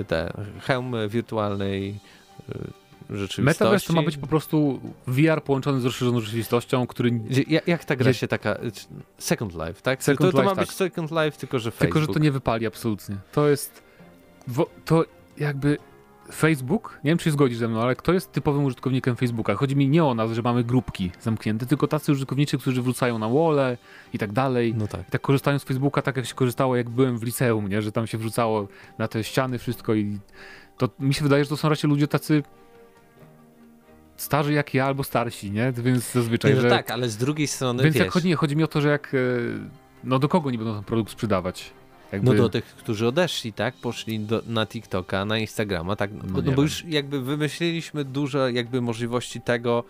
y, 0.00 0.04
te 0.04 0.32
hełmy 0.60 1.08
wirtualnej 1.08 1.98
rzeczywistości. 3.12 3.42
Metaverse 3.42 3.86
to 3.86 3.92
ma 3.92 4.02
być 4.02 4.16
po 4.16 4.26
prostu 4.26 4.80
VR 5.06 5.42
połączony 5.42 5.80
z 5.80 5.84
rozszerzoną 5.84 6.20
rzeczywistością, 6.20 6.86
który... 6.86 7.20
Jak, 7.48 7.68
jak 7.68 7.84
ta 7.84 7.96
gra 7.96 8.12
się 8.12 8.28
taka... 8.28 8.58
Second 9.18 9.52
Life, 9.54 9.82
tak? 9.82 10.04
Second 10.04 10.30
to, 10.30 10.36
to 10.36 10.42
Life, 10.42 10.50
ma 10.50 10.56
tak. 10.56 10.66
być 10.66 10.76
Second 10.76 11.10
Life, 11.10 11.32
tylko 11.32 11.58
że 11.58 11.70
Facebook. 11.70 11.94
Tylko, 11.94 12.00
że 12.00 12.06
to 12.06 12.18
nie 12.18 12.32
wypali 12.32 12.66
absolutnie. 12.66 13.16
To 13.32 13.48
jest... 13.48 13.82
To 14.84 15.04
jakby... 15.38 15.78
Facebook, 16.34 17.00
nie 17.04 17.10
wiem 17.10 17.18
czy 17.18 17.24
się 17.24 17.30
zgodzisz 17.30 17.58
ze 17.58 17.68
mną, 17.68 17.82
ale 17.82 17.96
kto 17.96 18.12
jest 18.12 18.32
typowym 18.32 18.64
użytkownikiem 18.64 19.16
Facebooka? 19.16 19.54
Chodzi 19.54 19.76
mi 19.76 19.88
nie 19.88 20.04
o 20.04 20.14
nas, 20.14 20.32
że 20.32 20.42
mamy 20.42 20.64
grupki 20.64 21.10
zamknięte, 21.20 21.66
tylko 21.66 21.88
tacy 21.88 22.12
użytkownicy, 22.12 22.58
którzy 22.58 22.82
wrzucają 22.82 23.18
na 23.18 23.28
wole 23.28 23.76
i 24.12 24.18
tak 24.18 24.32
dalej. 24.32 24.74
No 24.78 24.86
tak. 24.86 25.08
I 25.08 25.10
tak 25.10 25.20
korzystają 25.20 25.58
z 25.58 25.64
Facebooka 25.64 26.02
tak 26.02 26.16
jak 26.16 26.26
się 26.26 26.34
korzystało 26.34 26.76
jak 26.76 26.90
byłem 26.90 27.18
w 27.18 27.22
liceum, 27.22 27.68
nie? 27.68 27.82
że 27.82 27.92
tam 27.92 28.06
się 28.06 28.18
wrzucało 28.18 28.68
na 28.98 29.08
te 29.08 29.24
ściany 29.24 29.58
wszystko 29.58 29.94
i 29.94 30.18
to 30.78 30.88
mi 31.00 31.14
się 31.14 31.22
wydaje, 31.22 31.44
że 31.44 31.50
to 31.50 31.56
są 31.56 31.68
raczej 31.68 31.90
ludzie 31.90 32.08
tacy 32.08 32.42
starzy 34.22 34.52
jak 34.52 34.74
ja 34.74 34.86
albo 34.86 35.04
starsi, 35.04 35.50
nie? 35.50 35.72
Więc 35.72 36.12
zazwyczaj, 36.12 36.54
no 36.54 36.60
że... 36.60 36.70
tak, 36.70 36.90
ale 36.90 37.08
z 37.08 37.16
drugiej 37.16 37.46
strony, 37.46 37.82
Więc 37.82 37.94
wiesz... 37.94 38.04
jak 38.04 38.12
chodzi, 38.12 38.28
nie, 38.28 38.36
chodzi 38.36 38.56
mi 38.56 38.64
o 38.64 38.68
to, 38.68 38.80
że 38.80 38.88
jak... 38.88 39.14
E, 39.14 39.18
no 40.04 40.18
do 40.18 40.28
kogo 40.28 40.50
nie 40.50 40.58
będą 40.58 40.74
ten 40.74 40.84
produkt 40.84 41.12
sprzedawać? 41.12 41.70
Jakby... 42.12 42.30
No 42.30 42.42
do 42.42 42.48
tych, 42.48 42.64
którzy 42.64 43.06
odeszli, 43.06 43.52
tak? 43.52 43.74
Poszli 43.74 44.20
do, 44.20 44.42
na 44.46 44.66
TikToka, 44.66 45.24
na 45.24 45.38
Instagrama, 45.38 45.96
tak? 45.96 46.12
No, 46.12 46.22
no 46.26 46.42
bo 46.42 46.42
wiem. 46.42 46.60
już 46.60 46.84
jakby 46.84 47.20
wymyśliliśmy 47.20 48.04
dużo 48.04 48.48
jakby 48.48 48.80
możliwości 48.80 49.40
tego, 49.40 49.84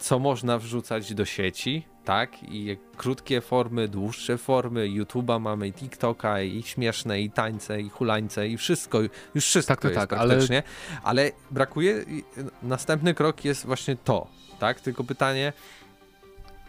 co 0.00 0.18
można 0.18 0.58
wrzucać 0.58 1.14
do 1.14 1.24
sieci, 1.24 1.86
tak? 2.04 2.42
I 2.42 2.76
krótkie 2.96 3.40
formy, 3.40 3.88
dłuższe 3.88 4.38
formy, 4.38 4.88
YouTube'a 4.88 5.40
mamy 5.40 5.68
i 5.68 5.72
TikToka, 5.72 6.40
i 6.40 6.62
śmieszne, 6.62 7.20
i 7.20 7.30
tańce, 7.30 7.80
i 7.80 7.88
hulańce, 7.88 8.48
i 8.48 8.56
wszystko, 8.56 9.00
już 9.34 9.44
wszystko 9.44 9.74
tak, 9.74 9.80
to 9.80 9.88
jest 9.88 10.00
tak, 10.00 10.08
praktycznie. 10.08 10.62
Ale... 11.02 11.22
ale 11.22 11.32
brakuje, 11.50 12.04
następny 12.62 13.14
krok 13.14 13.44
jest 13.44 13.66
właśnie 13.66 13.96
to, 13.96 14.26
tak? 14.58 14.80
Tylko 14.80 15.04
pytanie, 15.04 15.52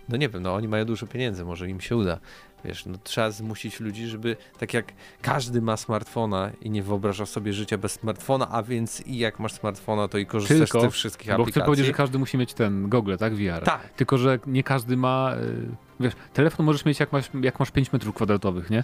no 0.10 0.18
nie 0.18 0.30
wiem, 0.30 0.44
no 0.44 0.56
oni 0.56 0.68
mają 0.68 0.86
dużo 0.86 1.08
pieniędzy, 1.08 1.46
może 1.46 1.70
im 1.70 1.82
się 1.82 1.96
uda. 1.98 2.20
Wiesz, 2.66 2.86
no 2.86 2.98
trzeba 3.04 3.32
zmusić 3.32 3.80
ludzi, 3.80 4.08
żeby 4.08 4.38
tak 4.60 4.74
jak 4.74 4.94
każdy 5.22 5.62
ma 5.62 5.78
smartfona 5.78 6.52
i 6.62 6.70
nie 6.70 6.84
wyobraża 6.84 7.26
sobie 7.26 7.54
życia 7.54 7.78
bez 7.78 7.92
smartfona, 7.92 8.50
a 8.50 8.64
więc 8.64 9.02
i 9.08 9.18
jak 9.18 9.40
masz 9.40 9.54
smartfona, 9.54 10.08
to 10.08 10.18
i 10.18 10.26
korzystasz 10.26 10.58
Tylko, 10.58 10.80
z 10.80 10.84
tych 10.84 10.92
wszystkich 10.94 11.28
bo 11.28 11.34
aplikacji. 11.34 11.54
Bo 11.54 11.62
chcę 11.62 11.66
powiedzieć, 11.66 11.86
że 11.86 11.94
każdy 11.94 12.20
musi 12.20 12.38
mieć 12.38 12.54
ten 12.54 12.90
Google, 12.90 13.16
tak? 13.20 13.36
VR. 13.36 13.64
Tak. 13.64 13.90
Tylko, 13.90 14.18
że 14.18 14.40
nie 14.48 14.64
każdy 14.64 14.98
ma, 14.98 15.36
y, 15.36 15.76
wiesz, 16.00 16.14
telefon 16.34 16.66
możesz 16.66 16.86
mieć 16.86 17.00
jak 17.00 17.12
masz, 17.12 17.30
jak 17.42 17.60
masz 17.60 17.72
5 17.72 17.94
metrów 17.94 18.16
kwadratowych, 18.16 18.70
nie? 18.70 18.84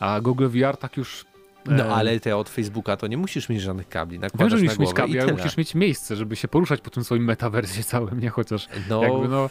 A 0.00 0.20
Google 0.20 0.48
VR 0.48 0.76
tak 0.76 0.96
już 0.96 1.24
no 1.66 1.84
e, 1.84 1.94
ale 1.94 2.20
te 2.20 2.36
od 2.36 2.48
Facebooka 2.48 2.96
to 2.96 3.06
nie 3.06 3.16
musisz 3.16 3.48
mieć 3.48 3.62
żadnych 3.62 3.88
kabli. 3.88 4.18
Wiem, 4.34 4.50
że 4.50 4.56
musisz 4.56 4.78
mieć 4.78 4.92
kabli, 4.92 5.20
ale 5.20 5.32
musisz 5.32 5.56
mieć 5.56 5.74
miejsce, 5.74 6.16
żeby 6.16 6.36
się 6.36 6.48
poruszać 6.48 6.80
po 6.80 6.90
tym 6.90 7.04
swoim 7.04 7.24
metaversie 7.24 7.82
całym, 7.84 8.20
nie 8.20 8.30
chociaż 8.30 8.68
no, 8.88 9.02
jakby 9.02 9.28
no... 9.28 9.50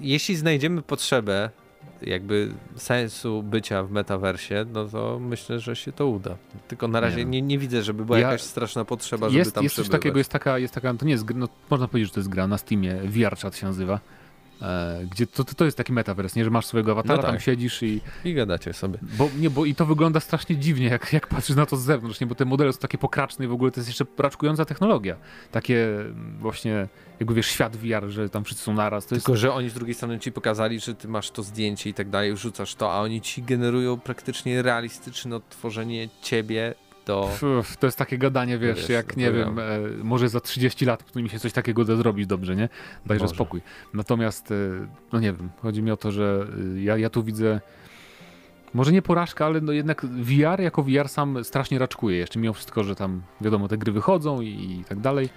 Jeśli 0.00 0.36
znajdziemy 0.36 0.82
potrzebę 0.82 1.50
jakby 2.02 2.52
sensu 2.76 3.42
bycia 3.42 3.82
w 3.82 3.90
metaversie, 3.90 4.66
no 4.72 4.84
to 4.84 5.18
myślę, 5.20 5.60
że 5.60 5.76
się 5.76 5.92
to 5.92 6.06
uda. 6.06 6.36
Tylko 6.68 6.88
na 6.88 7.00
razie 7.00 7.16
nie, 7.16 7.24
nie, 7.24 7.42
nie 7.42 7.58
widzę, 7.58 7.82
żeby 7.82 8.04
była 8.04 8.18
ja... 8.18 8.26
jakaś 8.26 8.42
straszna 8.42 8.84
potrzeba, 8.84 9.26
żeby 9.28 9.38
jest, 9.38 9.54
tam 9.54 9.64
Jest 9.64 9.76
coś 9.76 9.88
takiego, 9.88 10.18
jest 10.18 10.30
taka, 10.30 10.58
jest 10.58 10.74
taka, 10.74 10.94
to 10.94 11.04
nie 11.04 11.12
jest, 11.12 11.24
no, 11.34 11.48
można 11.70 11.88
powiedzieć, 11.88 12.08
że 12.08 12.14
to 12.14 12.20
jest 12.20 12.28
gra 12.28 12.46
na 12.46 12.58
Steamie, 12.58 12.94
VRChat 13.04 13.56
się 13.56 13.66
nazywa. 13.66 14.00
E, 14.62 15.00
gdzie 15.10 15.26
to, 15.26 15.44
to 15.44 15.64
jest 15.64 15.76
taki 15.76 15.92
metaverse, 15.92 16.40
nie, 16.40 16.44
że 16.44 16.50
masz 16.50 16.66
swojego 16.66 16.92
awatara, 16.92 17.16
no 17.16 17.22
tak. 17.22 17.30
tam 17.30 17.40
siedzisz 17.40 17.82
i... 17.82 18.00
I 18.24 18.34
gadacie 18.34 18.72
sobie. 18.72 18.98
Bo, 19.02 19.30
nie, 19.38 19.50
bo 19.50 19.64
i 19.64 19.74
to 19.74 19.86
wygląda 19.86 20.20
strasznie 20.20 20.56
dziwnie, 20.56 20.86
jak, 20.86 21.12
jak 21.12 21.26
patrzysz 21.26 21.56
na 21.56 21.66
to 21.66 21.76
z 21.76 21.80
zewnątrz, 21.80 22.20
nie, 22.20 22.26
bo 22.26 22.34
te 22.34 22.44
modele 22.44 22.72
są 22.72 22.78
takie 22.78 22.98
pokraczne 22.98 23.44
i 23.44 23.48
w 23.48 23.52
ogóle 23.52 23.70
to 23.70 23.80
jest 23.80 23.88
jeszcze 23.88 24.04
raczkująca 24.18 24.64
technologia. 24.64 25.16
Takie 25.52 25.88
mm, 25.88 26.38
właśnie, 26.40 26.88
jakby 27.20 27.34
wiesz, 27.34 27.46
świat 27.46 27.76
VR, 27.76 28.08
że 28.08 28.28
tam 28.28 28.44
wszyscy 28.44 28.64
są 28.64 28.74
naraz. 28.74 29.06
Tylko, 29.06 29.32
jest... 29.32 29.42
że 29.42 29.52
oni 29.52 29.70
z 29.70 29.74
drugiej 29.74 29.94
strony 29.94 30.18
ci 30.18 30.32
pokazali, 30.32 30.80
że 30.80 30.94
ty 30.94 31.08
masz 31.08 31.30
to 31.30 31.42
zdjęcie 31.42 31.90
i 31.90 31.94
tak 31.94 32.10
dalej, 32.10 32.36
rzucasz 32.36 32.74
to, 32.74 32.92
a 32.92 33.00
oni 33.00 33.20
ci 33.20 33.42
generują 33.42 34.00
praktycznie 34.00 34.62
realistyczne 34.62 35.36
odtworzenie 35.36 36.08
ciebie 36.22 36.74
to... 37.06 37.30
to 37.78 37.86
jest 37.86 37.98
takie 37.98 38.18
gadanie, 38.18 38.58
wiesz, 38.58 38.78
wiesz 38.78 38.88
jak 38.88 39.16
nie 39.16 39.32
wiem, 39.32 39.58
e, 39.58 39.62
może 40.02 40.28
za 40.28 40.40
30 40.40 40.84
lat 40.84 41.16
mi 41.16 41.28
się 41.28 41.38
coś 41.38 41.52
takiego 41.52 41.84
da 41.84 41.96
zrobić 41.96 42.26
dobrze, 42.26 42.56
nie? 42.56 42.68
Dajże 43.06 43.24
może. 43.24 43.34
spokój. 43.34 43.60
Natomiast, 43.94 44.50
e, 44.50 44.54
no 45.12 45.20
nie 45.20 45.32
wiem, 45.32 45.48
chodzi 45.62 45.82
mi 45.82 45.90
o 45.90 45.96
to, 45.96 46.12
że 46.12 46.46
e, 46.76 46.80
ja, 46.80 46.96
ja 46.96 47.10
tu 47.10 47.22
widzę 47.22 47.60
może 48.74 48.92
nie 48.92 49.02
porażka, 49.02 49.46
ale 49.46 49.60
no 49.60 49.72
jednak 49.72 50.06
VR 50.06 50.60
jako 50.60 50.82
VR 50.82 51.08
sam 51.08 51.44
strasznie 51.44 51.78
raczkuje. 51.78 52.16
Jeszcze 52.16 52.38
mimo 52.38 52.54
wszystko, 52.54 52.84
że 52.84 52.94
tam 52.94 53.22
wiadomo, 53.40 53.68
te 53.68 53.78
gry 53.78 53.92
wychodzą 53.92 54.40
i, 54.40 54.78
i 54.80 54.84
tak 54.84 55.00
dalej. 55.00 55.28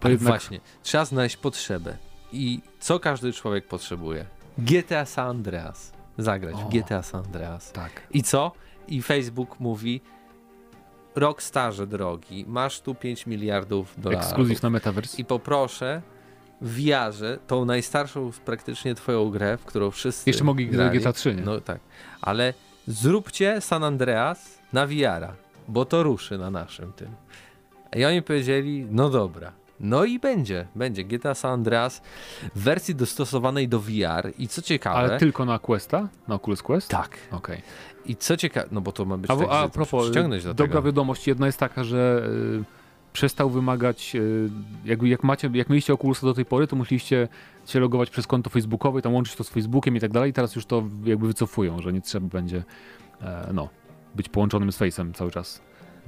Ale 0.00 0.12
jednak... 0.12 0.28
właśnie, 0.28 0.60
trzeba 0.82 1.04
znaleźć 1.04 1.36
potrzebę. 1.36 1.96
I 2.32 2.60
co 2.80 3.00
każdy 3.00 3.32
człowiek 3.32 3.66
potrzebuje? 3.66 4.26
GTA 4.58 5.04
San 5.04 5.28
Andreas. 5.28 5.92
Zagrać 6.18 6.54
o, 6.54 6.58
w 6.58 6.68
GTA 6.68 7.02
San 7.02 7.24
Andreas. 7.24 7.72
Tak. 7.72 7.90
I 8.10 8.22
co? 8.22 8.52
I 8.88 9.02
Facebook 9.02 9.60
mówi, 9.60 10.00
Rockstarze 11.16 11.86
drogi, 11.86 12.44
masz 12.48 12.80
tu 12.80 12.94
5 12.94 13.26
miliardów 13.26 14.00
dolarów. 14.00 14.24
Ekskluzyw 14.24 14.62
na 14.62 14.70
Metaverse. 14.70 15.22
I 15.22 15.24
poproszę 15.24 16.02
w 16.60 16.80
VR-ze 16.80 17.38
tą 17.46 17.64
najstarszą 17.64 18.30
praktycznie 18.44 18.94
twoją 18.94 19.30
grę, 19.30 19.56
w 19.56 19.64
którą 19.64 19.90
wszyscy 19.90 20.30
Jeszcze 20.30 20.44
mogli 20.44 20.68
grać 20.68 20.98
GTA 20.98 21.12
3, 21.12 21.34
nie? 21.34 21.42
No 21.42 21.60
tak. 21.60 21.80
Ale 22.20 22.54
zróbcie 22.86 23.60
San 23.60 23.84
Andreas 23.84 24.58
na 24.72 24.86
VR-a. 24.86 25.32
bo 25.68 25.84
to 25.84 26.02
ruszy 26.02 26.38
na 26.38 26.50
naszym 26.50 26.92
tym. 26.92 27.08
I 27.96 28.04
oni 28.04 28.22
powiedzieli, 28.22 28.86
no 28.90 29.10
dobra, 29.10 29.52
no 29.80 30.04
i 30.04 30.18
będzie, 30.18 30.66
będzie 30.74 31.04
GTA 31.04 31.34
San 31.34 31.52
Andreas 31.52 32.02
w 32.54 32.62
wersji 32.62 32.94
dostosowanej 32.94 33.68
do 33.68 33.80
VR 33.80 34.32
i 34.38 34.48
co 34.48 34.62
ciekawe... 34.62 34.96
Ale 34.96 35.18
tylko 35.18 35.44
na 35.44 35.58
Questa? 35.58 36.08
Na 36.28 36.34
Oculus 36.34 36.62
Quest? 36.62 36.88
Tak. 36.88 37.18
Okej. 37.30 37.56
Okay. 37.56 37.62
I 38.08 38.16
co 38.16 38.36
ciekawe, 38.36 38.68
no 38.72 38.80
bo 38.80 38.92
to 38.92 39.04
ma 39.04 39.16
być 39.16 39.30
a, 39.30 39.36
tak, 39.36 39.48
a, 39.50 39.60
a 39.60 39.68
propos, 39.68 40.10
do 40.10 40.54
dobra 40.54 40.66
tego. 40.66 40.82
wiadomość, 40.82 41.26
jedna 41.26 41.46
jest 41.46 41.58
taka, 41.58 41.84
że 41.84 42.28
y, 42.60 42.64
przestał 43.12 43.50
wymagać, 43.50 44.12
y, 44.14 44.50
jakby 44.84 45.08
jak 45.08 45.22
macie, 45.22 45.50
jak 45.54 45.68
mieliście 45.68 45.94
Oculusa 45.94 46.26
do 46.26 46.34
tej 46.34 46.44
pory, 46.44 46.66
to 46.66 46.76
musieliście 46.76 47.28
się 47.66 47.80
logować 47.80 48.10
przez 48.10 48.26
konto 48.26 48.50
facebookowe, 48.50 49.02
tam 49.02 49.14
łączyć 49.14 49.36
to 49.36 49.44
z 49.44 49.48
Facebookiem 49.48 49.96
i 49.96 50.00
tak 50.00 50.12
dalej, 50.12 50.32
teraz 50.32 50.56
już 50.56 50.66
to 50.66 50.84
jakby 51.04 51.26
wycofują, 51.26 51.82
że 51.82 51.92
nie 51.92 52.00
trzeba 52.00 52.28
będzie, 52.28 52.64
e, 53.22 53.50
no, 53.54 53.68
być 54.14 54.28
połączonym 54.28 54.72
z 54.72 54.78
Face'em 54.78 55.12
cały 55.14 55.30
czas. 55.30 55.60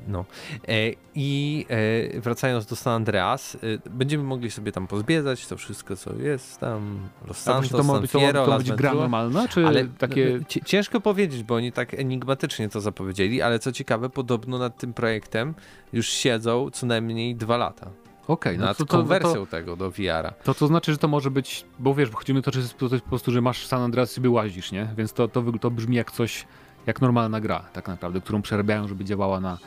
No. 0.08 0.24
E, 0.68 0.92
I 1.14 1.66
e, 2.14 2.20
wracając 2.20 2.66
do 2.66 2.76
San 2.76 2.92
Andreas, 2.92 3.54
e, 3.54 3.90
będziemy 3.90 4.24
mogli 4.24 4.50
sobie 4.50 4.72
tam 4.72 4.86
pozbiedzać 4.86 5.46
to 5.46 5.56
wszystko, 5.56 5.96
co 5.96 6.14
jest 6.14 6.60
tam, 6.60 7.08
Los 7.26 7.38
Santos, 7.38 7.70
to 7.70 7.84
San 7.84 8.06
Fierro, 8.06 8.44
to 8.44 8.50
ma 8.50 8.58
być 8.58 8.72
gra 8.72 8.94
normalna, 8.94 9.48
czy 9.48 9.66
ale 9.66 9.84
takie... 9.84 10.38
No, 10.40 10.60
ciężko 10.64 11.00
powiedzieć, 11.00 11.42
bo 11.42 11.54
oni 11.54 11.72
tak 11.72 11.94
enigmatycznie 11.94 12.68
to 12.68 12.80
zapowiedzieli, 12.80 13.42
ale 13.42 13.58
co 13.58 13.72
ciekawe, 13.72 14.10
podobno 14.10 14.58
nad 14.58 14.76
tym 14.76 14.94
projektem 14.94 15.54
już 15.92 16.08
siedzą 16.08 16.70
co 16.70 16.86
najmniej 16.86 17.36
dwa 17.36 17.56
lata. 17.56 17.90
Okej, 18.28 18.52
okay, 18.52 18.58
no 18.58 18.64
nad 18.64 18.76
to, 18.76 18.86
to, 18.86 18.96
konwersją 18.96 19.34
to, 19.34 19.46
tego 19.46 19.76
do 19.76 19.90
VR-a. 19.90 20.30
To 20.30 20.54
to 20.54 20.66
znaczy, 20.66 20.92
że 20.92 20.98
to 20.98 21.08
może 21.08 21.30
być, 21.30 21.64
bo 21.78 21.94
wiesz, 21.94 22.10
chodzi 22.10 22.34
mi 22.34 22.42
to, 22.42 22.50
że 22.52 22.68
to 22.68 22.86
jest 22.86 23.04
po 23.04 23.08
prostu, 23.08 23.32
że 23.32 23.40
masz 23.40 23.66
San 23.66 23.82
Andreas 23.82 24.10
sobie 24.10 24.30
łazisz, 24.30 24.72
nie? 24.72 24.88
Więc 24.96 25.12
to, 25.12 25.28
to, 25.28 25.44
to 25.60 25.70
brzmi 25.70 25.96
jak 25.96 26.12
coś, 26.12 26.46
jak 26.86 27.00
normalna 27.00 27.40
gra 27.40 27.64
tak 27.72 27.88
naprawdę, 27.88 28.20
którą 28.20 28.42
przerabiają, 28.42 28.88
żeby 28.88 29.04
działała 29.04 29.40
na 29.40 29.58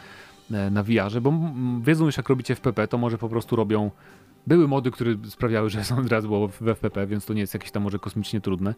na 0.71 0.83
VR-ze, 0.83 1.21
bo 1.21 1.33
wiedzą 1.81 2.05
już 2.05 2.17
jak 2.17 2.29
robicie 2.29 2.55
FPP, 2.55 2.87
to 2.87 2.97
może 2.97 3.17
po 3.17 3.29
prostu 3.29 3.55
robią 3.55 3.91
były 4.47 4.67
mody, 4.67 4.91
które 4.91 5.15
sprawiały, 5.29 5.69
że 5.69 5.83
San 5.85 5.99
Andreas 5.99 6.25
było 6.25 6.47
w 6.47 6.67
FPP, 6.67 7.07
więc 7.07 7.25
to 7.25 7.33
nie 7.33 7.41
jest 7.41 7.53
jakieś 7.53 7.71
tam 7.71 7.83
może 7.83 7.99
kosmicznie 7.99 8.41
trudne. 8.41 8.75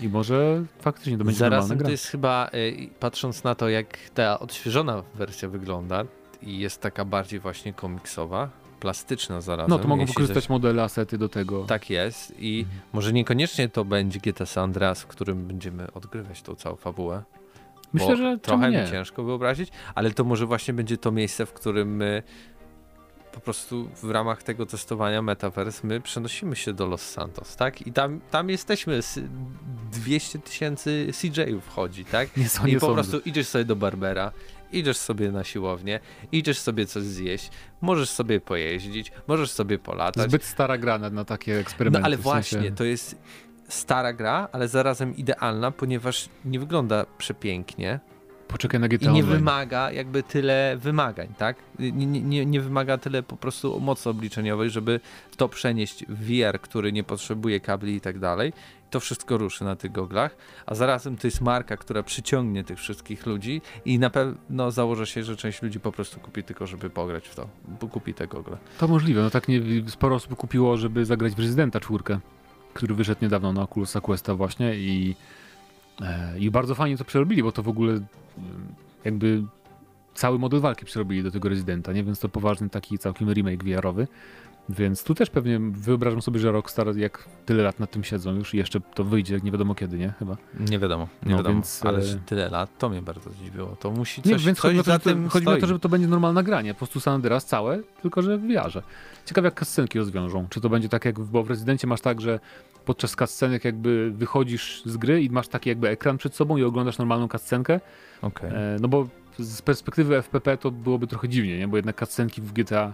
I 0.00 0.08
może 0.08 0.64
faktycznie 0.80 1.18
to 1.18 1.24
będzie 1.24 1.38
Zarazem 1.38 1.78
gra. 1.78 1.84
to 1.84 1.90
jest 1.90 2.06
chyba, 2.06 2.46
e, 2.46 2.86
patrząc 3.00 3.44
na 3.44 3.54
to, 3.54 3.68
jak 3.68 3.98
ta 4.14 4.38
odświeżona 4.38 5.02
wersja 5.14 5.48
wygląda 5.48 6.04
i 6.42 6.58
jest 6.58 6.80
taka 6.80 7.04
bardziej 7.04 7.40
właśnie 7.40 7.72
komiksowa, 7.72 8.50
plastyczna 8.80 9.40
zarazem. 9.40 9.70
No 9.70 9.78
to 9.78 9.88
mogą 9.88 10.06
wykorzystać 10.06 10.44
coś... 10.44 10.48
modele, 10.48 10.82
asety 10.82 11.18
do 11.18 11.28
tego. 11.28 11.64
Tak 11.64 11.90
jest 11.90 12.34
i 12.38 12.60
mhm. 12.60 12.80
może 12.92 13.12
niekoniecznie 13.12 13.68
to 13.68 13.84
będzie 13.84 14.20
GTA 14.20 14.46
San 14.46 14.64
Andreas, 14.64 15.02
w 15.02 15.06
którym 15.06 15.46
będziemy 15.46 15.92
odgrywać 15.92 16.42
tą 16.42 16.54
całą 16.54 16.76
fabułę, 16.76 17.22
Myślę, 17.92 18.16
że 18.16 18.38
trochę 18.38 18.70
mi 18.70 18.90
ciężko 18.90 19.24
wyobrazić, 19.24 19.70
ale 19.94 20.10
to 20.10 20.24
może 20.24 20.46
właśnie 20.46 20.74
będzie 20.74 20.96
to 20.96 21.12
miejsce, 21.12 21.46
w 21.46 21.52
którym 21.52 21.96
my 21.96 22.22
po 23.32 23.40
prostu 23.40 23.90
w 24.02 24.10
ramach 24.10 24.42
tego 24.42 24.66
testowania 24.66 25.22
Metaverse 25.22 25.86
my 25.86 26.00
przenosimy 26.00 26.56
się 26.56 26.72
do 26.72 26.86
Los 26.86 27.10
Santos, 27.10 27.56
tak? 27.56 27.86
I 27.86 27.92
tam, 27.92 28.20
tam 28.30 28.50
jesteśmy, 28.50 29.00
200 29.92 30.38
tysięcy 30.38 31.10
CJ-ów 31.20 31.64
wchodzi, 31.64 32.04
tak? 32.04 32.28
Nie 32.36 32.72
I 32.72 32.76
po 32.76 32.94
prostu 32.94 33.18
idziesz 33.18 33.48
sobie 33.48 33.64
do 33.64 33.76
Barbera, 33.76 34.32
idziesz 34.72 34.96
sobie 34.96 35.32
na 35.32 35.44
siłownię, 35.44 36.00
idziesz 36.32 36.58
sobie 36.58 36.86
coś 36.86 37.02
zjeść, 37.02 37.50
możesz 37.80 38.10
sobie 38.10 38.40
pojeździć, 38.40 39.12
możesz 39.26 39.50
sobie 39.50 39.78
polatać. 39.78 40.28
Zbyt 40.28 40.44
stara 40.44 40.78
gra 40.78 40.98
na, 40.98 41.10
na 41.10 41.24
takie 41.24 41.58
eksperymenty. 41.58 42.00
No 42.00 42.06
ale 42.06 42.16
właśnie, 42.16 42.58
sensie... 42.58 42.74
to 42.74 42.84
jest 42.84 43.16
stara 43.70 44.12
gra, 44.12 44.48
ale 44.52 44.68
zarazem 44.68 45.16
idealna, 45.16 45.70
ponieważ 45.70 46.28
nie 46.44 46.60
wygląda 46.60 47.06
przepięknie. 47.18 48.00
Poczekaj 48.48 48.80
na 48.80 48.88
GTA 48.88 49.10
I 49.10 49.14
nie 49.14 49.22
Online. 49.22 49.38
wymaga 49.38 49.92
jakby 49.92 50.22
tyle 50.22 50.76
wymagań, 50.80 51.28
tak? 51.38 51.56
Nie, 51.78 52.06
nie, 52.06 52.46
nie 52.46 52.60
wymaga 52.60 52.98
tyle 52.98 53.22
po 53.22 53.36
prostu 53.36 53.80
mocy 53.80 54.10
obliczeniowej, 54.10 54.70
żeby 54.70 55.00
to 55.36 55.48
przenieść 55.48 56.04
w 56.08 56.18
VR, 56.26 56.60
który 56.60 56.92
nie 56.92 57.04
potrzebuje 57.04 57.60
kabli 57.60 57.94
i 57.94 58.00
tak 58.00 58.18
dalej. 58.18 58.52
To 58.90 59.00
wszystko 59.00 59.38
ruszy 59.38 59.64
na 59.64 59.76
tych 59.76 59.92
goglach, 59.92 60.36
a 60.66 60.74
zarazem 60.74 61.16
to 61.16 61.26
jest 61.26 61.40
marka, 61.40 61.76
która 61.76 62.02
przyciągnie 62.02 62.64
tych 62.64 62.78
wszystkich 62.78 63.26
ludzi 63.26 63.62
i 63.84 63.98
na 63.98 64.10
pewno 64.10 64.70
założę 64.70 65.06
się, 65.06 65.24
że 65.24 65.36
część 65.36 65.62
ludzi 65.62 65.80
po 65.80 65.92
prostu 65.92 66.20
kupi 66.20 66.42
tylko, 66.42 66.66
żeby 66.66 66.90
pograć 66.90 67.28
w 67.28 67.34
to, 67.34 67.48
bo 67.80 67.88
kupi 67.88 68.14
te 68.14 68.26
gogle. 68.26 68.56
To 68.78 68.88
możliwe, 68.88 69.22
no 69.22 69.30
tak 69.30 69.48
nie, 69.48 69.60
sporo 69.86 70.16
osób 70.16 70.36
kupiło, 70.36 70.76
żeby 70.76 71.04
zagrać 71.04 71.32
w 71.34 71.38
Rezydenta 71.38 71.80
czwórkę 71.80 72.20
który 72.74 72.94
wyszedł 72.94 73.18
niedawno 73.22 73.52
na 73.52 73.62
Oculusa 73.62 74.00
Questa 74.00 74.34
właśnie 74.34 74.74
i, 74.74 75.16
e, 76.00 76.38
i 76.38 76.50
bardzo 76.50 76.74
fajnie 76.74 76.96
to 76.96 77.04
przerobili, 77.04 77.42
bo 77.42 77.52
to 77.52 77.62
w 77.62 77.68
ogóle 77.68 77.92
e, 77.92 78.00
jakby 79.04 79.42
cały 80.14 80.38
model 80.38 80.60
walki 80.60 80.84
przerobili 80.84 81.22
do 81.22 81.30
tego 81.30 81.48
Residenta, 81.48 81.92
nie? 81.92 82.04
Więc 82.04 82.20
to 82.20 82.28
poważny 82.28 82.70
taki 82.70 82.98
całkiem 82.98 83.32
remake 83.32 83.64
VR-owy. 83.64 84.08
Więc 84.70 85.04
tu 85.04 85.14
też 85.14 85.30
pewnie 85.30 85.60
wyobrażam 85.60 86.22
sobie, 86.22 86.40
że 86.40 86.52
Rockstar 86.52 86.96
jak 86.96 87.28
tyle 87.46 87.62
lat 87.62 87.80
na 87.80 87.86
tym 87.86 88.04
siedzą 88.04 88.34
już 88.34 88.54
i 88.54 88.56
jeszcze 88.56 88.80
to 88.80 89.04
wyjdzie 89.04 89.40
nie 89.42 89.50
wiadomo 89.50 89.74
kiedy, 89.74 89.98
nie? 89.98 90.12
Chyba. 90.18 90.36
Nie 90.70 90.78
wiadomo, 90.78 91.08
nie 91.22 91.30
no, 91.30 91.36
wiadomo. 91.36 91.54
Więc, 91.54 91.86
ale 91.86 91.98
e, 91.98 92.18
tyle 92.26 92.48
lat, 92.48 92.78
to 92.78 92.88
mnie 92.88 93.02
bardzo 93.02 93.30
zdziwiło. 93.30 93.76
To 93.80 93.90
musi 93.90 94.22
coś, 94.22 94.32
nie, 94.32 94.38
więc 94.38 94.58
coś 94.58 94.76
chodzi, 94.76 94.80
o 94.80 94.82
to, 94.82 94.98
tym 94.98 95.28
chodzi 95.28 95.46
o 95.46 95.56
to, 95.56 95.66
żeby 95.66 95.80
to 95.80 95.88
będzie 95.88 96.08
normalna 96.08 96.42
granie. 96.42 96.74
Po 96.74 96.78
prostu 96.78 97.00
San 97.00 97.14
Andreas 97.14 97.44
całe, 97.44 97.80
tylko 98.02 98.22
że 98.22 98.38
w 98.38 98.42
VR-ze. 98.42 98.82
Ciekawe 99.26 99.46
jak 99.46 99.54
kascenki 99.54 99.98
rozwiążą. 99.98 100.46
Czy 100.50 100.60
to 100.60 100.68
będzie 100.68 100.88
tak 100.88 101.04
jak, 101.04 101.20
bo 101.20 101.42
w 101.42 101.50
Rezydencie 101.50 101.86
masz 101.86 102.00
tak, 102.00 102.20
że 102.20 102.40
podczas 102.84 103.16
cutscenek 103.16 103.64
jakby 103.64 104.10
wychodzisz 104.10 104.82
z 104.86 104.96
gry 104.96 105.22
i 105.22 105.30
masz 105.30 105.48
taki 105.48 105.68
jakby 105.68 105.88
ekran 105.88 106.18
przed 106.18 106.34
sobą 106.34 106.56
i 106.56 106.64
oglądasz 106.64 106.98
normalną 106.98 107.28
cutscenkę. 107.28 107.80
Okay. 108.22 108.50
E, 108.50 108.76
no 108.80 108.88
bo 108.88 109.06
z 109.38 109.62
perspektywy 109.62 110.22
FPP 110.22 110.56
to 110.56 110.70
byłoby 110.70 111.06
trochę 111.06 111.28
dziwnie, 111.28 111.58
nie? 111.58 111.68
Bo 111.68 111.76
jednak 111.76 111.98
cutscenki 112.00 112.42
w 112.42 112.52
GTA 112.52 112.92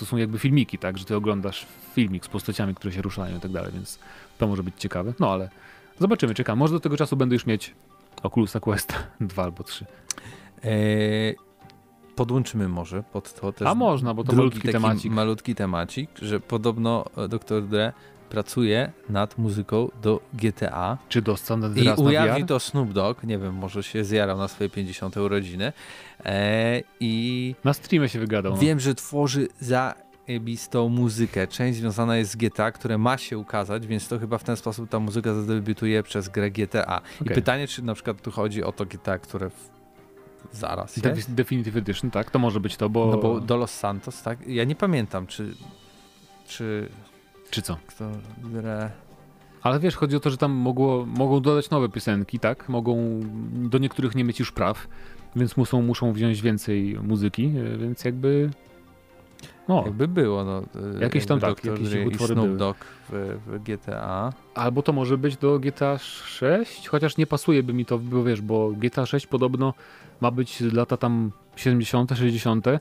to 0.00 0.06
są 0.06 0.16
jakby 0.16 0.38
filmiki, 0.38 0.78
tak? 0.78 0.98
Że 0.98 1.04
ty 1.04 1.16
oglądasz 1.16 1.66
filmik 1.94 2.24
z 2.24 2.28
postaciami, 2.28 2.74
które 2.74 2.92
się 2.92 3.02
ruszają 3.02 3.36
i 3.36 3.40
tak 3.40 3.50
dalej, 3.50 3.72
więc 3.72 3.98
to 4.38 4.46
może 4.46 4.62
być 4.62 4.74
ciekawe. 4.78 5.14
No 5.20 5.32
ale 5.32 5.48
zobaczymy, 5.98 6.34
czekam. 6.34 6.58
Może 6.58 6.72
do 6.72 6.80
tego 6.80 6.96
czasu 6.96 7.16
będę 7.16 7.34
już 7.34 7.46
mieć 7.46 7.74
Oculusa 8.22 8.60
Quest 8.60 8.94
2 9.20 9.42
albo 9.44 9.64
3. 9.64 9.86
Eee, 10.64 11.36
podłączymy 12.16 12.68
może 12.68 13.02
pod 13.02 13.40
to 13.40 13.52
też. 13.52 13.68
A 13.68 13.74
można, 13.74 14.14
bo 14.14 14.24
to 14.24 14.32
malutki 14.32 14.68
temacik. 14.68 15.12
Malutki 15.12 15.54
temacik, 15.54 16.10
że 16.22 16.40
podobno 16.40 17.04
e, 17.16 17.28
Dr. 17.28 17.66
Dre 17.66 17.92
pracuje 18.30 18.92
nad 19.08 19.38
muzyką 19.38 19.88
do 20.02 20.20
GTA. 20.34 20.98
Czy 21.08 21.22
do 21.22 21.36
San 21.36 21.76
I 21.76 21.88
ujawni 22.02 22.46
to 22.46 22.60
Snoop 22.60 22.92
Dogg, 22.92 23.22
nie 23.24 23.38
wiem, 23.38 23.54
może 23.54 23.82
się 23.82 24.04
zjarał 24.04 24.38
na 24.38 24.48
swoje 24.48 24.70
50 24.70 25.16
urodziny. 25.16 25.72
E, 26.24 26.82
I 27.00 27.54
na 27.64 27.72
streamie 27.72 28.08
się 28.08 28.18
wygadał. 28.18 28.52
No. 28.52 28.58
Wiem, 28.58 28.80
że 28.80 28.94
tworzy 28.94 29.48
za 29.60 29.94
zajebistą 30.30 30.88
muzykę. 30.88 31.46
Część 31.46 31.78
związana 31.78 32.16
jest 32.16 32.30
z 32.30 32.36
GTA, 32.36 32.72
które 32.72 32.98
ma 32.98 33.18
się 33.18 33.38
ukazać, 33.38 33.86
więc 33.86 34.08
to 34.08 34.18
chyba 34.18 34.38
w 34.38 34.44
ten 34.44 34.56
sposób 34.56 34.90
ta 34.90 34.98
muzyka 34.98 35.34
zadebiutuje 35.34 36.02
przez 36.02 36.28
grę 36.28 36.50
GTA. 36.50 36.82
Okay. 36.82 37.32
I 37.32 37.34
pytanie, 37.34 37.68
czy 37.68 37.82
na 37.82 37.94
przykład 37.94 38.22
tu 38.22 38.30
chodzi 38.30 38.64
o 38.64 38.72
to 38.72 38.86
GTA, 38.86 39.18
które 39.18 39.50
w... 39.50 39.70
zaraz 40.52 40.96
jest? 40.96 41.34
Definitive 41.34 41.76
Edition, 41.76 42.10
tak? 42.10 42.30
To 42.30 42.38
może 42.38 42.60
być 42.60 42.76
to, 42.76 42.88
bo... 42.88 43.06
No 43.06 43.18
bo 43.18 43.40
do 43.40 43.56
Los 43.56 43.70
Santos, 43.70 44.22
tak? 44.22 44.48
Ja 44.48 44.64
nie 44.64 44.76
pamiętam, 44.76 45.26
czy... 45.26 45.54
czy 46.46 46.88
czy 47.50 47.62
co? 47.62 47.76
Które... 47.86 48.90
Ale 49.62 49.80
wiesz, 49.80 49.96
chodzi 49.96 50.16
o 50.16 50.20
to, 50.20 50.30
że 50.30 50.36
tam 50.36 50.52
mogło, 50.52 51.06
mogą 51.06 51.40
dodać 51.40 51.70
nowe 51.70 51.88
piosenki, 51.88 52.38
tak? 52.38 52.68
Mogą 52.68 53.20
do 53.52 53.78
niektórych 53.78 54.14
nie 54.14 54.24
mieć 54.24 54.38
już 54.38 54.52
praw, 54.52 54.88
więc 55.36 55.56
muszą, 55.56 55.82
muszą 55.82 56.12
wziąć 56.12 56.42
więcej 56.42 56.98
muzyki, 57.02 57.52
więc 57.78 58.04
jakby. 58.04 58.50
No. 59.68 59.82
Jakby 59.86 60.08
było, 60.08 60.44
no. 60.44 60.62
Jakieś 61.00 61.26
tam 61.26 61.40
tak, 61.40 61.64
jakieś 61.64 62.06
utwory 62.06 62.34
Snoop 62.34 62.56
Dogg 62.56 62.84
w, 63.08 63.38
w, 63.46 63.62
GTA. 63.62 64.32
Albo 64.54 64.82
to 64.82 64.92
może 64.92 65.18
być 65.18 65.36
do 65.36 65.58
GTA 65.58 65.98
6, 65.98 66.88
chociaż 66.88 67.16
nie 67.16 67.26
pasuje 67.26 67.62
by 67.62 67.72
mi 67.72 67.84
to, 67.84 67.98
bo 67.98 68.24
wiesz, 68.24 68.40
bo 68.40 68.70
GTA 68.70 69.06
6 69.06 69.26
podobno 69.26 69.74
ma 70.20 70.30
być 70.30 70.60
lata 70.60 70.96
tam 70.96 71.32
70., 71.56 72.10
60., 72.14 72.66
Mm, 72.66 72.80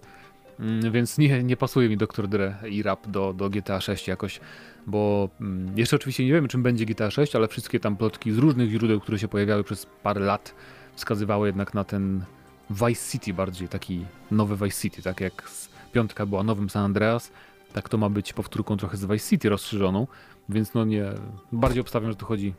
więc 0.91 1.17
nie, 1.17 1.43
nie 1.43 1.57
pasuje 1.57 1.89
mi 1.89 1.97
Dr. 1.97 2.27
Dre 2.27 2.55
i 2.69 2.83
rap 2.83 3.07
do, 3.07 3.33
do 3.33 3.49
GTA 3.49 3.81
6 3.81 4.07
jakoś, 4.07 4.39
bo 4.87 5.29
mm, 5.41 5.77
jeszcze 5.77 5.95
oczywiście 5.95 6.25
nie 6.25 6.33
wiemy 6.33 6.47
czym 6.47 6.63
będzie 6.63 6.85
GTA 6.85 7.11
6, 7.11 7.35
ale 7.35 7.47
wszystkie 7.47 7.79
tam 7.79 7.97
plotki 7.97 8.31
z 8.31 8.37
różnych 8.37 8.69
źródeł, 8.69 8.99
które 8.99 9.19
się 9.19 9.27
pojawiały 9.27 9.63
przez 9.63 9.85
parę 9.85 10.21
lat 10.21 10.55
wskazywały 10.95 11.47
jednak 11.47 11.73
na 11.73 11.83
ten 11.83 12.23
Vice 12.69 13.11
City 13.11 13.33
bardziej, 13.33 13.67
taki 13.67 14.05
nowy 14.31 14.65
Vice 14.65 14.81
City, 14.81 15.01
tak 15.01 15.21
jak 15.21 15.49
piątka 15.91 16.25
była 16.25 16.43
nowym 16.43 16.69
San 16.69 16.85
Andreas, 16.85 17.31
tak 17.73 17.89
to 17.89 17.97
ma 17.97 18.09
być 18.09 18.33
powtórką 18.33 18.77
trochę 18.77 18.97
z 18.97 19.05
Vice 19.05 19.29
City 19.29 19.49
rozszerzoną, 19.49 20.07
więc 20.49 20.73
no 20.73 20.85
nie, 20.85 21.05
bardziej 21.51 21.81
obstawiam, 21.81 22.11
że 22.11 22.15
tu 22.15 22.25
chodzi 22.25 22.53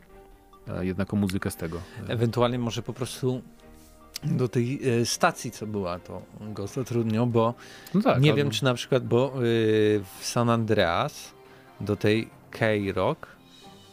e, 0.67 0.85
jednak 0.85 1.13
o 1.13 1.17
muzykę 1.17 1.51
z 1.51 1.55
tego. 1.55 1.81
Ewentualnie 2.07 2.59
może 2.59 2.83
po 2.83 2.93
prostu 2.93 3.41
do 4.23 4.47
tej 4.47 4.79
e, 5.01 5.05
stacji, 5.05 5.51
co 5.51 5.67
była, 5.67 5.99
to 5.99 6.21
go 6.41 6.67
zatrudnią, 6.67 7.29
bo 7.29 7.53
no 7.93 8.01
tak, 8.01 8.21
nie 8.21 8.33
wiem, 8.33 8.49
czy 8.49 8.63
na 8.63 8.73
przykład, 8.73 9.05
bo 9.05 9.27
e, 9.27 9.39
w 10.19 10.19
San 10.21 10.49
Andreas 10.49 11.33
do 11.81 11.95
tej 11.95 12.29
K-Rock 12.51 13.27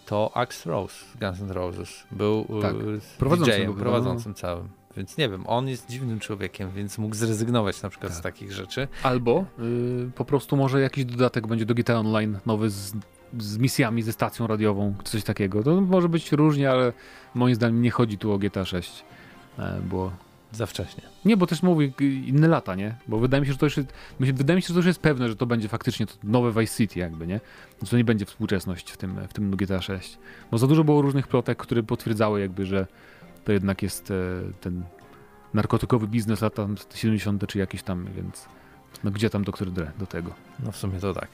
to 0.07 0.31
Axe 0.35 0.71
Rose 0.71 1.05
Guns 1.21 1.41
N' 1.41 1.51
Roses 1.51 2.05
był 2.11 2.47
e, 2.59 2.63
tak, 2.63 2.75
prowadzącym, 3.19 3.55
DJ-em, 3.55 3.75
prowadzącym 3.75 4.33
no. 4.33 4.39
całym. 4.39 4.69
więc 4.97 5.17
nie 5.17 5.29
wiem, 5.29 5.45
on 5.47 5.69
jest 5.69 5.89
dziwnym 5.89 6.21
człowiekiem, 6.21 6.71
więc 6.71 6.99
mógł 6.99 7.15
zrezygnować 7.15 7.83
na 7.83 7.89
przykład 7.89 8.13
tak. 8.13 8.19
z 8.19 8.23
takich 8.23 8.53
rzeczy. 8.53 8.89
Albo 9.03 9.45
y, 9.59 10.11
po 10.15 10.25
prostu 10.25 10.57
może 10.57 10.81
jakiś 10.81 11.05
dodatek 11.05 11.47
będzie 11.47 11.67
do 11.67 11.75
GTA 11.75 11.99
Online 11.99 12.39
nowy 12.47 12.71
z, 12.71 12.93
z 13.39 13.59
misjami, 13.59 14.03
ze 14.03 14.13
stacją 14.13 14.47
radiową, 14.47 14.95
coś 15.05 15.25
takiego. 15.25 15.63
To 15.63 15.81
może 15.81 16.09
być 16.09 16.33
różnie, 16.33 16.71
ale 16.71 16.93
moim 17.35 17.55
zdaniem 17.55 17.83
nie 17.83 17.91
chodzi 17.91 18.19
tu 18.19 18.33
o 18.33 18.39
GTA 18.39 18.65
6, 18.65 19.05
e, 19.59 19.81
bo 19.91 20.13
za 20.53 20.67
wcześnie. 20.67 21.03
Nie, 21.25 21.37
bo 21.37 21.47
też 21.47 21.63
mówię 21.63 21.93
inne 22.27 22.49
lata, 22.49 22.75
nie? 22.75 22.95
Bo 23.09 23.19
wydaje 23.19 23.41
mi 23.41 23.47
się, 23.47 23.53
że 23.53 23.59
to 23.59 23.67
już 23.67 23.77
jest, 23.77 23.93
wydaje 24.21 24.57
mi 24.57 24.63
się, 24.63 24.69
że 24.69 24.75
to 24.75 24.79
już 24.79 24.87
jest 24.87 25.01
pewne, 25.01 25.29
że 25.29 25.37
to 25.37 25.47
będzie 25.47 25.69
faktycznie 25.69 26.07
to 26.07 26.13
nowe 26.25 26.61
Vice 26.61 26.77
City 26.77 27.01
jakby, 27.01 27.27
nie? 27.27 27.41
Że 27.83 27.91
to 27.91 27.97
nie 27.97 28.05
będzie 28.05 28.25
współczesność 28.25 28.91
w 28.91 28.97
tym, 28.97 29.21
w 29.29 29.33
tym 29.33 29.57
GTA 29.57 29.83
6. 29.83 30.19
Bo 30.51 30.59
za 30.59 30.67
dużo 30.67 30.85
było 30.85 31.03
różnych 31.03 31.29
plotek, 31.29 31.59
które 31.59 31.83
potwierdzały 31.83 32.41
jakby, 32.41 32.67
że 32.67 32.87
to 33.45 33.53
jednak 33.53 33.83
jest 33.83 34.11
e, 34.11 34.15
ten 34.61 34.83
narkotykowy 35.55 36.09
biznes 36.09 36.41
lata 36.41 36.69
70 36.95 37.47
czy 37.47 37.59
jakieś 37.59 37.83
tam, 37.83 38.09
więc 38.17 38.49
no 39.05 39.11
gdzie 39.11 39.31
tam 39.31 39.45
doktor 39.45 39.71
Dre 39.71 39.91
do 39.99 40.07
tego? 40.07 40.33
No 40.65 40.73
w 40.73 40.77
sumie 40.77 41.01
to 41.01 41.15
tak. 41.15 41.29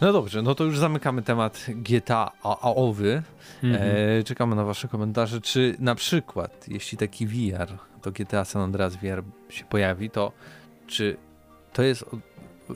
No 0.00 0.12
dobrze, 0.12 0.42
no 0.42 0.54
to 0.54 0.64
już 0.64 0.78
zamykamy 0.78 1.22
temat 1.22 1.66
GTA 1.68 2.32
AOwy. 2.42 3.22
Mm 3.62 3.76
-hmm. 3.76 3.80
e, 4.20 4.24
czekamy 4.24 4.56
na 4.56 4.64
wasze 4.64 4.88
komentarze. 4.88 5.40
Czy 5.40 5.76
na 5.78 5.94
przykład, 5.94 6.68
jeśli 6.68 6.98
taki 6.98 7.26
VR, 7.26 7.68
to 8.02 8.10
GTA 8.12 8.44
San 8.44 8.62
Andreas 8.62 8.96
VR 8.96 9.22
się 9.48 9.64
pojawi, 9.64 10.10
to 10.10 10.32
czy 10.86 11.16
to 11.72 11.82
jest 11.82 12.04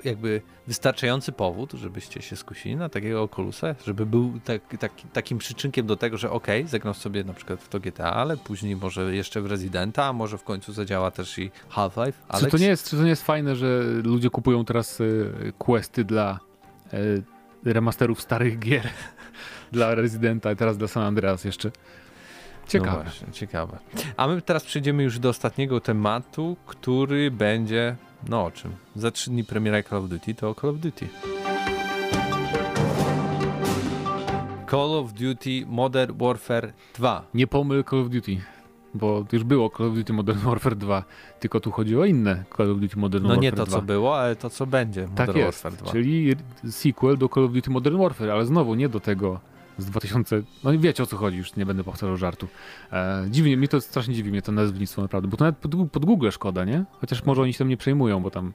jakby 0.04 0.42
wystarczający 0.66 1.32
powód, 1.32 1.72
żebyście 1.72 2.22
się 2.22 2.36
skusili 2.36 2.76
na 2.76 2.88
takiego 2.88 3.22
Oculusa, 3.22 3.74
żeby 3.86 4.06
był 4.06 4.40
tak, 4.44 4.62
tak, 4.78 4.92
takim 5.12 5.38
przyczynkiem 5.38 5.86
do 5.86 5.96
tego, 5.96 6.18
że 6.18 6.30
ok, 6.30 6.46
zagram 6.66 6.94
sobie 6.94 7.24
na 7.24 7.32
przykład 7.32 7.60
w 7.60 7.68
to 7.68 7.80
GTA, 7.80 8.12
ale 8.12 8.36
później 8.36 8.76
może 8.76 9.14
jeszcze 9.14 9.40
w 9.40 9.46
Residenta, 9.46 10.04
a 10.04 10.12
może 10.12 10.38
w 10.38 10.44
końcu 10.44 10.72
zadziała 10.72 11.10
też 11.10 11.38
i 11.38 11.50
Half-Life. 11.68 12.18
Czy 12.40 12.46
to, 12.46 12.58
nie 12.58 12.66
jest, 12.66 12.90
czy 12.90 12.96
to 12.96 13.02
nie 13.02 13.08
jest 13.08 13.22
fajne, 13.22 13.56
że 13.56 13.82
ludzie 14.04 14.30
kupują 14.30 14.64
teraz 14.64 15.00
y, 15.00 15.52
questy 15.58 16.04
dla 16.04 16.38
y, 16.94 17.22
remasterów 17.64 18.22
starych 18.22 18.58
gier 18.58 18.88
dla 19.72 19.94
Residenta 19.94 20.52
i 20.52 20.56
teraz 20.56 20.78
dla 20.78 20.88
San 20.88 21.02
Andreas 21.02 21.44
jeszcze? 21.44 21.70
Ciekawe. 22.68 22.96
No 22.96 23.02
właśnie, 23.02 23.32
ciekawe. 23.32 23.78
A 24.16 24.26
my 24.26 24.42
teraz 24.42 24.64
przejdziemy 24.64 25.02
już 25.02 25.18
do 25.18 25.28
ostatniego 25.28 25.80
tematu, 25.80 26.56
który 26.66 27.30
będzie 27.30 27.96
no 28.28 28.44
o 28.44 28.50
czym? 28.50 28.72
Za 28.96 29.10
trzy 29.10 29.30
dni 29.30 29.44
premiera 29.44 29.82
Call 29.82 29.98
of 29.98 30.08
Duty 30.08 30.34
to 30.34 30.54
Call 30.54 30.70
of 30.70 30.76
Duty. 30.76 31.08
Call 34.70 34.94
of 34.94 35.12
Duty 35.12 35.66
Modern 35.66 36.18
Warfare 36.18 36.72
2. 36.94 37.22
Nie 37.34 37.46
pomyl 37.46 37.84
Call 37.84 38.00
of 38.00 38.08
Duty, 38.08 38.40
bo 38.94 39.24
już 39.32 39.44
było 39.44 39.70
Call 39.70 39.86
of 39.86 39.94
Duty 39.94 40.12
Modern 40.12 40.38
Warfare 40.38 40.76
2, 40.76 41.04
tylko 41.40 41.60
tu 41.60 41.70
chodzi 41.70 41.96
o 41.96 42.04
inne 42.04 42.44
Call 42.56 42.70
of 42.70 42.78
Duty 42.80 42.98
Modern 42.98 43.24
no 43.24 43.28
Warfare 43.28 43.52
2. 43.52 43.56
No 43.56 43.60
nie 43.60 43.66
to, 43.66 43.66
2. 43.66 43.76
co 43.76 43.82
było, 43.82 44.18
ale 44.18 44.36
to, 44.36 44.50
co 44.50 44.66
będzie 44.66 45.00
Modern 45.00 45.16
tak 45.16 45.36
jest, 45.36 45.62
Warfare 45.62 45.84
2. 45.84 45.92
Czyli 45.92 46.36
sequel 46.70 47.18
do 47.18 47.28
Call 47.28 47.44
of 47.44 47.52
Duty 47.52 47.70
Modern 47.70 47.98
Warfare, 47.98 48.30
ale 48.30 48.46
znowu 48.46 48.74
nie 48.74 48.88
do 48.88 49.00
tego 49.00 49.40
z 49.78 49.86
2000, 49.86 50.42
no 50.64 50.78
wiecie 50.78 51.02
o 51.02 51.06
co 51.06 51.16
chodzi, 51.16 51.36
już 51.36 51.56
nie 51.56 51.66
będę 51.66 51.84
powtarzał 51.84 52.16
żartu. 52.16 52.48
E, 52.92 53.26
dziwnie, 53.30 53.56
mi 53.56 53.68
to 53.68 53.80
strasznie 53.80 54.14
dziwi 54.14 54.30
mnie 54.30 54.42
to 54.42 54.52
nazwnictwo 54.52 55.02
naprawdę, 55.02 55.28
bo 55.28 55.36
to 55.36 55.44
nawet 55.44 55.58
pod, 55.58 55.90
pod 55.90 56.04
Google 56.04 56.30
szkoda, 56.30 56.64
nie? 56.64 56.84
Chociaż 57.00 57.24
może 57.24 57.42
oni 57.42 57.52
się 57.52 57.58
tym 57.58 57.68
nie 57.68 57.76
przejmują, 57.76 58.20
bo 58.20 58.30
tam... 58.30 58.52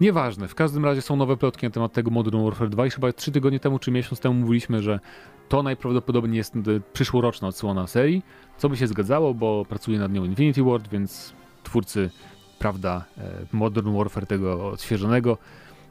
Nieważne, 0.00 0.48
w 0.48 0.54
każdym 0.54 0.84
razie 0.84 1.02
są 1.02 1.16
nowe 1.16 1.36
plotki 1.36 1.66
na 1.66 1.70
temat 1.70 1.92
tego 1.92 2.10
Modern 2.10 2.44
Warfare 2.44 2.68
2 2.68 2.86
i 2.86 2.90
chyba 2.90 3.12
trzy 3.12 3.32
tygodnie 3.32 3.60
temu 3.60 3.78
czy 3.78 3.90
miesiąc 3.90 4.20
temu 4.20 4.34
mówiliśmy, 4.34 4.82
że 4.82 5.00
to 5.48 5.62
najprawdopodobniej 5.62 6.36
jest 6.36 6.54
przyszłoroczna 6.92 7.48
odsłona 7.48 7.86
serii, 7.86 8.22
co 8.58 8.68
by 8.68 8.76
się 8.76 8.86
zgadzało, 8.86 9.34
bo 9.34 9.64
pracuje 9.64 9.98
nad 9.98 10.12
nią 10.12 10.24
Infinity 10.24 10.62
Ward, 10.62 10.88
więc 10.88 11.32
twórcy, 11.62 12.10
prawda, 12.58 13.04
e, 13.18 13.30
Modern 13.52 13.96
Warfare 13.96 14.26
tego 14.26 14.70
odświeżonego, 14.70 15.38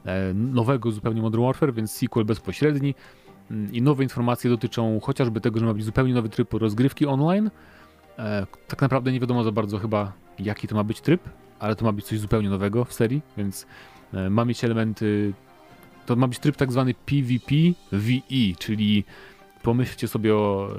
e, 0.05 0.33
nowego 0.33 0.91
zupełnie 0.91 1.21
Modern 1.21 1.43
Warfare, 1.43 1.73
więc 1.73 1.91
sequel 1.91 2.25
bezpośredni, 2.25 2.95
i 3.71 3.81
nowe 3.81 4.03
informacje 4.03 4.49
dotyczą 4.49 4.99
chociażby 4.99 5.41
tego, 5.41 5.59
że 5.59 5.65
ma 5.65 5.73
być 5.73 5.83
zupełnie 5.83 6.13
nowy 6.13 6.29
tryb 6.29 6.53
rozgrywki 6.53 7.05
online. 7.05 7.51
E, 8.19 8.47
tak 8.67 8.81
naprawdę 8.81 9.11
nie 9.11 9.19
wiadomo 9.19 9.43
za 9.43 9.51
bardzo 9.51 9.77
chyba, 9.77 10.13
jaki 10.39 10.67
to 10.67 10.75
ma 10.75 10.83
być 10.83 11.01
tryb, 11.01 11.21
ale 11.59 11.75
to 11.75 11.85
ma 11.85 11.91
być 11.91 12.05
coś 12.05 12.19
zupełnie 12.19 12.49
nowego 12.49 12.85
w 12.85 12.93
serii, 12.93 13.21
więc 13.37 13.65
e, 14.13 14.29
ma 14.29 14.45
mieć 14.45 14.63
elementy. 14.63 15.33
To 16.05 16.15
ma 16.15 16.27
być 16.27 16.39
tryb 16.39 16.55
tak 16.55 16.71
zwany 16.71 16.93
PvP 16.93 17.55
VE, 17.91 18.55
czyli 18.59 19.03
pomyślcie 19.63 20.07
sobie 20.07 20.35
o 20.35 20.69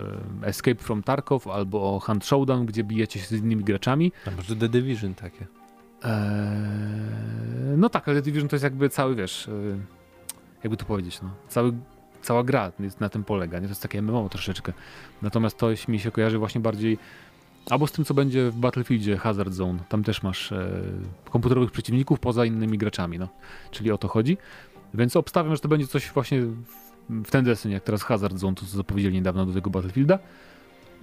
e, 0.42 0.46
Escape 0.46 0.82
from 0.82 1.02
Tarkov 1.02 1.48
albo 1.48 1.94
o 1.94 2.00
Hunt 2.00 2.24
Showdown, 2.24 2.66
gdzie 2.66 2.84
bijecie 2.84 3.20
się 3.20 3.26
z 3.26 3.32
innymi 3.32 3.64
graczami. 3.64 4.12
A 4.26 4.30
może 4.30 4.56
The 4.56 4.68
Division 4.68 5.14
takie? 5.14 5.46
Eee, 6.02 6.10
no 7.76 7.88
tak, 7.88 8.08
ale 8.08 8.16
The 8.16 8.22
Division 8.22 8.48
to 8.48 8.56
jest 8.56 8.64
jakby 8.64 8.88
cały, 8.88 9.14
wiesz, 9.14 9.50
jakby 10.64 10.76
to 10.76 10.84
powiedzieć, 10.84 11.22
no, 11.22 11.30
cały 11.48 11.72
cała 12.22 12.44
gra 12.44 12.72
na 13.00 13.08
tym 13.08 13.24
polega, 13.24 13.58
nie? 13.58 13.64
To 13.64 13.70
jest 13.70 13.82
takie 13.82 14.02
MMO 14.02 14.28
troszeczkę. 14.28 14.72
Natomiast 15.22 15.58
to 15.58 15.68
mi 15.88 15.98
się 16.00 16.10
kojarzy 16.10 16.38
właśnie 16.38 16.60
bardziej 16.60 16.98
albo 17.70 17.86
z 17.86 17.92
tym, 17.92 18.04
co 18.04 18.14
będzie 18.14 18.50
w 18.50 18.56
Battlefieldzie 18.56 19.16
Hazard 19.16 19.52
Zone. 19.52 19.78
Tam 19.88 20.04
też 20.04 20.22
masz 20.22 20.52
e, 20.52 20.70
komputerowych 21.30 21.70
przeciwników 21.70 22.20
poza 22.20 22.44
innymi 22.44 22.78
graczami, 22.78 23.18
no. 23.18 23.28
Czyli 23.70 23.92
o 23.92 23.98
to 23.98 24.08
chodzi. 24.08 24.36
Więc 24.94 25.16
obstawiam, 25.16 25.54
że 25.54 25.60
to 25.60 25.68
będzie 25.68 25.86
coś 25.86 26.10
właśnie 26.10 26.42
w, 27.10 27.30
ten 27.30 27.44
deseń, 27.44 27.72
jak 27.72 27.82
teraz 27.82 28.02
Hazard 28.02 28.38
Zone, 28.38 28.54
to 28.54 28.66
co 28.66 28.76
zapowiedzieli 28.76 29.14
niedawno 29.14 29.46
do 29.46 29.52
tego 29.52 29.70
Battlefielda. 29.70 30.18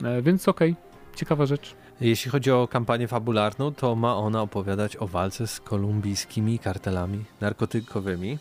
E, 0.03 0.21
więc 0.21 0.47
okej, 0.47 0.71
okay. 0.71 1.15
ciekawa 1.15 1.45
rzecz. 1.45 1.75
Jeśli 2.01 2.31
chodzi 2.31 2.51
o 2.51 2.67
kampanię 2.67 3.07
fabularną, 3.07 3.73
to 3.73 3.95
ma 3.95 4.15
ona 4.15 4.41
opowiadać 4.41 4.97
o 4.97 5.07
walce 5.07 5.47
z 5.47 5.59
kolumbijskimi 5.59 6.59
kartelami 6.59 7.23
narkotykowymi. 7.41 8.37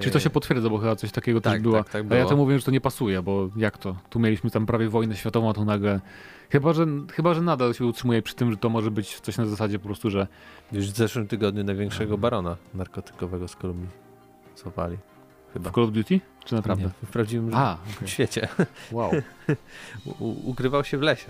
Czy 0.00 0.10
to 0.10 0.20
się 0.20 0.30
potwierdza, 0.30 0.68
bo 0.68 0.78
chyba 0.78 0.96
coś 0.96 1.12
takiego 1.12 1.40
tak, 1.40 1.52
też 1.52 1.62
było. 1.62 1.76
Tak, 1.76 1.88
tak 1.88 2.02
było. 2.04 2.20
A 2.20 2.22
ja 2.22 2.28
to 2.28 2.36
mówię, 2.36 2.58
że 2.58 2.64
to 2.64 2.70
nie 2.70 2.80
pasuje, 2.80 3.22
bo 3.22 3.48
jak 3.56 3.78
to? 3.78 3.96
Tu 4.10 4.20
mieliśmy 4.20 4.50
tam 4.50 4.66
prawie 4.66 4.88
wojnę 4.88 5.16
światową, 5.16 5.50
a 5.50 5.52
tu 5.52 5.64
nagle... 5.64 6.00
Chyba 6.50 6.72
że, 6.72 6.86
chyba, 7.12 7.34
że 7.34 7.42
nadal 7.42 7.74
się 7.74 7.86
utrzymuje 7.86 8.22
przy 8.22 8.34
tym, 8.34 8.50
że 8.50 8.56
to 8.56 8.68
może 8.68 8.90
być 8.90 9.20
coś 9.20 9.36
na 9.36 9.46
zasadzie 9.46 9.78
po 9.78 9.84
prostu, 9.84 10.10
że... 10.10 10.26
Już 10.72 10.90
w 10.90 10.96
zeszłym 10.96 11.28
tygodniu 11.28 11.64
największego 11.64 12.18
barona 12.18 12.56
narkotykowego 12.74 13.48
z 13.48 13.56
Kolumbii 13.56 13.88
złapali. 14.56 14.98
Chyba. 15.52 15.70
W 15.70 15.74
Call 15.74 15.84
of 15.84 15.90
Duty? 15.90 16.20
Czy 16.44 16.54
naprawdę? 16.54 16.84
Nie, 16.84 17.06
w 17.06 17.10
prawdziwym 17.10 17.54
a, 17.54 17.72
okay. 17.96 18.08
świecie. 18.08 18.48
Wow. 18.92 19.10
U, 20.20 20.50
ukrywał 20.50 20.84
się 20.84 20.98
w 20.98 21.02
lesie. 21.02 21.26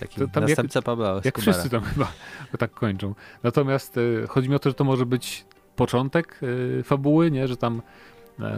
Taki 0.00 0.20
to, 0.20 0.28
tam 0.28 0.44
następca 0.44 0.78
jak, 0.78 0.84
Pabla 0.84 1.20
Jak 1.24 1.38
wszyscy 1.38 1.70
tam 1.70 1.82
chyba 1.82 2.12
tak 2.58 2.70
kończą. 2.70 3.14
Natomiast 3.42 3.96
y, 3.96 4.24
chodzi 4.28 4.48
mi 4.48 4.54
o 4.54 4.58
to, 4.58 4.70
że 4.70 4.74
to 4.74 4.84
może 4.84 5.06
być 5.06 5.44
początek 5.86 6.40
y, 6.42 6.82
fabuły, 6.82 7.30
nie? 7.30 7.48
Że 7.48 7.56
tam 7.56 7.82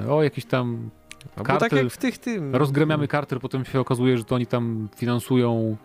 y, 0.07 0.11
o 0.11 0.23
jakiś 0.23 0.45
tam 0.45 0.91
no 1.37 1.43
kartel, 1.43 1.71
tak 1.71 1.79
jak 1.79 1.93
w 1.93 1.97
tych 1.97 2.19
tym... 2.19 2.57
rozgramiamy 2.57 3.09
kartel, 3.09 3.41
potem 3.41 3.65
się 3.65 3.81
okazuje, 3.81 4.19
że 4.19 4.25
to 4.25 4.35
oni 4.35 4.47
tam 4.47 4.89
finansują 4.97 5.77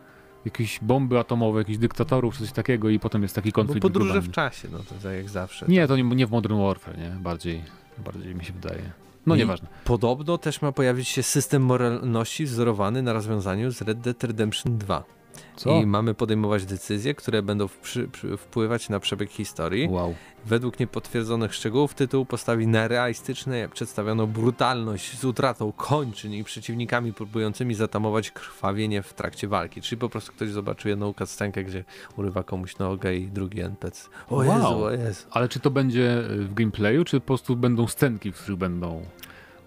jakieś 0.45 0.79
bomby 0.81 1.19
atomowe, 1.19 1.59
jakichś 1.59 1.77
dyktatorów, 1.77 2.37
coś 2.37 2.51
takiego 2.51 2.89
i 2.89 2.99
potem 2.99 3.21
jest 3.21 3.35
taki 3.35 3.51
konflikt. 3.51 3.81
Bo 3.81 3.89
podróże 3.89 4.21
w 4.21 4.31
czasie, 4.31 4.67
no 4.71 4.77
to 4.77 4.95
tak 5.03 5.13
jak 5.13 5.29
zawsze. 5.29 5.65
Nie, 5.69 5.79
tak. 5.79 5.87
to 5.87 5.97
nie, 5.97 6.03
nie 6.03 6.27
w 6.27 6.31
Modern 6.31 6.57
Warfare, 6.61 6.97
nie? 6.97 7.09
Bardziej, 7.09 7.61
bardziej 8.05 8.35
mi 8.35 8.45
się 8.45 8.53
wydaje. 8.53 8.91
No 9.25 9.35
I 9.35 9.37
nieważne. 9.37 9.67
Podobno 9.83 10.37
też 10.37 10.61
ma 10.61 10.71
pojawić 10.71 11.07
się 11.07 11.23
system 11.23 11.63
moralności 11.63 12.45
wzorowany 12.45 13.01
na 13.01 13.13
rozwiązaniu 13.13 13.71
z 13.71 13.81
Red 13.81 13.99
Dead 13.99 14.23
Redemption 14.23 14.77
2. 14.77 15.16
Co? 15.55 15.81
I 15.81 15.85
mamy 15.85 16.13
podejmować 16.13 16.65
decyzje, 16.65 17.15
które 17.15 17.41
będą 17.41 17.67
przy, 17.81 18.07
przy, 18.07 18.37
wpływać 18.37 18.89
na 18.89 18.99
przebieg 18.99 19.31
historii. 19.31 19.87
Wow. 19.89 20.15
Według 20.45 20.79
niepotwierdzonych 20.79 21.53
szczegółów 21.53 21.93
tytuł 21.93 22.25
postawi 22.25 22.67
na 22.67 22.87
realistyczne 22.87 23.69
przedstawiono 23.69 24.27
brutalność 24.27 25.19
z 25.19 25.25
utratą 25.25 25.71
kończyn 25.71 26.33
i 26.33 26.43
przeciwnikami 26.43 27.13
próbującymi 27.13 27.75
zatamować 27.75 28.31
krwawienie 28.31 29.01
w 29.01 29.13
trakcie 29.13 29.47
walki. 29.47 29.81
Czyli 29.81 29.99
po 29.99 30.09
prostu 30.09 30.31
ktoś 30.31 30.49
zobaczy 30.49 30.89
jedną 30.89 31.13
scenkę, 31.25 31.63
gdzie 31.63 31.83
urywa 32.17 32.43
komuś 32.43 32.77
nogę 32.77 33.15
i 33.15 33.27
drugi 33.27 33.61
NPC. 33.61 34.09
O 34.29 34.35
wow. 34.35 34.45
Jezu, 34.45 34.83
o 34.83 34.91
Jezu. 34.91 35.27
Ale 35.31 35.49
czy 35.49 35.59
to 35.59 35.71
będzie 35.71 36.23
w 36.29 36.53
gameplayu, 36.53 37.03
czy 37.03 37.19
po 37.19 37.27
prostu 37.27 37.55
będą 37.55 37.87
scenki, 37.87 38.31
w 38.31 38.35
których 38.35 38.57
będą... 38.57 39.05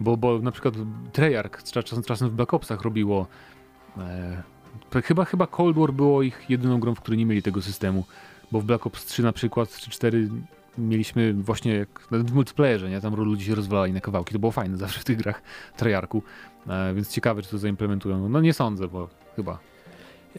Bo, 0.01 0.17
bo 0.17 0.39
na 0.39 0.51
przykład 0.51 0.75
Treyarch 1.13 1.63
czasem, 1.63 2.03
czasem 2.03 2.31
w 2.31 2.33
Black 2.33 2.55
Opsach 2.55 2.83
robiło 2.83 3.27
e, 3.99 4.43
Chyba, 5.05 5.25
chyba 5.25 5.47
Cold 5.47 5.77
War 5.77 5.93
było 5.93 6.23
ich 6.23 6.45
jedyną 6.49 6.81
grą, 6.81 6.95
w 6.95 7.01
której 7.01 7.19
nie 7.19 7.27
mieli 7.27 7.43
tego 7.43 7.63
systemu, 7.63 8.05
bo 8.53 8.61
w 8.61 8.65
Black 8.65 8.87
Ops 8.87 9.07
3 9.07 9.23
na 9.23 9.33
przykład, 9.33 9.77
czy 9.77 9.91
4 9.91 10.29
mieliśmy 10.79 11.35
właśnie 11.35 11.75
jak 11.75 12.01
w 12.11 12.33
multiplayerze, 12.33 12.91
nie? 12.91 13.01
Tam 13.01 13.15
ludzie 13.15 13.45
się 13.45 13.55
rozwalali 13.55 13.93
na 13.93 14.01
kawałki, 14.01 14.33
to 14.33 14.39
było 14.39 14.53
fajne 14.53 14.77
zawsze 14.87 15.01
w 15.01 15.05
tych 15.05 15.17
grach 15.17 15.43
Treyarchu, 15.77 16.23
e, 16.69 16.95
więc 16.95 17.09
ciekawe, 17.09 17.43
czy 17.43 17.51
to 17.51 17.59
zaimplementują. 17.59 18.29
No 18.29 18.41
nie 18.41 18.53
sądzę, 18.53 18.89
bo 18.89 19.09
chyba. 19.37 19.59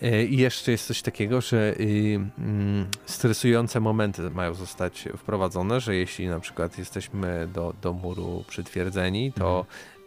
E, 0.01 0.25
I 0.25 0.37
jeszcze 0.37 0.71
jest 0.71 0.87
coś 0.87 1.01
takiego, 1.01 1.41
że 1.41 1.73
y, 1.79 2.19
mm, 2.37 2.85
stresujące 3.05 3.79
momenty 3.79 4.29
mają 4.29 4.53
zostać 4.53 5.09
wprowadzone, 5.17 5.79
że 5.79 5.95
jeśli 5.95 6.27
na 6.27 6.39
przykład 6.39 6.77
jesteśmy 6.77 7.47
do, 7.53 7.73
do 7.81 7.93
muru 7.93 8.43
przytwierdzeni, 8.47 9.33
to 9.33 9.57
mhm 9.59 10.00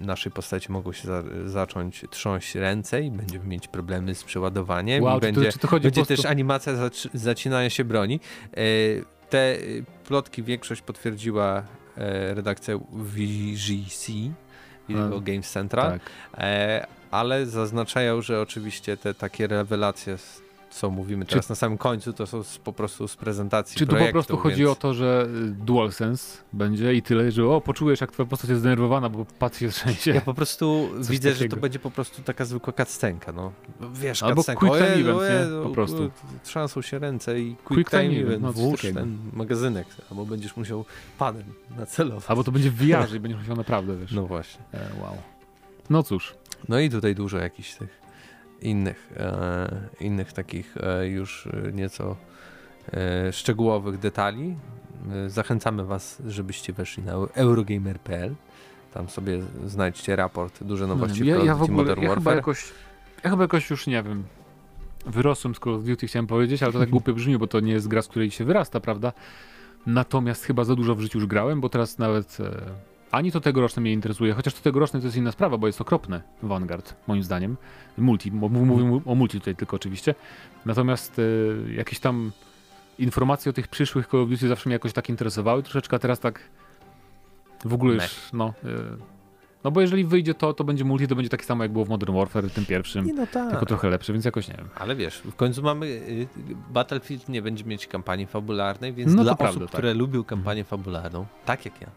naszej 0.00 0.32
postaci 0.32 0.72
mogą 0.72 0.92
się 0.92 1.08
za, 1.08 1.22
zacząć 1.46 2.04
trząść 2.10 2.54
ręce 2.54 3.02
i 3.02 3.10
będziemy 3.10 3.46
mieć 3.46 3.68
problemy 3.68 4.14
z 4.14 4.24
przeładowaniem 4.24 5.04
wow, 5.04 5.18
i 5.18 5.20
będzie, 5.20 5.52
to, 5.52 5.68
to 5.68 5.80
będzie 5.80 6.06
też 6.06 6.24
animacja 6.24 6.72
zacinania 7.14 7.70
się 7.70 7.84
broni. 7.84 8.20
Te 9.30 9.56
plotki 10.04 10.42
większość 10.42 10.82
potwierdziła 10.82 11.62
redakcja 12.28 12.78
VGC, 12.92 14.12
Video 14.88 15.20
Games 15.20 15.50
Central, 15.50 16.00
tak. 16.00 16.10
ale 17.10 17.46
zaznaczają, 17.46 18.22
że 18.22 18.40
oczywiście 18.40 18.96
te 18.96 19.14
takie 19.14 19.46
rewelacje 19.46 20.16
co 20.70 20.90
mówimy 20.90 21.24
teraz 21.24 21.46
Czy... 21.46 21.52
na 21.52 21.56
samym 21.56 21.78
końcu, 21.78 22.12
to 22.12 22.26
są 22.26 22.42
z, 22.42 22.58
po 22.58 22.72
prostu 22.72 23.08
z 23.08 23.16
prezentacji 23.16 23.78
Czy 23.78 23.86
projektu, 23.86 24.06
tu 24.06 24.08
po 24.08 24.12
prostu 24.12 24.32
więc... 24.34 24.42
chodzi 24.42 24.66
o 24.66 24.74
to, 24.74 24.94
że 24.94 25.28
y, 25.44 25.50
DualSense 25.50 26.38
będzie 26.52 26.94
i 26.94 27.02
tyle, 27.02 27.30
że 27.30 27.46
o, 27.46 27.60
poczujesz 27.60 28.00
jak 28.00 28.12
twoja 28.12 28.26
postać 28.26 28.50
jest 28.50 28.60
zdenerwowana, 28.60 29.08
bo 29.08 29.26
patrzy 29.38 29.60
się 29.60 29.68
trzęsie. 29.68 30.10
Ja 30.10 30.20
po 30.20 30.34
prostu 30.34 30.88
Coś 30.98 31.08
widzę, 31.08 31.28
takiego. 31.28 31.44
że 31.44 31.56
to 31.56 31.60
będzie 31.60 31.78
po 31.78 31.90
prostu 31.90 32.22
taka 32.22 32.44
zwykła 32.44 32.72
cutscenka, 32.72 33.32
no. 33.32 33.52
Wiesz, 33.92 34.22
Albo 34.22 34.44
quick 34.44 34.58
time 34.58 34.94
event, 34.94 35.20
nie? 35.20 35.62
Po 35.62 35.70
prostu. 35.70 36.10
Trzęsą 36.44 36.82
się 36.82 36.98
ręce 36.98 37.40
i 37.40 37.56
quick, 37.56 37.66
quick 37.66 37.90
time, 37.90 38.08
time 38.08 38.22
event, 38.22 38.42
no, 38.42 38.52
włóż 38.52 38.80
ten 38.80 39.18
magazynek, 39.32 39.86
albo 40.10 40.26
będziesz 40.26 40.56
musiał 40.56 40.84
padem 41.18 41.44
nacelować. 41.76 42.24
Albo 42.28 42.44
to 42.44 42.52
będzie 42.52 42.70
w 42.70 42.74
VR 42.74 43.14
i 43.16 43.20
będziesz 43.24 43.40
musiał 43.40 43.56
naprawdę, 43.56 43.96
wiesz. 43.96 44.12
No 44.12 44.26
właśnie. 44.26 44.60
E, 44.74 45.02
wow. 45.02 45.16
No 45.90 46.02
cóż. 46.02 46.34
No 46.68 46.80
i 46.80 46.90
tutaj 46.90 47.14
dużo 47.14 47.38
jakichś 47.38 47.74
tych 47.74 48.07
innych, 48.62 49.12
e, 49.16 49.70
innych 50.00 50.32
takich 50.32 50.76
e, 50.76 51.08
już 51.08 51.48
nieco 51.72 52.16
e, 52.92 53.32
szczegółowych 53.32 53.98
detali. 53.98 54.56
Zachęcamy 55.26 55.84
Was, 55.84 56.22
żebyście 56.26 56.72
weszli 56.72 57.02
na 57.02 57.12
eurogamer.pl. 57.34 58.34
Tam 58.94 59.08
sobie 59.08 59.40
znajdźcie 59.66 60.16
raport, 60.16 60.64
duże 60.64 60.86
no 60.86 60.94
nowości 60.94 61.20
no, 61.20 61.26
ja, 61.26 61.44
ja 61.44 61.54
w 61.54 61.62
ogóle, 61.62 61.76
Modern 61.76 62.02
ja 62.02 62.14
Chyba 62.14 62.34
jakoś, 62.34 62.72
ja 63.24 63.30
chyba 63.30 63.42
jakoś 63.42 63.70
już 63.70 63.86
nie 63.86 64.02
wiem. 64.02 64.24
Wyrosłem 65.06 65.54
z 65.54 65.58
Call 65.58 65.74
of 65.74 65.84
Duty, 65.84 66.06
chciałem 66.06 66.26
powiedzieć, 66.26 66.62
ale 66.62 66.72
to 66.72 66.78
tak 66.78 66.90
głupio 66.96 67.12
brzmi, 67.12 67.38
bo 67.38 67.46
to 67.46 67.60
nie 67.60 67.72
jest 67.72 67.88
gra, 67.88 68.02
z 68.02 68.08
której 68.08 68.30
się 68.30 68.44
wyrasta, 68.44 68.80
prawda? 68.80 69.12
Natomiast 69.86 70.44
chyba 70.44 70.64
za 70.64 70.74
dużo 70.74 70.94
w 70.94 71.00
życiu 71.00 71.18
już 71.18 71.26
grałem, 71.26 71.60
bo 71.60 71.68
teraz 71.68 71.98
nawet 71.98 72.38
ani 73.10 73.32
to 73.32 73.40
tegoroczne 73.40 73.82
mnie 73.82 73.92
interesuje, 73.92 74.32
chociaż 74.32 74.54
to 74.54 74.60
tegoroczne 74.60 75.00
to 75.00 75.06
jest 75.06 75.16
inna 75.16 75.32
sprawa, 75.32 75.58
bo 75.58 75.66
jest 75.66 75.80
okropne 75.80 76.22
Vanguard, 76.42 76.94
moim 77.06 77.22
zdaniem. 77.22 77.56
Multi, 77.98 78.32
mówimy 78.32 79.00
o 79.04 79.14
multi 79.14 79.40
tutaj 79.40 79.56
tylko 79.56 79.76
oczywiście. 79.76 80.14
Natomiast 80.66 81.18
y, 81.18 81.74
jakieś 81.76 82.00
tam 82.00 82.32
informacje 82.98 83.50
o 83.50 83.52
tych 83.52 83.68
przyszłych 83.68 84.06
Call 84.06 84.20
of 84.20 84.28
Duty 84.28 84.48
zawsze 84.48 84.68
mnie 84.68 84.74
jakoś 84.74 84.92
tak 84.92 85.08
interesowały 85.08 85.62
troszeczkę, 85.62 85.96
a 85.96 85.98
teraz 85.98 86.20
tak 86.20 86.40
w 87.64 87.74
ogóle 87.74 87.94
już, 87.94 88.32
no... 88.32 88.54
Y, 88.64 89.18
no 89.64 89.70
bo 89.70 89.80
jeżeli 89.80 90.04
wyjdzie 90.04 90.34
to, 90.34 90.52
to 90.52 90.64
będzie 90.64 90.84
multi, 90.84 91.08
to 91.08 91.14
będzie 91.14 91.28
takie 91.28 91.44
samo 91.44 91.64
jak 91.64 91.72
było 91.72 91.84
w 91.84 91.88
Modern 91.88 92.14
Warfare, 92.16 92.50
tym 92.50 92.66
pierwszym, 92.66 93.10
no 93.16 93.26
tak. 93.26 93.50
tylko 93.50 93.66
trochę 93.66 93.90
lepsze, 93.90 94.12
więc 94.12 94.24
jakoś 94.24 94.48
nie 94.48 94.54
wiem. 94.54 94.68
Ale 94.74 94.96
wiesz, 94.96 95.18
w 95.18 95.34
końcu 95.34 95.62
mamy, 95.62 95.86
y, 95.86 96.28
Battlefield 96.70 97.28
nie 97.28 97.42
będzie 97.42 97.64
mieć 97.64 97.86
kampanii 97.86 98.26
fabularnej, 98.26 98.92
więc 98.92 99.14
no 99.14 99.22
dla 99.22 99.32
osób, 99.32 99.38
prawda, 99.38 99.66
które 99.66 99.88
tak. 99.88 99.98
lubią 99.98 100.24
kampanię 100.24 100.64
fabularną, 100.64 101.26
tak 101.44 101.64
jak 101.64 101.80
ja, 101.80 101.88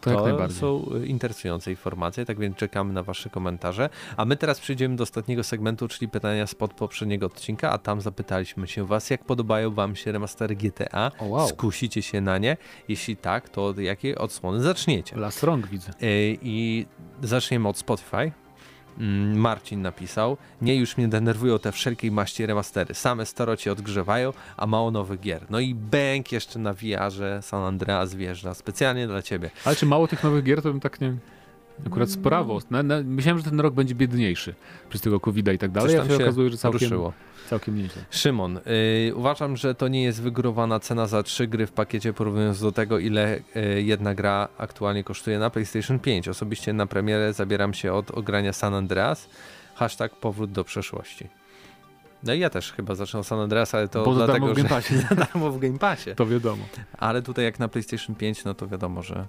to, 0.00 0.38
to 0.38 0.52
są 0.52 0.84
e, 1.02 1.06
interesujące 1.06 1.70
informacje, 1.70 2.24
tak 2.24 2.38
więc 2.38 2.56
czekamy 2.56 2.92
na 2.92 3.02
Wasze 3.02 3.30
komentarze. 3.30 3.88
A 4.16 4.24
my 4.24 4.36
teraz 4.36 4.60
przejdziemy 4.60 4.96
do 4.96 5.02
ostatniego 5.02 5.44
segmentu, 5.44 5.88
czyli 5.88 6.08
pytania 6.08 6.46
spod 6.46 6.74
poprzedniego 6.74 7.26
odcinka, 7.26 7.70
a 7.70 7.78
tam 7.78 8.00
zapytaliśmy 8.00 8.68
się 8.68 8.86
Was, 8.86 9.10
jak 9.10 9.24
podobają 9.24 9.70
Wam 9.70 9.96
się 9.96 10.12
remastery 10.12 10.56
GTA? 10.56 11.10
Oh, 11.18 11.24
wow. 11.24 11.48
Skusicie 11.48 12.02
się 12.02 12.20
na 12.20 12.38
nie? 12.38 12.56
Jeśli 12.88 13.16
tak, 13.16 13.48
to 13.48 13.66
od 13.66 13.78
jakiej 13.78 14.16
odsłony 14.16 14.62
zaczniecie? 14.62 15.16
Last 15.16 15.42
Rong 15.42 15.66
widzę. 15.66 15.90
E, 15.90 15.94
I 16.42 16.86
zaczniemy 17.22 17.68
od 17.68 17.78
Spotify. 17.78 18.32
Mm, 18.98 19.38
Marcin 19.38 19.82
napisał, 19.82 20.36
nie 20.62 20.76
już 20.76 20.96
mnie 20.96 21.08
denerwują 21.08 21.58
te 21.58 21.72
wszelkiej 21.72 22.10
maści 22.10 22.46
remastery, 22.46 22.94
same 22.94 23.26
starocie 23.26 23.72
odgrzewają, 23.72 24.32
a 24.56 24.66
mało 24.66 24.90
nowych 24.90 25.20
gier. 25.20 25.46
No 25.50 25.60
i 25.60 25.74
bęk 25.74 26.32
jeszcze 26.32 26.58
na 26.58 26.74
VR-ze 26.74 27.42
San 27.42 27.62
Andreas 27.62 28.14
wjeżdża, 28.14 28.54
specjalnie 28.54 29.06
dla 29.06 29.22
ciebie. 29.22 29.50
Ale 29.64 29.76
czy 29.76 29.86
mało 29.86 30.08
tych 30.08 30.24
nowych 30.24 30.44
gier, 30.44 30.62
to 30.62 30.68
bym 30.70 30.80
tak 30.80 31.00
nie... 31.00 31.14
Akurat 31.86 32.10
sprawo. 32.10 32.58
Na, 32.70 32.82
na, 32.82 33.02
myślałem, 33.04 33.38
że 33.38 33.50
ten 33.50 33.60
rok 33.60 33.74
będzie 33.74 33.94
biedniejszy 33.94 34.54
przez 34.88 35.00
tego 35.00 35.20
covid 35.20 35.48
i 35.48 35.58
tak 35.58 35.70
dalej, 35.70 35.98
a 35.98 36.04
się, 36.04 36.08
się 36.08 36.24
okazuje, 36.24 36.50
że 36.50 36.56
całkiem, 36.56 36.80
ruszyło. 36.80 37.12
całkiem 37.50 37.76
nieźle. 37.76 38.02
Szymon, 38.10 38.60
yy, 39.06 39.14
uważam, 39.14 39.56
że 39.56 39.74
to 39.74 39.88
nie 39.88 40.02
jest 40.02 40.22
wygórowana 40.22 40.80
cena 40.80 41.06
za 41.06 41.22
trzy 41.22 41.46
gry 41.46 41.66
w 41.66 41.72
pakiecie, 41.72 42.12
porównując 42.12 42.60
do 42.60 42.72
tego, 42.72 42.98
ile 42.98 43.40
yy, 43.54 43.82
jedna 43.82 44.14
gra 44.14 44.48
aktualnie 44.58 45.04
kosztuje 45.04 45.38
na 45.38 45.50
PlayStation 45.50 45.98
5. 45.98 46.28
Osobiście 46.28 46.72
na 46.72 46.86
premierę 46.86 47.32
zabieram 47.32 47.74
się 47.74 47.92
od 47.92 48.10
ogrania 48.10 48.52
San 48.52 48.74
Andreas. 48.74 49.28
Hashtag 49.74 50.16
powrót 50.16 50.52
do 50.52 50.64
przeszłości. 50.64 51.28
No 52.22 52.34
i 52.34 52.40
ja 52.40 52.50
też 52.50 52.72
chyba 52.72 52.94
zacznę 52.94 53.24
San 53.24 53.40
Andreas, 53.40 53.74
ale 53.74 53.88
to 53.88 54.04
Bo 54.04 54.14
dlatego, 54.14 54.48
że 54.48 54.54
Game 54.54 54.68
Passie. 54.68 54.94
darmo 55.16 55.50
w 55.50 55.58
Game 55.58 55.78
Passie. 55.78 56.14
To 56.14 56.26
wiadomo. 56.26 56.64
Ale 56.98 57.22
tutaj 57.22 57.44
jak 57.44 57.58
na 57.58 57.68
PlayStation 57.68 58.16
5, 58.16 58.44
no 58.44 58.54
to 58.54 58.68
wiadomo, 58.68 59.02
że 59.02 59.26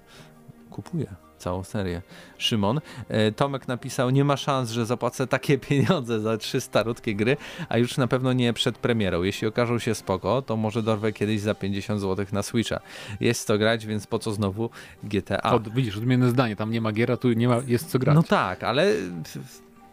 kupuję 0.70 1.29
całą 1.40 1.64
serię. 1.64 2.02
Szymon. 2.38 2.82
E, 3.08 3.32
Tomek 3.32 3.68
napisał, 3.68 4.10
nie 4.10 4.26
ma 4.26 4.38
szans, 4.38 4.72
że 4.72 4.86
zapłacę 4.86 5.28
takie 5.28 5.58
pieniądze 5.68 6.20
za 6.20 6.38
trzy 6.38 6.62
starutkie 6.62 7.16
gry, 7.16 7.38
a 7.70 7.78
już 7.78 7.98
na 7.98 8.08
pewno 8.08 8.34
nie 8.34 8.54
przed 8.54 8.78
premierą. 8.78 9.24
Jeśli 9.24 9.48
okażą 9.48 9.80
się 9.80 9.96
spoko, 9.96 10.42
to 10.42 10.58
może 10.58 10.84
dorwę 10.84 11.14
kiedyś 11.14 11.42
za 11.42 11.56
50 11.56 12.02
zł 12.02 12.26
na 12.32 12.44
Switcha. 12.44 12.80
Jest 13.20 13.48
to 13.48 13.58
grać, 13.58 13.86
więc 13.86 14.08
po 14.08 14.20
co 14.20 14.32
znowu 14.32 14.70
GTA? 15.04 15.42
Od, 15.42 15.74
widzisz, 15.74 15.98
odmienne 15.98 16.30
zdanie, 16.30 16.56
tam 16.56 16.72
nie 16.72 16.82
ma 16.82 16.92
giera, 16.92 17.18
tu 17.18 17.34
nie 17.34 17.48
ma, 17.48 17.62
jest 17.68 17.90
co 17.90 18.00
grać. 18.00 18.16
No 18.16 18.24
tak, 18.24 18.64
ale 18.64 18.94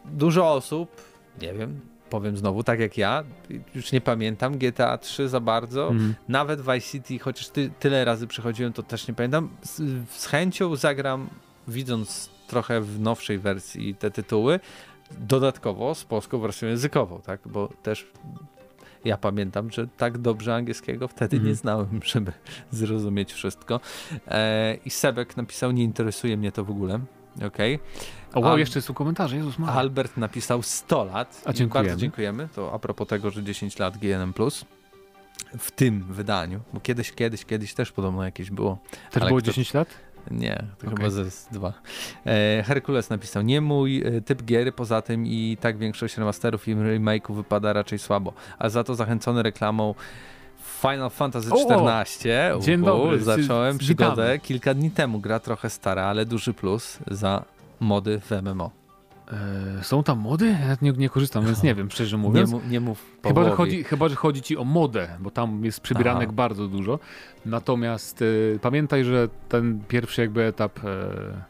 dużo 0.04 0.52
osób, 0.52 1.02
nie 1.42 1.54
wiem, 1.54 1.80
powiem 2.10 2.36
znowu, 2.36 2.62
tak 2.62 2.80
jak 2.80 2.98
ja, 2.98 3.24
już 3.74 3.92
nie 3.92 4.00
pamiętam 4.00 4.58
GTA 4.58 4.98
3 4.98 5.28
za 5.28 5.40
bardzo, 5.40 5.88
mm. 5.88 6.14
nawet 6.28 6.60
Vice 6.60 6.80
City, 6.80 7.18
chociaż 7.18 7.48
ty, 7.48 7.70
tyle 7.80 8.04
razy 8.04 8.26
przechodziłem, 8.26 8.72
to 8.72 8.82
też 8.82 9.08
nie 9.08 9.14
pamiętam. 9.14 9.48
Z, 9.62 9.82
z, 10.10 10.26
chęcią 10.26 10.76
zagram, 10.76 11.28
widząc 11.68 12.30
trochę 12.46 12.80
w 12.80 13.00
nowszej 13.00 13.38
wersji 13.38 13.94
te 13.94 14.10
tytuły, 14.10 14.60
dodatkowo 15.18 15.94
z 15.94 16.04
polską 16.04 16.38
wersją 16.38 16.68
językową, 16.68 17.20
tak, 17.20 17.40
bo 17.46 17.68
też 17.82 18.06
ja 19.04 19.16
pamiętam, 19.16 19.70
że 19.70 19.88
tak 19.96 20.18
dobrze 20.18 20.54
angielskiego 20.54 21.08
wtedy 21.08 21.36
mm. 21.36 21.46
nie 21.46 21.52
mhm. 21.52 21.62
znałem, 21.62 22.00
żeby 22.04 22.32
zrozumieć 22.70 23.32
wszystko. 23.32 23.80
E, 24.28 24.74
I 24.84 24.90
Sebek 24.90 25.36
napisał, 25.36 25.70
nie 25.70 25.84
interesuje 25.84 26.36
mnie 26.36 26.52
to 26.52 26.64
w 26.64 26.70
ogóle. 26.70 27.00
Okej. 27.36 27.74
Okay. 27.74 27.78
O 28.34 28.40
wow, 28.40 28.52
Al 28.52 28.58
jeszcze 28.58 28.82
są 28.82 28.94
komentarze, 28.94 29.36
Jezus 29.36 29.58
Maria. 29.58 29.74
Albert 29.74 30.16
napisał 30.16 30.62
100 30.62 31.04
lat. 31.04 31.42
A 31.44 31.52
dziękujemy. 31.52 31.88
Bardzo 31.88 32.00
dziękujemy. 32.00 32.48
To 32.54 32.72
a 32.72 32.78
propos 32.78 33.08
tego, 33.08 33.30
że 33.30 33.42
10 33.42 33.78
lat 33.78 33.98
GNM+. 33.98 34.32
W 35.58 35.70
tym 35.70 36.04
wydaniu, 36.10 36.60
bo 36.72 36.80
kiedyś, 36.80 37.12
kiedyś, 37.12 37.44
kiedyś 37.44 37.74
też 37.74 37.92
podobno 37.92 38.24
jakieś 38.24 38.50
było. 38.50 38.78
Też 39.10 39.24
było 39.24 39.40
kto... 39.40 39.46
10 39.46 39.74
lat? 39.74 39.88
Nie, 40.30 40.64
to 40.78 40.86
okay. 40.86 40.96
chyba 40.96 41.10
ze 41.10 41.24
dwa. 41.52 41.72
E, 42.26 42.62
Herkules 42.66 43.10
napisał, 43.10 43.42
nie 43.42 43.60
mój 43.60 44.02
e, 44.02 44.20
typ 44.20 44.42
giery, 44.42 44.72
poza 44.72 45.02
tym 45.02 45.26
i 45.26 45.56
tak 45.60 45.78
większość 45.78 46.16
remasterów 46.16 46.68
i 46.68 46.76
remake'ów 46.76 47.34
wypada 47.36 47.72
raczej 47.72 47.98
słabo, 47.98 48.32
a 48.58 48.68
za 48.68 48.84
to 48.84 48.94
zachęcony 48.94 49.42
reklamą 49.42 49.94
Final 50.90 51.10
Fantasy 51.10 51.50
XIV. 51.50 52.60
Dzień 52.60 52.84
dobry. 52.84 53.20
Zacząłem 53.22 53.78
przygodę 53.78 54.22
Witamy. 54.22 54.38
kilka 54.38 54.74
dni 54.74 54.90
temu. 54.90 55.20
Gra 55.20 55.40
trochę 55.40 55.70
stara, 55.70 56.02
ale 56.02 56.26
duży 56.26 56.54
plus 56.54 56.98
za 57.10 57.44
mody 57.80 58.20
w 58.20 58.30
MMO. 58.42 58.70
E, 59.80 59.84
są 59.84 60.02
tam 60.02 60.18
mody? 60.18 60.46
Ja 60.46 60.76
nie, 60.82 60.92
nie 60.92 61.08
korzystam, 61.08 61.44
więc 61.44 61.62
nie 61.62 61.74
wiem, 61.74 61.90
szczerze 61.90 62.16
mówiąc. 62.16 62.52
Nie, 62.52 62.60
nie 62.70 62.80
mów 62.80 63.04
chyba 63.22 63.44
że, 63.44 63.50
chodzi, 63.50 63.84
chyba, 63.84 64.08
że 64.08 64.14
chodzi 64.14 64.42
ci 64.42 64.56
o 64.56 64.64
modę, 64.64 65.08
bo 65.20 65.30
tam 65.30 65.64
jest 65.64 65.80
przybieranek 65.80 66.28
Aha. 66.28 66.36
bardzo 66.36 66.68
dużo. 66.68 66.98
Natomiast 67.46 68.22
e, 68.22 68.58
pamiętaj, 68.58 69.04
że 69.04 69.28
ten 69.48 69.80
pierwszy 69.88 70.20
jakby 70.20 70.42
etap 70.44 70.78
e, 70.84 71.46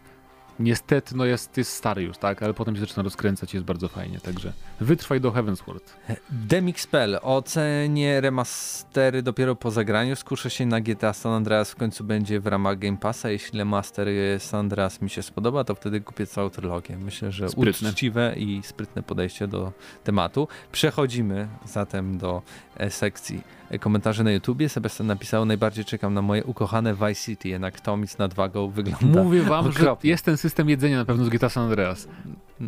niestety 0.59 1.17
no 1.17 1.25
jest, 1.25 1.57
jest 1.57 1.73
stary 1.73 2.03
już, 2.03 2.19
tak, 2.19 2.43
ale 2.43 2.55
potem 2.55 2.75
się 2.75 2.81
zaczyna 2.81 3.03
rozkręcać 3.03 3.55
i 3.55 3.57
jest 3.57 3.67
bardzo 3.67 3.89
fajnie, 3.89 4.21
także 4.21 4.53
wytrwaj 4.81 5.21
do 5.21 5.33
Heavensward. 5.33 5.97
Demixpel, 6.31 7.19
ocenię 7.23 8.21
remastery 8.21 9.23
dopiero 9.23 9.57
po 9.57 9.71
zagraniu, 9.71 10.17
skuszę 10.17 10.51
się 10.51 10.67
na 10.67 10.81
GTA 10.81 11.13
San 11.13 11.33
Andreas, 11.33 11.71
w 11.71 11.77
końcu 11.77 12.05
będzie 12.05 12.41
w 12.41 12.47
ramach 12.47 12.79
Game 12.79 12.97
Passa, 12.97 13.31
jeśli 13.31 13.59
remaster 13.59 14.09
San 14.39 14.61
Andreas 14.61 15.03
mi 15.03 15.11
się 15.11 15.23
spodoba, 15.23 15.65
to 15.65 15.75
wtedy 15.75 16.01
kupię 16.01 16.27
całą 16.27 16.51
trylogię. 16.51 16.97
Myślę, 16.97 17.33
że 17.33 17.49
sprytne. 17.49 17.89
uczciwe 17.89 18.35
i 18.37 18.61
sprytne 18.65 19.03
podejście 19.03 19.49
do 19.49 19.73
tematu. 20.05 20.49
Przechodzimy 20.73 21.49
zatem 21.67 22.19
do 22.19 22.43
e, 22.77 22.91
sekcji 22.91 23.41
komentarze 23.81 24.25
na 24.25 24.31
YouTubie. 24.31 24.69
Sebastian 24.69 25.07
napisał, 25.07 25.45
najbardziej 25.45 25.85
czekam 25.85 26.15
na 26.15 26.23
moje 26.23 26.45
ukochane 26.45 26.95
Vice 26.95 27.15
City, 27.15 27.49
jednak 27.49 27.81
to 27.81 27.97
mi 27.97 28.09
z 28.09 28.19
nadwagą 28.19 28.71
wygląda 28.71 29.23
Mówię 29.23 29.43
wam, 29.43 29.67
okropnie. 29.67 30.09
że 30.09 30.09
jest 30.09 30.25
ten 30.25 30.37
system 30.37 30.69
jedzenia 30.69 30.97
na 30.97 31.05
pewno 31.05 31.25
z 31.25 31.29
GTA 31.29 31.49
San 31.49 31.65
Andreas 31.65 32.09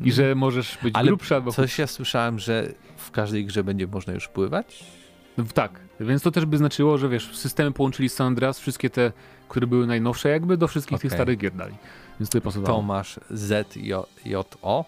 i 0.05 0.13
że 0.13 0.35
możesz 0.35 0.79
być 0.83 0.95
Ale 0.97 1.07
grubszy 1.07 1.35
albo... 1.35 1.53
coś 1.53 1.79
ja 1.79 1.87
słyszałem, 1.87 2.39
że 2.39 2.73
w 2.97 3.11
każdej 3.11 3.47
grze 3.47 3.65
będzie 3.65 3.87
można 3.87 4.13
już 4.13 4.29
pływać? 4.29 4.85
Tak, 5.55 5.81
więc 6.01 6.23
to 6.23 6.31
też 6.31 6.47
by 6.47 6.59
znaczyło, 6.59 6.99
że 6.99 7.09
wiesz, 7.09 7.37
systemy 7.37 7.73
połączyli 7.73 8.09
z 8.09 8.15
San 8.15 8.27
Andreas, 8.27 8.61
wszystkie 8.61 8.91
te, 8.91 9.13
które 9.49 9.67
były 9.67 9.87
najnowsze 9.87 10.29
jakby, 10.29 10.57
do 10.57 10.69
wszystkich 10.69 10.95
okay. 10.95 11.03
tych 11.03 11.13
starych 11.13 11.39
gier 11.39 11.53
dali. 11.53 11.75
Więc 12.21 12.31
to 12.31 12.41
pasowało. 12.41 12.79
Tomasz 12.79 13.21
ZJO. 13.31 14.85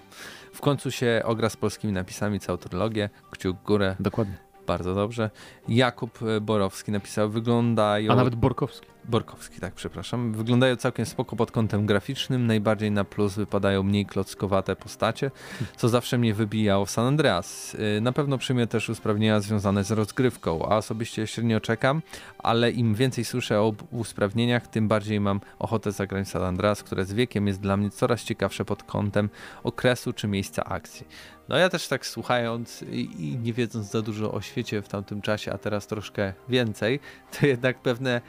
W 0.53 0.61
końcu 0.61 0.91
się 0.91 1.23
ogra 1.25 1.49
z 1.49 1.57
polskimi 1.57 1.93
napisami, 1.93 2.41
całą 2.41 2.59
trylogię, 2.59 3.11
kciuk 3.31 3.57
w 3.59 3.63
górę. 3.63 3.97
Dokładnie. 4.01 4.50
Bardzo 4.67 4.95
dobrze. 4.95 5.31
Jakub 5.69 6.19
Borowski 6.41 6.93
napisał, 6.93 7.31
wyglądają... 7.31 8.13
A 8.13 8.17
nawet 8.17 8.35
Borkowski. 8.35 8.87
Borkowski, 9.05 9.61
tak, 9.61 9.75
przepraszam. 9.75 10.33
Wyglądają 10.33 10.77
całkiem 10.77 11.07
spoko 11.07 11.37
pod 11.37 11.51
kątem 11.51 11.87
graficznym. 11.87 12.47
Najbardziej 12.47 12.91
na 12.91 13.05
plus 13.05 13.35
wypadają 13.35 13.83
mniej 13.83 14.07
klockowate 14.07 14.77
postacie, 14.77 15.31
co 15.77 15.89
zawsze 15.89 16.19
mnie 16.19 16.35
wybijało 16.35 16.87
w 16.87 16.91
San 16.91 17.07
Andreas. 17.07 17.75
Y, 17.75 18.01
na 18.01 18.13
pewno 18.13 18.39
przyjmie 18.39 18.67
też 18.67 18.89
usprawnienia 18.89 19.41
związane 19.41 19.85
z 19.85 19.91
rozgrywką, 19.91 20.69
a 20.69 20.77
osobiście 20.77 21.27
średnio 21.27 21.61
czekam, 21.61 22.03
ale 22.39 22.71
im 22.71 22.95
więcej 22.95 23.25
słyszę 23.25 23.61
o 23.61 23.75
usprawnieniach, 23.91 24.67
tym 24.67 24.89
bardziej 24.89 25.21
mam 25.21 25.41
ochotę 25.59 25.93
zagrać 25.93 26.29
San 26.29 26.43
Andreas, 26.43 26.83
które 26.83 27.05
z 27.05 27.13
wiekiem 27.13 27.47
jest 27.47 27.61
dla 27.61 27.77
mnie 27.77 27.91
coraz 27.91 28.25
ciekawsze 28.25 28.65
pod 28.65 28.83
kątem 28.83 29.29
okresu 29.63 30.13
czy 30.13 30.29
miejsca 30.29 30.65
akcji. 30.65 31.07
No 31.49 31.57
ja 31.57 31.69
też 31.69 31.89
tak 31.89 32.07
słuchając 32.07 32.83
i, 32.83 33.29
i 33.29 33.39
nie 33.39 33.53
wiedząc 33.53 33.91
za 33.91 34.03
dużo 34.03 34.33
o 34.33 34.41
świecie 34.41 34.83
w 34.83 34.89
tamtym 34.89 35.23
czasie, 35.23 35.53
a 35.53 35.59
teraz 35.59 35.87
troszkę 35.87 36.33
więcej, 36.49 37.01
to 37.41 37.47
jednak 37.47 37.79
pewne 37.79 38.21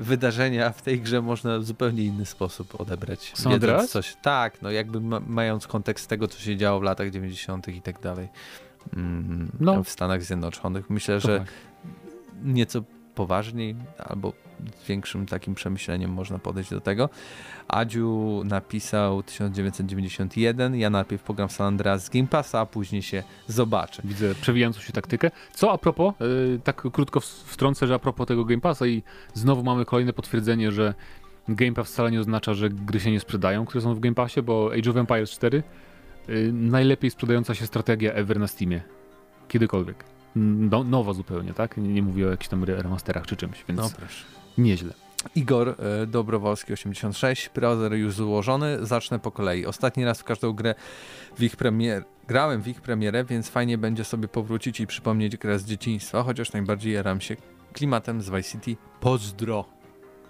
wydarzenia 0.00 0.70
w 0.70 0.82
tej 0.82 1.00
grze 1.00 1.22
można 1.22 1.58
w 1.58 1.64
zupełnie 1.64 2.04
inny 2.04 2.26
sposób 2.26 2.80
odebrać. 2.80 3.32
Są 3.34 3.50
wiedząc 3.50 3.90
coś. 3.90 4.16
Tak, 4.22 4.62
no 4.62 4.70
jakby 4.70 5.00
ma, 5.00 5.20
mając 5.26 5.66
kontekst 5.66 6.08
tego, 6.08 6.28
co 6.28 6.38
się 6.38 6.56
działo 6.56 6.80
w 6.80 6.82
latach 6.82 7.10
90. 7.10 7.68
i 7.68 7.82
tak 7.82 8.00
dalej. 8.00 8.28
Mm, 8.96 9.50
no. 9.60 9.84
W 9.84 9.88
Stanach 9.88 10.22
Zjednoczonych. 10.22 10.90
Myślę, 10.90 11.20
to 11.20 11.28
że 11.28 11.38
tak. 11.38 11.48
nieco 12.42 12.82
poważniej 13.14 13.76
albo 13.98 14.32
z 14.82 14.86
większym 14.86 15.26
takim 15.26 15.54
przemyśleniem 15.54 16.10
można 16.10 16.38
podejść 16.38 16.70
do 16.70 16.80
tego. 16.80 17.08
Adziu 17.68 18.42
napisał 18.44 19.22
1991, 19.22 20.74
ja 20.74 20.90
najpierw 20.90 21.22
pogram 21.22 21.48
San 21.48 21.66
Andreas 21.66 22.04
z 22.04 22.08
Game 22.08 22.26
Passa, 22.26 22.60
a 22.60 22.66
później 22.66 23.02
się 23.02 23.22
zobaczę. 23.46 24.02
Widzę 24.04 24.34
przewijającą 24.34 24.80
się 24.80 24.92
taktykę. 24.92 25.30
Co 25.54 25.72
a 25.72 25.78
propos, 25.78 26.14
yy, 26.20 26.60
tak 26.64 26.82
krótko 26.92 27.20
wtrącę, 27.20 27.86
że 27.86 27.94
a 27.94 27.98
propos 27.98 28.26
tego 28.26 28.44
Game 28.44 28.60
Passa 28.60 28.86
i 28.86 29.02
znowu 29.34 29.62
mamy 29.62 29.84
kolejne 29.84 30.12
potwierdzenie, 30.12 30.72
że 30.72 30.94
Game 31.48 31.72
Pass 31.72 31.92
wcale 31.92 32.10
nie 32.10 32.20
oznacza, 32.20 32.54
że 32.54 32.70
gry 32.70 33.00
się 33.00 33.10
nie 33.10 33.20
sprzedają, 33.20 33.66
które 33.66 33.82
są 33.82 33.94
w 33.94 34.00
Game 34.00 34.14
Passie, 34.14 34.42
bo 34.42 34.70
Age 34.78 34.90
of 34.90 34.96
Empires 34.96 35.30
4 35.30 35.62
yy, 36.28 36.52
najlepiej 36.52 37.10
sprzedająca 37.10 37.54
się 37.54 37.66
strategia 37.66 38.12
ever 38.12 38.40
na 38.40 38.46
Steamie. 38.46 38.82
Kiedykolwiek. 39.48 40.11
No, 40.36 40.84
nowa 40.84 41.12
zupełnie, 41.12 41.54
tak? 41.54 41.76
Nie, 41.76 41.88
nie 41.88 42.02
mówię 42.02 42.26
o 42.26 42.30
jakichś 42.30 42.48
tam 42.48 42.64
remasterach 42.64 43.26
czy 43.26 43.36
czymś, 43.36 43.64
więc 43.68 43.80
no, 43.80 43.90
proszę. 43.96 44.24
nieźle. 44.58 44.94
Igor 45.34 45.68
e, 45.68 46.06
Dobrowolski 46.06 46.72
86, 46.72 47.50
browser 47.54 47.94
już 47.94 48.14
złożony, 48.14 48.86
zacznę 48.86 49.18
po 49.18 49.30
kolei. 49.30 49.66
Ostatni 49.66 50.04
raz 50.04 50.20
w 50.20 50.24
każdą 50.24 50.52
grę 50.52 50.74
w 51.36 51.42
ich 51.42 51.56
premier 51.56 52.04
grałem 52.28 52.62
w 52.62 52.68
ich 52.68 52.80
premierę, 52.80 53.24
więc 53.24 53.48
fajnie 53.48 53.78
będzie 53.78 54.04
sobie 54.04 54.28
powrócić 54.28 54.80
i 54.80 54.86
przypomnieć 54.86 55.36
grę 55.36 55.58
z 55.58 55.64
dzieciństwa, 55.64 56.22
chociaż 56.22 56.52
najbardziej 56.52 56.92
jaram 56.92 57.20
się 57.20 57.36
klimatem 57.72 58.22
z 58.22 58.30
Vice 58.30 58.50
City. 58.50 58.76
Pozdro. 59.00 59.64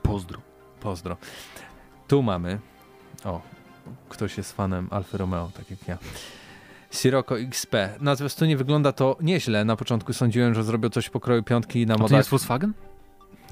Pozdro. 0.03 0.41
Pozdro. 0.81 1.17
Tu 2.09 2.23
mamy, 2.23 2.59
o, 3.25 3.41
ktoś 4.09 4.37
jest 4.37 4.53
fanem 4.53 4.89
Alfa 4.91 5.19
Romeo, 5.19 5.51
tak 5.55 5.71
jak 5.71 5.89
ja. 5.89 5.99
Sirocco 6.93 7.39
XP. 7.39 7.75
Na 8.01 8.15
zwiastunie 8.15 8.57
wygląda 8.57 8.93
to 8.93 9.17
nieźle. 9.21 9.65
Na 9.65 9.77
początku 9.77 10.13
sądziłem, 10.13 10.55
że 10.55 10.65
zrobią 10.65 10.89
coś 10.89 11.09
pokroju 11.11 11.43
piątki 11.43 11.87
na 11.87 11.95
modach. 11.95 12.11
To 12.11 12.17
jest 12.17 12.31
Volkswagen? 12.31 12.73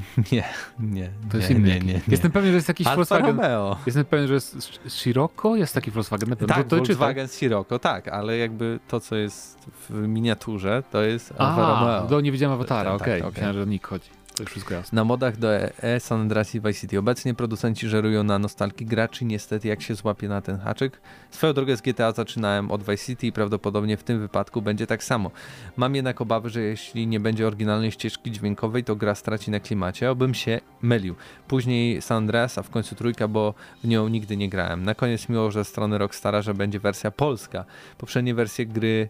Nie, 0.32 0.44
nie. 0.80 1.10
To 1.30 1.36
jest 1.36 1.50
nie, 1.50 1.56
inny. 1.56 1.68
Nie, 1.68 1.80
nie, 1.80 1.92
nie, 1.92 2.00
Jestem 2.08 2.30
pewien, 2.30 2.50
że 2.50 2.56
jest 2.56 2.68
jakiś 2.68 2.86
Alfa 2.86 2.96
Volkswagen. 2.96 3.36
Romeo. 3.36 3.76
Jestem 3.86 4.04
pewien, 4.04 4.26
że 4.26 4.34
jest 4.34 4.80
Sirocco? 4.88 5.56
Jest 5.56 5.74
taki 5.74 5.90
Volkswagen. 5.90 6.36
Tak, 6.36 6.66
to, 6.66 6.76
Volkswagen 6.76 7.26
czy, 7.26 7.32
tak? 7.32 7.38
Sirocco, 7.38 7.78
tak, 7.78 8.08
ale 8.08 8.36
jakby 8.36 8.78
to, 8.88 9.00
co 9.00 9.16
jest 9.16 9.58
w 9.88 10.08
miniaturze, 10.08 10.82
to 10.90 11.02
jest 11.02 11.30
Alfa 11.38 11.66
A, 11.66 11.80
Romeo. 11.80 12.08
To 12.08 12.20
nie 12.20 12.32
widziałem 12.32 12.54
awatara, 12.54 12.90
tak, 12.90 13.00
okej. 13.00 13.20
Okay. 13.20 13.28
okay. 13.28 13.32
Myślałem, 13.32 13.56
że 13.56 13.62
o 13.62 13.64
Nick 13.64 13.86
chodzi. 13.86 14.10
To 14.36 14.42
już 14.42 14.50
wszystko 14.50 14.74
jasne. 14.74 14.96
Na 14.96 15.04
modach 15.04 15.36
do 15.36 15.48
EE 15.54 16.00
San 16.00 16.20
Andreas 16.20 16.54
i 16.54 16.60
Vice 16.60 16.80
City. 16.80 16.98
Obecnie 16.98 17.34
producenci 17.34 17.88
żerują 17.88 18.24
na 18.24 18.38
nostalgii 18.38 18.86
graczy, 18.86 19.24
niestety 19.24 19.68
jak 19.68 19.82
się 19.82 19.94
złapie 19.94 20.28
na 20.28 20.40
ten 20.40 20.58
haczyk. 20.58 21.00
Swoją 21.30 21.52
drogę 21.52 21.76
z 21.76 21.80
GTA 21.80 22.12
zaczynałem 22.12 22.70
od 22.70 22.80
Vice 22.80 23.06
City 23.06 23.26
i 23.26 23.32
prawdopodobnie 23.32 23.96
w 23.96 24.02
tym 24.02 24.20
wypadku 24.20 24.62
będzie 24.62 24.86
tak 24.86 25.04
samo. 25.04 25.30
Mam 25.76 25.94
jednak 25.94 26.20
obawy, 26.20 26.50
że 26.50 26.60
jeśli 26.60 27.06
nie 27.06 27.20
będzie 27.20 27.46
oryginalnej 27.46 27.92
ścieżki 27.92 28.30
dźwiękowej, 28.30 28.84
to 28.84 28.96
gra 28.96 29.14
straci 29.14 29.50
na 29.50 29.60
klimacie, 29.60 30.10
obym 30.10 30.34
się 30.34 30.60
mylił. 30.82 31.14
Później 31.48 32.02
San 32.02 32.16
Andreas, 32.16 32.58
a 32.58 32.62
w 32.62 32.70
końcu 32.70 32.94
trójka, 32.94 33.28
bo 33.28 33.54
w 33.84 33.88
nią 33.88 34.08
nigdy 34.08 34.36
nie 34.36 34.48
grałem. 34.48 34.82
Na 34.82 34.94
koniec 34.94 35.28
miło, 35.28 35.50
że 35.50 35.64
strony 35.64 35.98
Rockstara, 35.98 36.42
że 36.42 36.54
będzie 36.54 36.80
wersja 36.80 37.10
polska. 37.10 37.64
Poprzednie 37.98 38.34
wersje 38.34 38.66
gry 38.66 39.08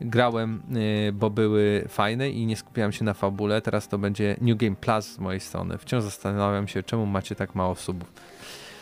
grałem, 0.00 0.62
y, 1.08 1.12
bo 1.12 1.30
były 1.30 1.84
fajne 1.88 2.30
i 2.30 2.46
nie 2.46 2.56
skupiałem 2.56 2.92
się 2.92 3.04
na 3.04 3.14
fabule. 3.14 3.62
Teraz 3.62 3.88
to 3.88 3.98
będzie 3.98 4.36
New 4.40 4.56
Game 4.58 4.76
Plus 4.76 5.06
z 5.06 5.18
mojej 5.18 5.40
strony. 5.40 5.78
Wciąż 5.78 6.04
zastanawiam 6.04 6.68
się, 6.68 6.82
czemu 6.82 7.06
macie 7.06 7.34
tak 7.34 7.54
mało 7.54 7.74
subów. 7.74 8.12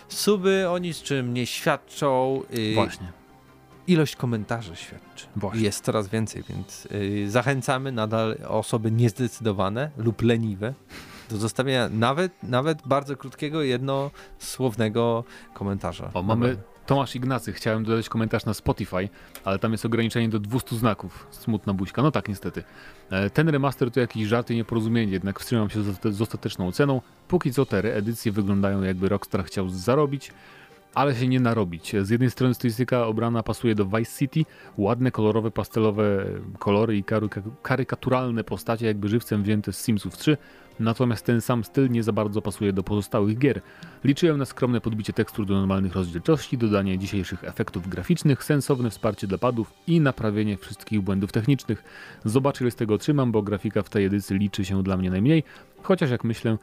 Suby 0.08 0.68
o 0.68 0.78
niczym 0.78 1.34
nie 1.34 1.46
świadczą. 1.46 2.42
Y, 2.54 2.74
Właśnie. 2.74 3.12
Ilość 3.86 4.16
komentarzy 4.16 4.76
świadczy. 4.76 5.26
Właśnie. 5.36 5.62
Jest 5.62 5.84
coraz 5.84 6.08
więcej, 6.08 6.42
więc 6.48 6.88
y, 6.92 7.30
zachęcamy 7.30 7.92
nadal 7.92 8.36
osoby 8.48 8.90
niezdecydowane 8.90 9.90
lub 9.96 10.22
leniwe 10.22 10.74
do 11.30 11.36
zostawienia 11.36 11.88
nawet, 11.88 12.32
nawet 12.42 12.78
bardzo 12.86 13.16
krótkiego, 13.16 13.62
jednosłownego 13.62 15.24
komentarza. 15.54 16.10
O, 16.14 16.22
mamy 16.22 16.56
Tomasz 16.88 17.16
Ignacy, 17.16 17.52
chciałem 17.52 17.84
dodać 17.84 18.08
komentarz 18.08 18.44
na 18.44 18.54
Spotify, 18.54 19.08
ale 19.44 19.58
tam 19.58 19.72
jest 19.72 19.84
ograniczenie 19.84 20.28
do 20.28 20.38
200 20.38 20.76
znaków. 20.76 21.26
Smutna 21.30 21.74
buźka. 21.74 22.02
No 22.02 22.10
tak, 22.10 22.28
niestety. 22.28 22.64
E, 23.10 23.30
ten 23.30 23.48
remaster 23.48 23.90
to 23.90 24.00
jakiś 24.00 24.26
żart 24.26 24.50
i 24.50 24.56
nieporozumienie, 24.56 25.12
jednak 25.12 25.40
wstrzymam 25.40 25.70
się 25.70 25.82
z 26.12 26.22
ostateczną 26.22 26.68
oceną. 26.68 27.02
Póki 27.28 27.52
co 27.52 27.66
te 27.66 27.96
edycje 27.96 28.32
wyglądają 28.32 28.82
jakby 28.82 29.08
Rockstar 29.08 29.44
chciał 29.44 29.68
zarobić, 29.68 30.32
ale 30.94 31.14
się 31.16 31.28
nie 31.28 31.40
narobić. 31.40 31.92
Z 32.02 32.10
jednej 32.10 32.30
strony 32.30 32.54
stylistyka 32.54 33.06
obrana 33.06 33.42
pasuje 33.42 33.74
do 33.74 33.86
Vice 33.86 34.18
City, 34.18 34.44
ładne, 34.78 35.10
kolorowe, 35.10 35.50
pastelowe 35.50 36.24
kolory 36.58 36.96
i 36.96 37.04
karykaturalne 37.62 38.44
postacie, 38.44 38.86
jakby 38.86 39.08
żywcem 39.08 39.42
wzięte 39.42 39.72
z 39.72 39.84
Simsów 39.84 40.16
3, 40.16 40.36
natomiast 40.80 41.26
ten 41.26 41.40
sam 41.40 41.64
styl 41.64 41.90
nie 41.90 42.02
za 42.02 42.12
bardzo 42.12 42.42
pasuje 42.42 42.72
do 42.72 42.82
pozostałych 42.82 43.38
gier. 43.38 43.60
Liczyłem 44.04 44.38
na 44.38 44.44
skromne 44.44 44.80
podbicie 44.80 45.12
tekstur 45.12 45.46
do 45.46 45.54
normalnych 45.54 45.94
rozdzielczości, 45.94 46.58
dodanie 46.58 46.98
dzisiejszych 46.98 47.44
efektów 47.44 47.88
graficznych, 47.88 48.44
sensowne 48.44 48.90
wsparcie 48.90 49.26
dla 49.26 49.38
padów 49.38 49.72
i 49.86 50.00
naprawienie 50.00 50.56
wszystkich 50.56 51.00
błędów 51.00 51.32
technicznych. 51.32 51.84
Zobaczę 52.24 52.64
ile 52.64 52.70
z 52.70 52.76
tego 52.76 52.94
otrzymam, 52.94 53.32
bo 53.32 53.42
grafika 53.42 53.82
w 53.82 53.88
tej 53.88 54.04
edycji 54.04 54.38
liczy 54.38 54.64
się 54.64 54.82
dla 54.82 54.96
mnie 54.96 55.10
najmniej, 55.10 55.44
chociaż 55.82 56.10
jak 56.10 56.24
myślę, 56.24 56.58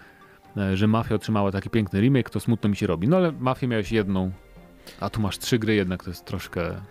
e, 0.58 0.78
że 0.78 0.88
Mafia 0.88 1.16
otrzymała 1.16 1.52
taki 1.52 1.70
piękny 1.70 2.02
remake, 2.02 2.30
to 2.30 2.40
smutno 2.40 2.70
mi 2.70 2.76
się 2.76 2.88
robi. 2.88 3.08
No 3.08 3.18
ale 3.18 3.32
Mafię 3.32 3.68
miałeś 3.68 3.92
jedną, 3.92 4.32
a 5.00 5.10
tu 5.10 5.22
masz 5.22 5.40
trzy 5.40 5.60
gry 5.60 5.76
jednak, 5.76 6.04
to 6.04 6.10
jest 6.10 6.26
troszkę 6.26 6.82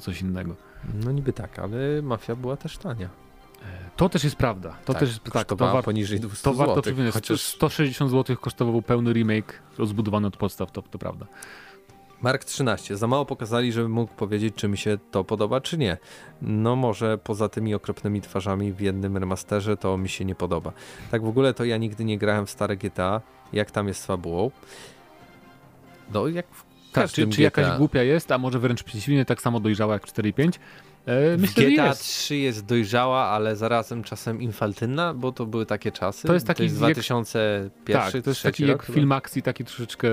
coś 0.00 0.22
innego. 0.22 0.56
No 1.04 1.12
niby 1.12 1.32
tak, 1.32 1.58
ale 1.58 2.02
Mafia 2.02 2.36
była 2.36 2.56
też 2.56 2.78
tania. 2.78 3.23
To 3.96 4.08
też 4.08 4.24
jest 4.24 4.36
prawda. 4.36 4.76
To 4.84 4.92
tak, 4.92 5.00
też 5.00 5.08
jest 5.08 5.24
tak, 5.32 5.48
to 5.48 5.56
war, 5.56 5.84
poniżej 5.84 6.20
200 6.20 6.44
to 6.44 6.54
warto 6.54 6.82
przypomnieć. 6.82 7.14
Chociaż... 7.14 7.40
160 7.40 8.10
zł 8.10 8.36
kosztował 8.36 8.82
pełny 8.82 9.12
remake 9.12 9.62
rozbudowany 9.78 10.26
od 10.26 10.36
podstaw, 10.36 10.72
to, 10.72 10.82
to 10.82 10.98
prawda. 10.98 11.26
Mark 12.22 12.44
13. 12.44 12.96
Za 12.96 13.06
mało 13.06 13.26
pokazali, 13.26 13.72
żebym 13.72 13.92
mógł 13.92 14.14
powiedzieć, 14.14 14.54
czy 14.54 14.68
mi 14.68 14.78
się 14.78 14.98
to 15.10 15.24
podoba, 15.24 15.60
czy 15.60 15.78
nie. 15.78 15.96
No 16.42 16.76
może 16.76 17.18
poza 17.18 17.48
tymi 17.48 17.74
okropnymi 17.74 18.20
twarzami 18.20 18.72
w 18.72 18.80
jednym 18.80 19.16
remasterze 19.16 19.76
to 19.76 19.98
mi 19.98 20.08
się 20.08 20.24
nie 20.24 20.34
podoba. 20.34 20.72
Tak 21.10 21.22
w 21.22 21.28
ogóle 21.28 21.54
to 21.54 21.64
ja 21.64 21.76
nigdy 21.76 22.04
nie 22.04 22.18
grałem 22.18 22.46
w 22.46 22.50
stare 22.50 22.76
GTA. 22.76 23.20
Jak 23.52 23.70
tam 23.70 23.88
jest 23.88 24.02
z 24.02 24.06
fabułą? 24.06 24.50
No 26.12 26.28
jak 26.28 26.46
w 26.48 26.64
tak, 26.92 27.10
czy, 27.10 27.28
czy 27.28 27.42
jakaś 27.42 27.78
głupia 27.78 28.02
jest, 28.02 28.32
a 28.32 28.38
może 28.38 28.58
wręcz 28.58 28.82
przeciwnie, 28.82 29.24
tak 29.24 29.42
samo 29.42 29.60
dojrzała 29.60 29.94
jak 29.94 30.06
4 30.06 30.28
i 30.28 30.32
5? 30.32 30.60
Myślę, 31.38 31.64
GTA 31.64 31.86
jest. 31.86 32.02
3 32.02 32.36
jest 32.36 32.64
dojrzała, 32.64 33.24
ale 33.24 33.56
zarazem 33.56 34.02
czasem 34.04 34.42
infaltynna, 34.42 35.14
bo 35.14 35.32
to 35.32 35.46
były 35.46 35.66
takie 35.66 35.92
czasy. 35.92 36.26
To 36.26 36.34
jest 36.34 36.46
taki 36.46 36.58
to 36.58 36.62
jest 36.62 36.76
2001 36.76 37.70
Tak, 37.92 38.22
to 38.24 38.30
jest 38.30 38.42
taki 38.42 38.66
jak 38.66 38.82
film 38.82 39.12
akcji, 39.12 39.42
taki 39.42 39.64
troszeczkę 39.64 40.08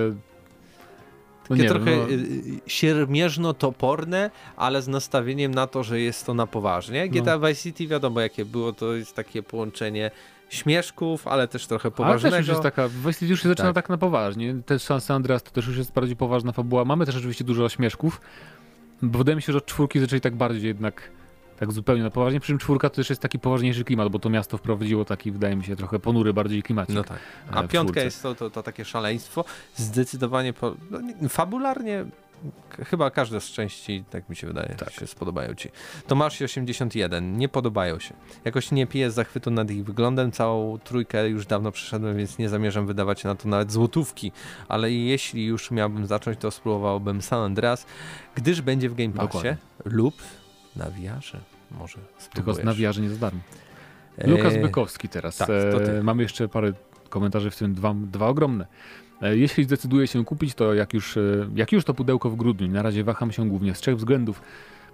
no 1.49 1.57
takie 1.57 1.69
trochę 1.69 1.97
no... 1.97 2.09
Y, 2.09 2.13
y, 2.13 2.61
siermierzno-toporne, 2.67 4.29
ale 4.57 4.81
z 4.81 4.87
nastawieniem 4.87 5.53
na 5.53 5.67
to, 5.67 5.83
że 5.83 5.99
jest 5.99 6.25
to 6.25 6.33
na 6.33 6.47
poważnie. 6.47 7.09
GTA 7.09 7.37
no. 7.37 7.47
Vice 7.47 7.61
City 7.61 7.87
wiadomo 7.87 8.21
jakie 8.21 8.45
było, 8.45 8.73
to 8.73 8.93
jest 8.93 9.15
takie 9.15 9.43
połączenie 9.43 10.11
śmieszków, 10.49 11.27
ale 11.27 11.47
też 11.47 11.67
trochę 11.67 11.91
poważnego. 11.91 12.35
Ale 12.35 12.43
też 12.43 12.47
już 12.47 12.53
jest 12.53 12.63
taka, 12.63 12.89
Vice 12.89 13.13
City 13.13 13.25
już 13.25 13.43
się 13.43 13.49
zaczyna 13.49 13.73
tak. 13.73 13.85
tak 13.85 13.89
na 13.89 13.97
poważnie. 13.97 14.55
Też 14.65 14.81
San 14.81 14.99
Andreas 15.09 15.43
to 15.43 15.51
też 15.51 15.67
już 15.67 15.77
jest 15.77 15.93
bardziej 15.93 16.15
poważna 16.15 16.51
fabuła. 16.51 16.85
Mamy 16.85 17.05
też 17.05 17.15
oczywiście 17.15 17.43
dużo 17.43 17.69
śmieszków, 17.69 18.21
bo 19.01 19.17
wydaje 19.17 19.35
mi 19.35 19.41
się, 19.41 19.51
że 19.51 19.57
od 19.57 19.65
czwórki 19.65 19.99
zaczęli 19.99 20.21
tak 20.21 20.35
bardziej 20.35 20.67
jednak 20.67 21.11
tak 21.59 21.71
zupełnie 21.71 22.03
na 22.03 22.09
poważnie. 22.09 22.39
Przy 22.39 22.47
czym 22.47 22.57
czwórka 22.57 22.89
to 22.89 22.95
też 22.95 23.09
jest 23.09 23.21
taki 23.21 23.39
poważniejszy 23.39 23.83
klimat, 23.83 24.09
bo 24.09 24.19
to 24.19 24.29
miasto 24.29 24.57
wprowadziło 24.57 25.05
taki, 25.05 25.31
wydaje 25.31 25.55
mi 25.55 25.63
się, 25.63 25.75
trochę 25.75 25.99
ponury 25.99 26.33
bardziej 26.33 26.63
klimat. 26.63 26.89
No 26.89 27.03
tak. 27.03 27.19
A 27.51 27.63
piątka 27.63 28.01
jest 28.01 28.23
to, 28.23 28.35
to, 28.35 28.49
to, 28.49 28.63
takie 28.63 28.85
szaleństwo. 28.85 29.45
Zdecydowanie, 29.75 30.53
po, 30.53 30.75
no, 30.91 31.29
fabularnie 31.29 32.05
chyba 32.85 33.11
każda 33.11 33.39
z 33.39 33.45
części, 33.45 34.03
tak 34.09 34.29
mi 34.29 34.35
się 34.35 34.47
wydaje, 34.47 34.75
tak. 34.75 34.93
się 34.93 35.07
spodobają 35.07 35.55
ci. 35.55 35.69
Tomasz 36.07 36.41
81, 36.41 37.37
nie 37.37 37.49
podobają 37.49 37.99
się. 37.99 38.13
Jakoś 38.45 38.71
nie 38.71 38.87
piję 38.87 39.11
zachwytu 39.11 39.51
nad 39.51 39.71
ich 39.71 39.83
wyglądem, 39.83 40.31
całą 40.31 40.79
trójkę 40.79 41.29
już 41.29 41.45
dawno 41.45 41.71
przeszedłem, 41.71 42.17
więc 42.17 42.37
nie 42.37 42.49
zamierzam 42.49 42.87
wydawać 42.87 43.23
na 43.23 43.35
to 43.35 43.49
nawet 43.49 43.71
złotówki, 43.71 44.31
ale 44.67 44.91
jeśli 44.91 45.45
już 45.45 45.71
miałbym 45.71 46.07
zacząć, 46.07 46.39
to 46.39 46.51
spróbowałbym 46.51 47.21
San 47.21 47.39
Andreas, 47.39 47.85
gdyż 48.35 48.61
będzie 48.61 48.89
w 48.89 48.95
Game 48.95 49.13
Passie 49.13 49.27
Dokładnie. 49.27 49.57
lub 49.85 50.15
na 50.75 50.85
VR-ze 50.85 51.37
może 51.71 51.97
Tylko 52.33 52.53
z 52.53 52.63
nawiarze 52.63 53.01
nie 53.01 53.09
za 53.09 53.17
darmo. 53.17 53.39
Lukas 54.17 54.53
Bykowski 54.53 55.09
teraz. 55.09 55.37
Tak, 55.37 55.49
e, 55.49 56.03
mamy 56.03 56.23
jeszcze 56.23 56.47
parę 56.47 56.73
komentarzy, 57.09 57.51
w 57.51 57.55
tym 57.55 57.73
dwa, 57.73 57.93
dwa 57.95 58.27
ogromne. 58.27 58.67
E, 59.21 59.37
jeśli 59.37 59.63
zdecyduję 59.63 60.07
się 60.07 60.25
kupić, 60.25 60.53
to 60.53 60.73
jak 60.73 60.93
już, 60.93 61.17
e, 61.17 61.21
jak 61.55 61.71
już 61.71 61.85
to 61.85 61.93
pudełko 61.93 62.29
w 62.29 62.35
grudniu. 62.35 62.67
Na 62.67 62.81
razie 62.81 63.03
waham 63.03 63.31
się 63.31 63.49
głównie 63.49 63.75
z 63.75 63.79
trzech 63.79 63.97
względów. 63.97 64.41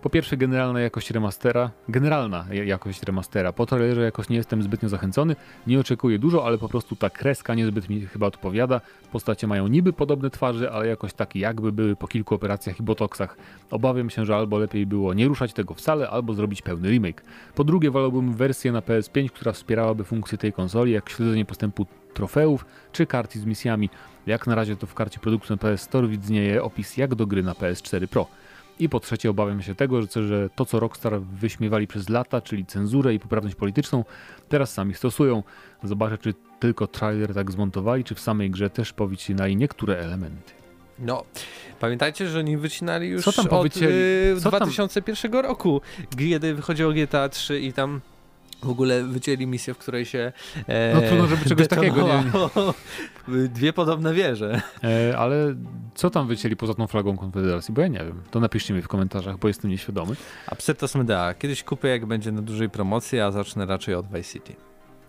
Po 0.02 0.10
pierwsze, 0.10 0.38
generalna 0.38 0.80
jakość 0.80 1.12
remastera, 1.12 1.72
generalna 1.90 2.46
jakość 2.52 3.04
remastera. 3.04 3.54
Po 3.54 3.66
trailerze 3.66 4.02
jakoś 4.02 4.30
nie 4.30 4.36
jestem 4.36 4.64
zbytnio 4.64 4.90
zachęcony, 4.90 5.36
nie 5.68 5.80
oczekuję 5.80 6.20
dużo, 6.20 6.46
ale 6.46 6.58
po 6.58 6.70
prostu 6.70 6.96
ta 6.96 7.10
kreska 7.10 7.56
niezbyt 7.56 7.90
mi 7.90 8.06
chyba 8.06 8.28
odpowiada. 8.28 8.82
Postacie 9.12 9.48
mają 9.48 9.68
niby 9.68 9.94
podobne 9.94 10.30
twarze, 10.30 10.72
ale 10.72 10.88
jakoś 10.88 11.14
tak 11.14 11.36
jakby 11.36 11.72
były 11.72 11.96
po 11.96 12.08
kilku 12.08 12.36
operacjach 12.36 12.80
i 12.80 12.84
botoksach. 12.84 13.38
Obawiam 13.72 14.10
się, 14.10 14.26
że 14.26 14.36
albo 14.36 14.58
lepiej 14.58 14.86
było 14.86 15.14
nie 15.14 15.28
ruszać 15.28 15.54
tego 15.54 15.74
wcale, 15.74 16.10
albo 16.10 16.34
zrobić 16.34 16.62
pełny 16.62 16.90
remake. 16.90 17.24
Po 17.56 17.64
drugie, 17.64 17.92
wolałbym 17.92 18.34
wersję 18.34 18.72
na 18.72 18.80
PS5, 18.80 19.30
która 19.30 19.52
wspierałaby 19.52 20.04
funkcje 20.04 20.38
tej 20.38 20.54
konsoli, 20.54 20.92
jak 20.92 21.10
śledzenie 21.10 21.46
postępu 21.46 21.86
trofeów 22.14 22.66
czy 22.92 23.06
karty 23.06 23.40
z 23.40 23.46
misjami. 23.46 23.90
Jak 24.28 24.48
na 24.48 24.56
razie 24.56 24.76
to 24.76 24.88
w 24.88 24.94
karcie 24.94 25.20
produktu 25.20 25.54
na 25.54 25.58
PS 25.58 25.82
Store 25.82 26.08
widnieje 26.08 26.64
opis 26.64 26.98
jak 26.98 27.16
do 27.16 27.28
gry 27.28 27.44
na 27.44 27.54
PS4 27.54 28.08
Pro. 28.08 28.28
I 28.80 28.90
po 28.90 29.00
trzecie 29.00 29.30
obawiam 29.30 29.62
się 29.62 29.76
tego, 29.76 30.02
że 30.02 30.50
to 30.56 30.66
co 30.66 30.80
Rockstar 30.80 31.22
wyśmiewali 31.22 31.88
przez 31.88 32.10
lata, 32.10 32.42
czyli 32.42 32.66
cenzurę 32.66 33.14
i 33.14 33.20
poprawność 33.20 33.56
polityczną, 33.56 34.06
teraz 34.50 34.74
sami 34.74 34.94
stosują. 34.94 35.44
Zobaczę, 35.84 36.18
czy 36.18 36.34
tylko 36.60 36.88
trailer 36.88 37.34
tak 37.34 37.52
zmontowali, 37.52 38.04
czy 38.04 38.16
w 38.16 38.20
samej 38.20 38.52
grze 38.52 38.70
też 38.70 38.94
powycinali 38.94 39.56
niektóre 39.56 39.98
elementy. 39.98 40.54
No, 41.00 41.24
pamiętajcie, 41.80 42.28
że 42.28 42.40
oni 42.40 42.58
wycinali 42.58 43.08
już 43.08 43.26
co 43.26 43.32
tam 43.32 43.48
od 43.50 43.78
y, 43.78 44.36
2001 44.40 45.32
tam? 45.32 45.42
roku, 45.42 45.82
kiedy 46.18 46.54
wychodziło 46.54 46.94
GTA 46.94 47.30
3 47.30 47.60
i 47.60 47.74
tam 47.74 48.02
w 48.64 48.70
ogóle 48.70 49.04
wycięli 49.04 49.48
misję, 49.48 49.74
w 49.74 49.78
której 49.78 50.06
się. 50.06 50.32
E, 50.68 50.94
no 50.94 51.02
trudno, 51.02 51.28
żeby 51.28 51.46
czegoś 51.46 51.68
takiego 51.68 52.08
nie. 52.08 52.24
Dwie 53.50 53.74
podobne 53.74 54.14
wieże. 54.14 54.62
E, 54.84 55.18
ale 55.18 55.56
co 55.96 56.10
tam 56.10 56.28
wycięli 56.28 56.56
poza 56.56 56.74
tą 56.74 56.88
flagą 56.88 57.18
Konfederacji? 57.18 57.74
Bo 57.74 57.82
ja 57.82 57.88
nie 57.88 58.00
wiem. 58.00 58.22
To 58.32 58.40
napiszcie 58.40 58.74
mi 58.74 58.82
w 58.82 58.88
komentarzach, 58.88 59.38
bo 59.38 59.48
jestem 59.48 59.72
nieświadomy. 59.72 60.16
Absyrtos 60.48 60.96
Medea. 60.96 61.34
Kiedyś 61.34 61.64
kupię, 61.64 61.88
jak 61.88 62.06
będzie 62.06 62.32
na 62.32 62.42
dużej 62.42 62.70
promocji, 62.70 63.20
a 63.20 63.32
zacznę 63.32 63.66
raczej 63.66 63.96
od 63.96 64.08
Vice 64.08 64.24
City. 64.24 64.56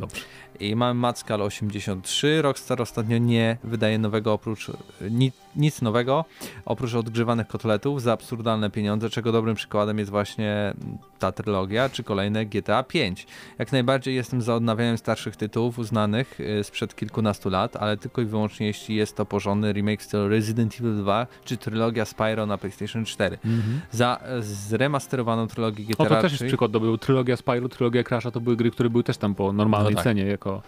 Dobrze. 0.01 0.21
I 0.61 0.77
mamy 0.77 1.01
Matscal 1.01 1.43
83. 1.43 2.43
Rockstar 2.43 2.83
ostatnio 2.83 3.19
nie 3.19 3.57
wydaje 3.65 3.99
nowego 3.99 4.33
oprócz 4.33 4.71
nic, 5.11 5.35
nic 5.59 5.83
nowego, 5.83 6.25
oprócz 6.65 6.95
odgrzewanych 6.95 7.47
kotletów 7.47 8.03
za 8.03 8.13
absurdalne 8.13 8.71
pieniądze, 8.71 9.11
czego 9.11 9.33
dobrym 9.33 9.57
przykładem 9.57 9.99
jest 9.99 10.11
właśnie 10.11 10.75
ta 11.19 11.33
trylogia, 11.33 11.89
czy 11.89 12.05
kolejne 12.05 12.47
GTA 12.47 12.83
5. 12.83 13.27
Jak 13.59 13.73
najbardziej 13.73 14.15
jestem 14.15 14.43
za 14.43 14.55
odnawianiem 14.55 14.99
starszych 14.99 15.37
tytułów 15.37 15.79
uznanych 15.79 16.41
y, 16.41 16.65
sprzed 16.65 16.97
kilkunastu 16.97 17.51
lat, 17.51 17.77
ale 17.77 17.97
tylko 17.97 18.23
i 18.23 18.25
wyłącznie 18.25 18.67
jeśli 18.67 18.97
jest 18.97 19.17
to 19.17 19.27
porządny 19.27 19.73
remake 19.73 20.03
stylu 20.03 20.29
Resident 20.29 20.75
Evil 20.81 20.97
2, 20.97 21.27
czy 21.45 21.57
trylogia 21.57 22.05
Spyro 22.05 22.47
na 22.47 22.59
PlayStation 22.59 23.05
4. 23.05 23.39
Mhm. 23.45 23.81
Za 23.91 24.21
zremasterowaną 24.41 25.47
trylogię 25.47 25.85
GTA 25.85 26.05
O, 26.05 26.07
to 26.07 26.21
też 26.23 26.33
jest 26.33 26.45
przykład, 26.45 26.73
to 26.73 26.81
był 26.81 26.99
trylogia 26.99 27.37
Spyro, 27.37 27.69
trylogia 27.69 28.05
Crasha, 28.05 28.31
to 28.31 28.41
były 28.41 28.57
gry, 28.57 28.71
które 28.71 28.91
były 28.91 29.05
też 29.05 29.17
tam 29.17 29.35
po 29.35 29.53
normalnej 29.53 29.93
no 29.93 29.97
tak. 29.97 30.05
cenie, 30.05 30.23
jako 30.23 30.63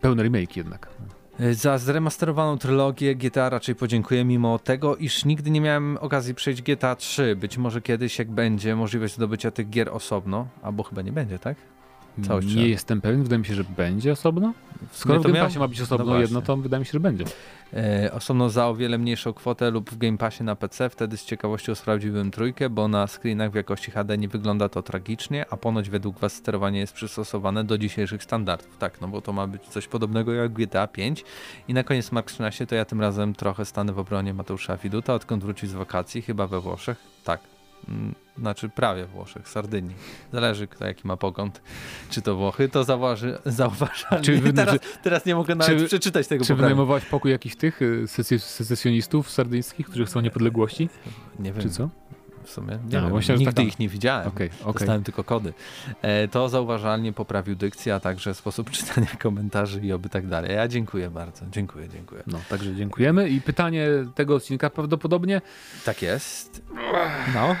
pełny 0.00 0.22
remake 0.22 0.56
jednak. 0.56 0.88
Za 1.52 1.78
zremasterowaną 1.78 2.58
trylogię 2.58 3.14
GTA 3.14 3.50
raczej 3.50 3.74
podziękuję, 3.74 4.24
mimo 4.24 4.58
tego, 4.58 4.96
iż 4.96 5.24
nigdy 5.24 5.50
nie 5.50 5.60
miałem 5.60 5.98
okazji 6.00 6.34
przejść 6.34 6.62
GTA 6.62 6.96
3. 6.96 7.36
Być 7.36 7.58
może 7.58 7.82
kiedyś, 7.82 8.18
jak 8.18 8.30
będzie 8.30 8.76
możliwość 8.76 9.14
zdobycia 9.14 9.50
tych 9.50 9.70
gier 9.70 9.88
osobno, 9.88 10.46
albo 10.62 10.82
chyba 10.82 11.02
nie 11.02 11.12
będzie, 11.12 11.38
tak? 11.38 11.56
Całość 12.26 12.54
nie 12.54 12.68
jestem 12.68 13.00
pewien, 13.00 13.22
wydaje 13.22 13.38
mi 13.38 13.44
się, 13.44 13.54
że 13.54 13.64
będzie 13.64 14.12
osobno. 14.12 14.52
Skoro 14.92 15.20
w 15.20 15.22
Game 15.22 15.40
Passie 15.40 15.58
ma 15.58 15.68
być 15.68 15.80
osobno 15.80 16.04
no 16.04 16.20
jedno, 16.20 16.42
to 16.42 16.56
wydaje 16.56 16.80
mi 16.80 16.86
się, 16.86 16.92
że 16.92 17.00
będzie. 17.00 17.24
E, 17.74 18.10
osobno 18.12 18.50
za 18.50 18.66
o 18.66 18.74
wiele 18.74 18.98
mniejszą 18.98 19.32
kwotę 19.32 19.70
lub 19.70 19.90
w 19.90 19.98
Game 19.98 20.18
Passie 20.18 20.44
na 20.44 20.56
PC, 20.56 20.90
wtedy 20.90 21.16
z 21.16 21.24
ciekawością 21.24 21.74
sprawdziłbym 21.74 22.30
trójkę, 22.30 22.70
bo 22.70 22.88
na 22.88 23.06
screenach 23.06 23.50
w 23.50 23.54
jakości 23.54 23.90
HD 23.90 24.18
nie 24.18 24.28
wygląda 24.28 24.68
to 24.68 24.82
tragicznie, 24.82 25.46
a 25.50 25.56
ponoć 25.56 25.90
według 25.90 26.18
Was 26.18 26.32
sterowanie 26.32 26.80
jest 26.80 26.92
przystosowane 26.92 27.64
do 27.64 27.78
dzisiejszych 27.78 28.22
standardów. 28.22 28.76
Tak, 28.78 29.00
no 29.00 29.08
bo 29.08 29.20
to 29.20 29.32
ma 29.32 29.46
być 29.46 29.62
coś 29.62 29.88
podobnego 29.88 30.32
jak 30.32 30.52
GTA 30.52 30.86
5. 30.86 31.24
I 31.68 31.74
na 31.74 31.84
koniec 31.84 32.12
Mark 32.12 32.26
13 32.30 32.66
to 32.66 32.74
ja 32.74 32.84
tym 32.84 33.00
razem 33.00 33.34
trochę 33.34 33.64
stanę 33.64 33.92
w 33.92 33.98
obronie 33.98 34.34
Mateusza 34.34 34.76
Fiduta, 34.76 35.14
odkąd 35.14 35.44
wrócił 35.44 35.68
z 35.68 35.72
wakacji, 35.72 36.22
chyba 36.22 36.46
we 36.46 36.60
Włoszech. 36.60 36.98
Tak, 37.24 37.40
znaczy 38.38 38.68
prawie 38.68 39.06
Włoszech, 39.06 39.48
Sardynii. 39.48 39.96
Zależy 40.32 40.66
kto 40.66 40.86
jaki 40.86 41.06
ma 41.06 41.16
pogląd. 41.16 41.62
Czy 42.10 42.22
to 42.22 42.36
Włochy, 42.36 42.68
to 42.68 42.84
zauważy, 42.84 43.38
zauważalnie. 43.46 44.24
Czy 44.24 44.38
wy, 44.38 44.52
teraz, 44.52 44.78
teraz 45.02 45.26
nie 45.26 45.34
mogę 45.34 45.54
nawet 45.54 45.78
czy, 45.78 45.86
przeczytać 45.86 46.26
tego 46.26 46.44
Czy 46.44 46.54
wynajmowałeś 46.54 47.04
pokój 47.04 47.30
jakichś 47.30 47.56
tych 47.56 47.82
y, 47.82 48.04
secesjonistów 48.38 49.30
sardyńskich, 49.30 49.86
którzy 49.86 50.04
chcą 50.04 50.20
niepodległości? 50.20 50.88
Nie 51.38 51.52
wiem. 51.52 51.62
Czy 51.62 51.70
co? 51.70 51.88
W 52.48 52.52
sumie. 52.52 52.78
Nie 52.90 53.00
no, 53.00 53.20
wiem, 53.20 53.36
nigdy 53.38 53.44
taka... 53.44 53.62
ich 53.62 53.78
nie 53.78 53.88
widziałem. 53.88 54.28
Okay, 54.28 54.50
okay. 54.60 54.72
Dostałem 54.72 55.04
tylko 55.04 55.24
kody. 55.24 55.52
E, 56.02 56.28
to 56.28 56.48
zauważalnie 56.48 57.12
poprawił 57.12 57.56
dykcję, 57.56 57.94
a 57.94 58.00
także 58.00 58.34
sposób 58.34 58.70
czytania 58.76 59.06
komentarzy 59.18 59.80
i 59.80 59.92
oby 59.92 60.08
tak 60.08 60.26
dalej. 60.26 60.54
Ja 60.54 60.68
dziękuję 60.68 61.10
bardzo. 61.10 61.46
Dziękuję, 61.50 61.88
dziękuję. 61.88 62.22
No, 62.26 62.40
także 62.48 62.74
dziękujemy 62.74 63.28
i 63.28 63.40
pytanie 63.40 63.88
tego 64.14 64.34
odcinka 64.34 64.70
prawdopodobnie. 64.70 65.40
Tak 65.84 66.02
jest. 66.02 66.62
No. 67.34 67.56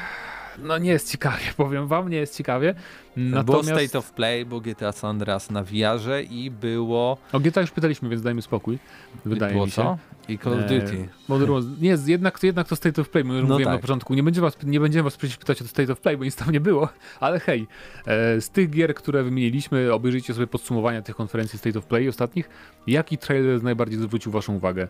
No 0.62 0.78
nie 0.78 0.90
jest 0.90 1.12
ciekawie, 1.12 1.44
powiem 1.56 1.86
wam, 1.86 2.08
nie 2.08 2.16
jest 2.16 2.36
ciekawie. 2.36 2.74
Natomiast... 3.16 3.68
Było 3.68 3.80
State 3.80 3.98
of 3.98 4.12
Play, 4.12 4.44
było 4.44 4.60
GTA 4.60 4.92
San 4.92 5.10
Andreas 5.10 5.50
na 5.50 5.62
VR 5.62 6.24
i 6.30 6.50
było... 6.50 7.18
O 7.32 7.40
GTA 7.40 7.60
już 7.60 7.70
pytaliśmy, 7.70 8.08
więc 8.08 8.22
dajmy 8.22 8.42
spokój. 8.42 8.78
Wydaje 9.24 9.52
było 9.52 9.64
mi 9.64 9.70
się. 9.70 9.76
co? 9.76 9.98
I 10.28 10.38
Call 10.38 10.52
of 10.52 10.60
Duty. 10.60 11.08
E, 11.30 11.62
nie, 11.80 11.96
jednak, 12.06 12.42
jednak 12.42 12.68
to 12.68 12.76
State 12.76 13.00
of 13.00 13.08
Play, 13.08 13.24
my 13.24 13.34
no 13.34 13.42
mówiłem 13.42 13.64
tak. 13.64 13.72
na 13.72 13.78
początku. 13.78 14.14
Nie 14.14 14.22
będziemy, 14.22 14.46
was, 14.46 14.56
nie 14.64 14.80
będziemy 14.80 15.02
was 15.02 15.16
pytać 15.16 15.62
o 15.62 15.64
State 15.64 15.92
of 15.92 16.00
Play, 16.00 16.16
bo 16.16 16.24
nic 16.24 16.36
tam 16.36 16.50
nie 16.50 16.60
było, 16.60 16.88
ale 17.20 17.40
hej, 17.40 17.66
e, 18.06 18.40
z 18.40 18.50
tych 18.50 18.70
gier, 18.70 18.94
które 18.94 19.22
wymieniliśmy, 19.22 19.92
obejrzyjcie 19.92 20.34
sobie 20.34 20.46
podsumowania 20.46 21.02
tych 21.02 21.16
konferencji 21.16 21.58
State 21.58 21.78
of 21.78 21.84
Play 21.84 22.08
ostatnich. 22.08 22.48
Jaki 22.86 23.18
trailer 23.18 23.62
najbardziej 23.62 23.98
zwrócił 23.98 24.32
waszą 24.32 24.54
uwagę? 24.54 24.88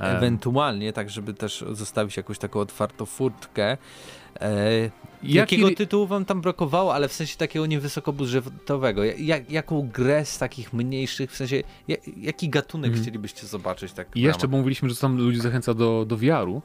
E, 0.00 0.16
Ewentualnie, 0.16 0.92
tak 0.92 1.10
żeby 1.10 1.34
też 1.34 1.64
zostawić 1.72 2.16
jakąś 2.16 2.38
taką 2.38 2.60
otwartą 2.60 3.06
furtkę. 3.06 3.76
E, 4.40 4.90
jakiego 5.22 5.64
Jaki... 5.64 5.76
tytułu 5.76 6.06
wam 6.06 6.24
tam 6.24 6.40
brakowało, 6.40 6.94
ale 6.94 7.08
w 7.08 7.12
sensie 7.12 7.36
takiego 7.36 7.66
niewysokobudżetowego? 7.66 9.04
Jak, 9.04 9.50
jaką 9.50 9.88
grę 9.88 10.24
z 10.24 10.38
takich 10.38 10.72
mniejszych, 10.72 11.32
w 11.32 11.36
sensie 11.36 11.62
jak, 11.88 12.00
jaki 12.16 12.48
gatunek 12.48 12.90
mm. 12.90 13.02
chcielibyście 13.02 13.46
zobaczyć? 13.46 13.92
Tak 13.92 14.16
I 14.16 14.20
jeszcze, 14.20 14.48
bo 14.48 14.56
mówiliśmy, 14.56 14.90
że 14.90 14.96
tam 14.96 15.16
ludzi 15.16 15.40
zachęca 15.40 15.74
do, 15.74 16.04
do 16.04 16.16
VR-u. 16.16 16.62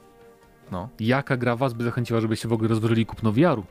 No. 0.72 0.90
Jaka 1.00 1.38
gra 1.38 1.56
was 1.56 1.74
by 1.74 1.84
zachęciła, 1.84 2.22
żebyście 2.22 2.48
w 2.48 2.54
ogóle 2.54 2.70
rozważyli 2.70 3.06
kupno 3.06 3.32
VR-u? 3.32 3.64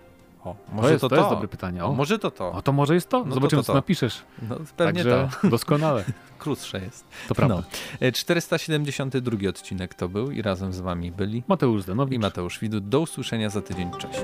O, 0.45 0.57
może 0.73 0.89
to 0.89 0.93
jest, 0.93 1.01
to, 1.01 1.09
to, 1.09 1.17
jest 1.17 1.31
dobre 1.31 1.49
pytanie. 1.49 1.85
O. 1.85 1.93
może 1.93 2.19
to 2.19 2.31
to. 2.31 2.53
O, 2.53 2.63
to 2.63 2.73
może 2.73 2.95
jest 2.95 3.09
to? 3.09 3.25
No 3.25 3.35
Zobaczymy, 3.35 3.63
to, 3.63 3.67
co 3.67 3.75
napiszesz. 3.75 4.23
No, 4.49 4.57
pewnie 4.77 5.05
Także 5.05 5.29
to. 5.43 5.49
doskonale. 5.57 6.05
Krótsze 6.39 6.81
jest. 6.81 7.05
To 7.29 7.35
prawda. 7.35 7.63
No. 8.01 8.13
472 8.13 9.37
e, 9.45 9.49
odcinek 9.49 9.95
to 9.95 10.09
był 10.09 10.31
i 10.31 10.43
razem 10.43 10.73
z 10.73 10.81
wami 10.81 11.13
byli 11.13 11.43
Mateusz 11.49 11.83
Zdanowicz 11.83 12.17
i 12.17 12.19
Mateusz 12.19 12.59
Widut. 12.59 12.89
Do 12.89 13.01
usłyszenia 13.01 13.51
za 13.51 13.63
tydzień. 13.63 13.91
Cześć. 13.99 14.21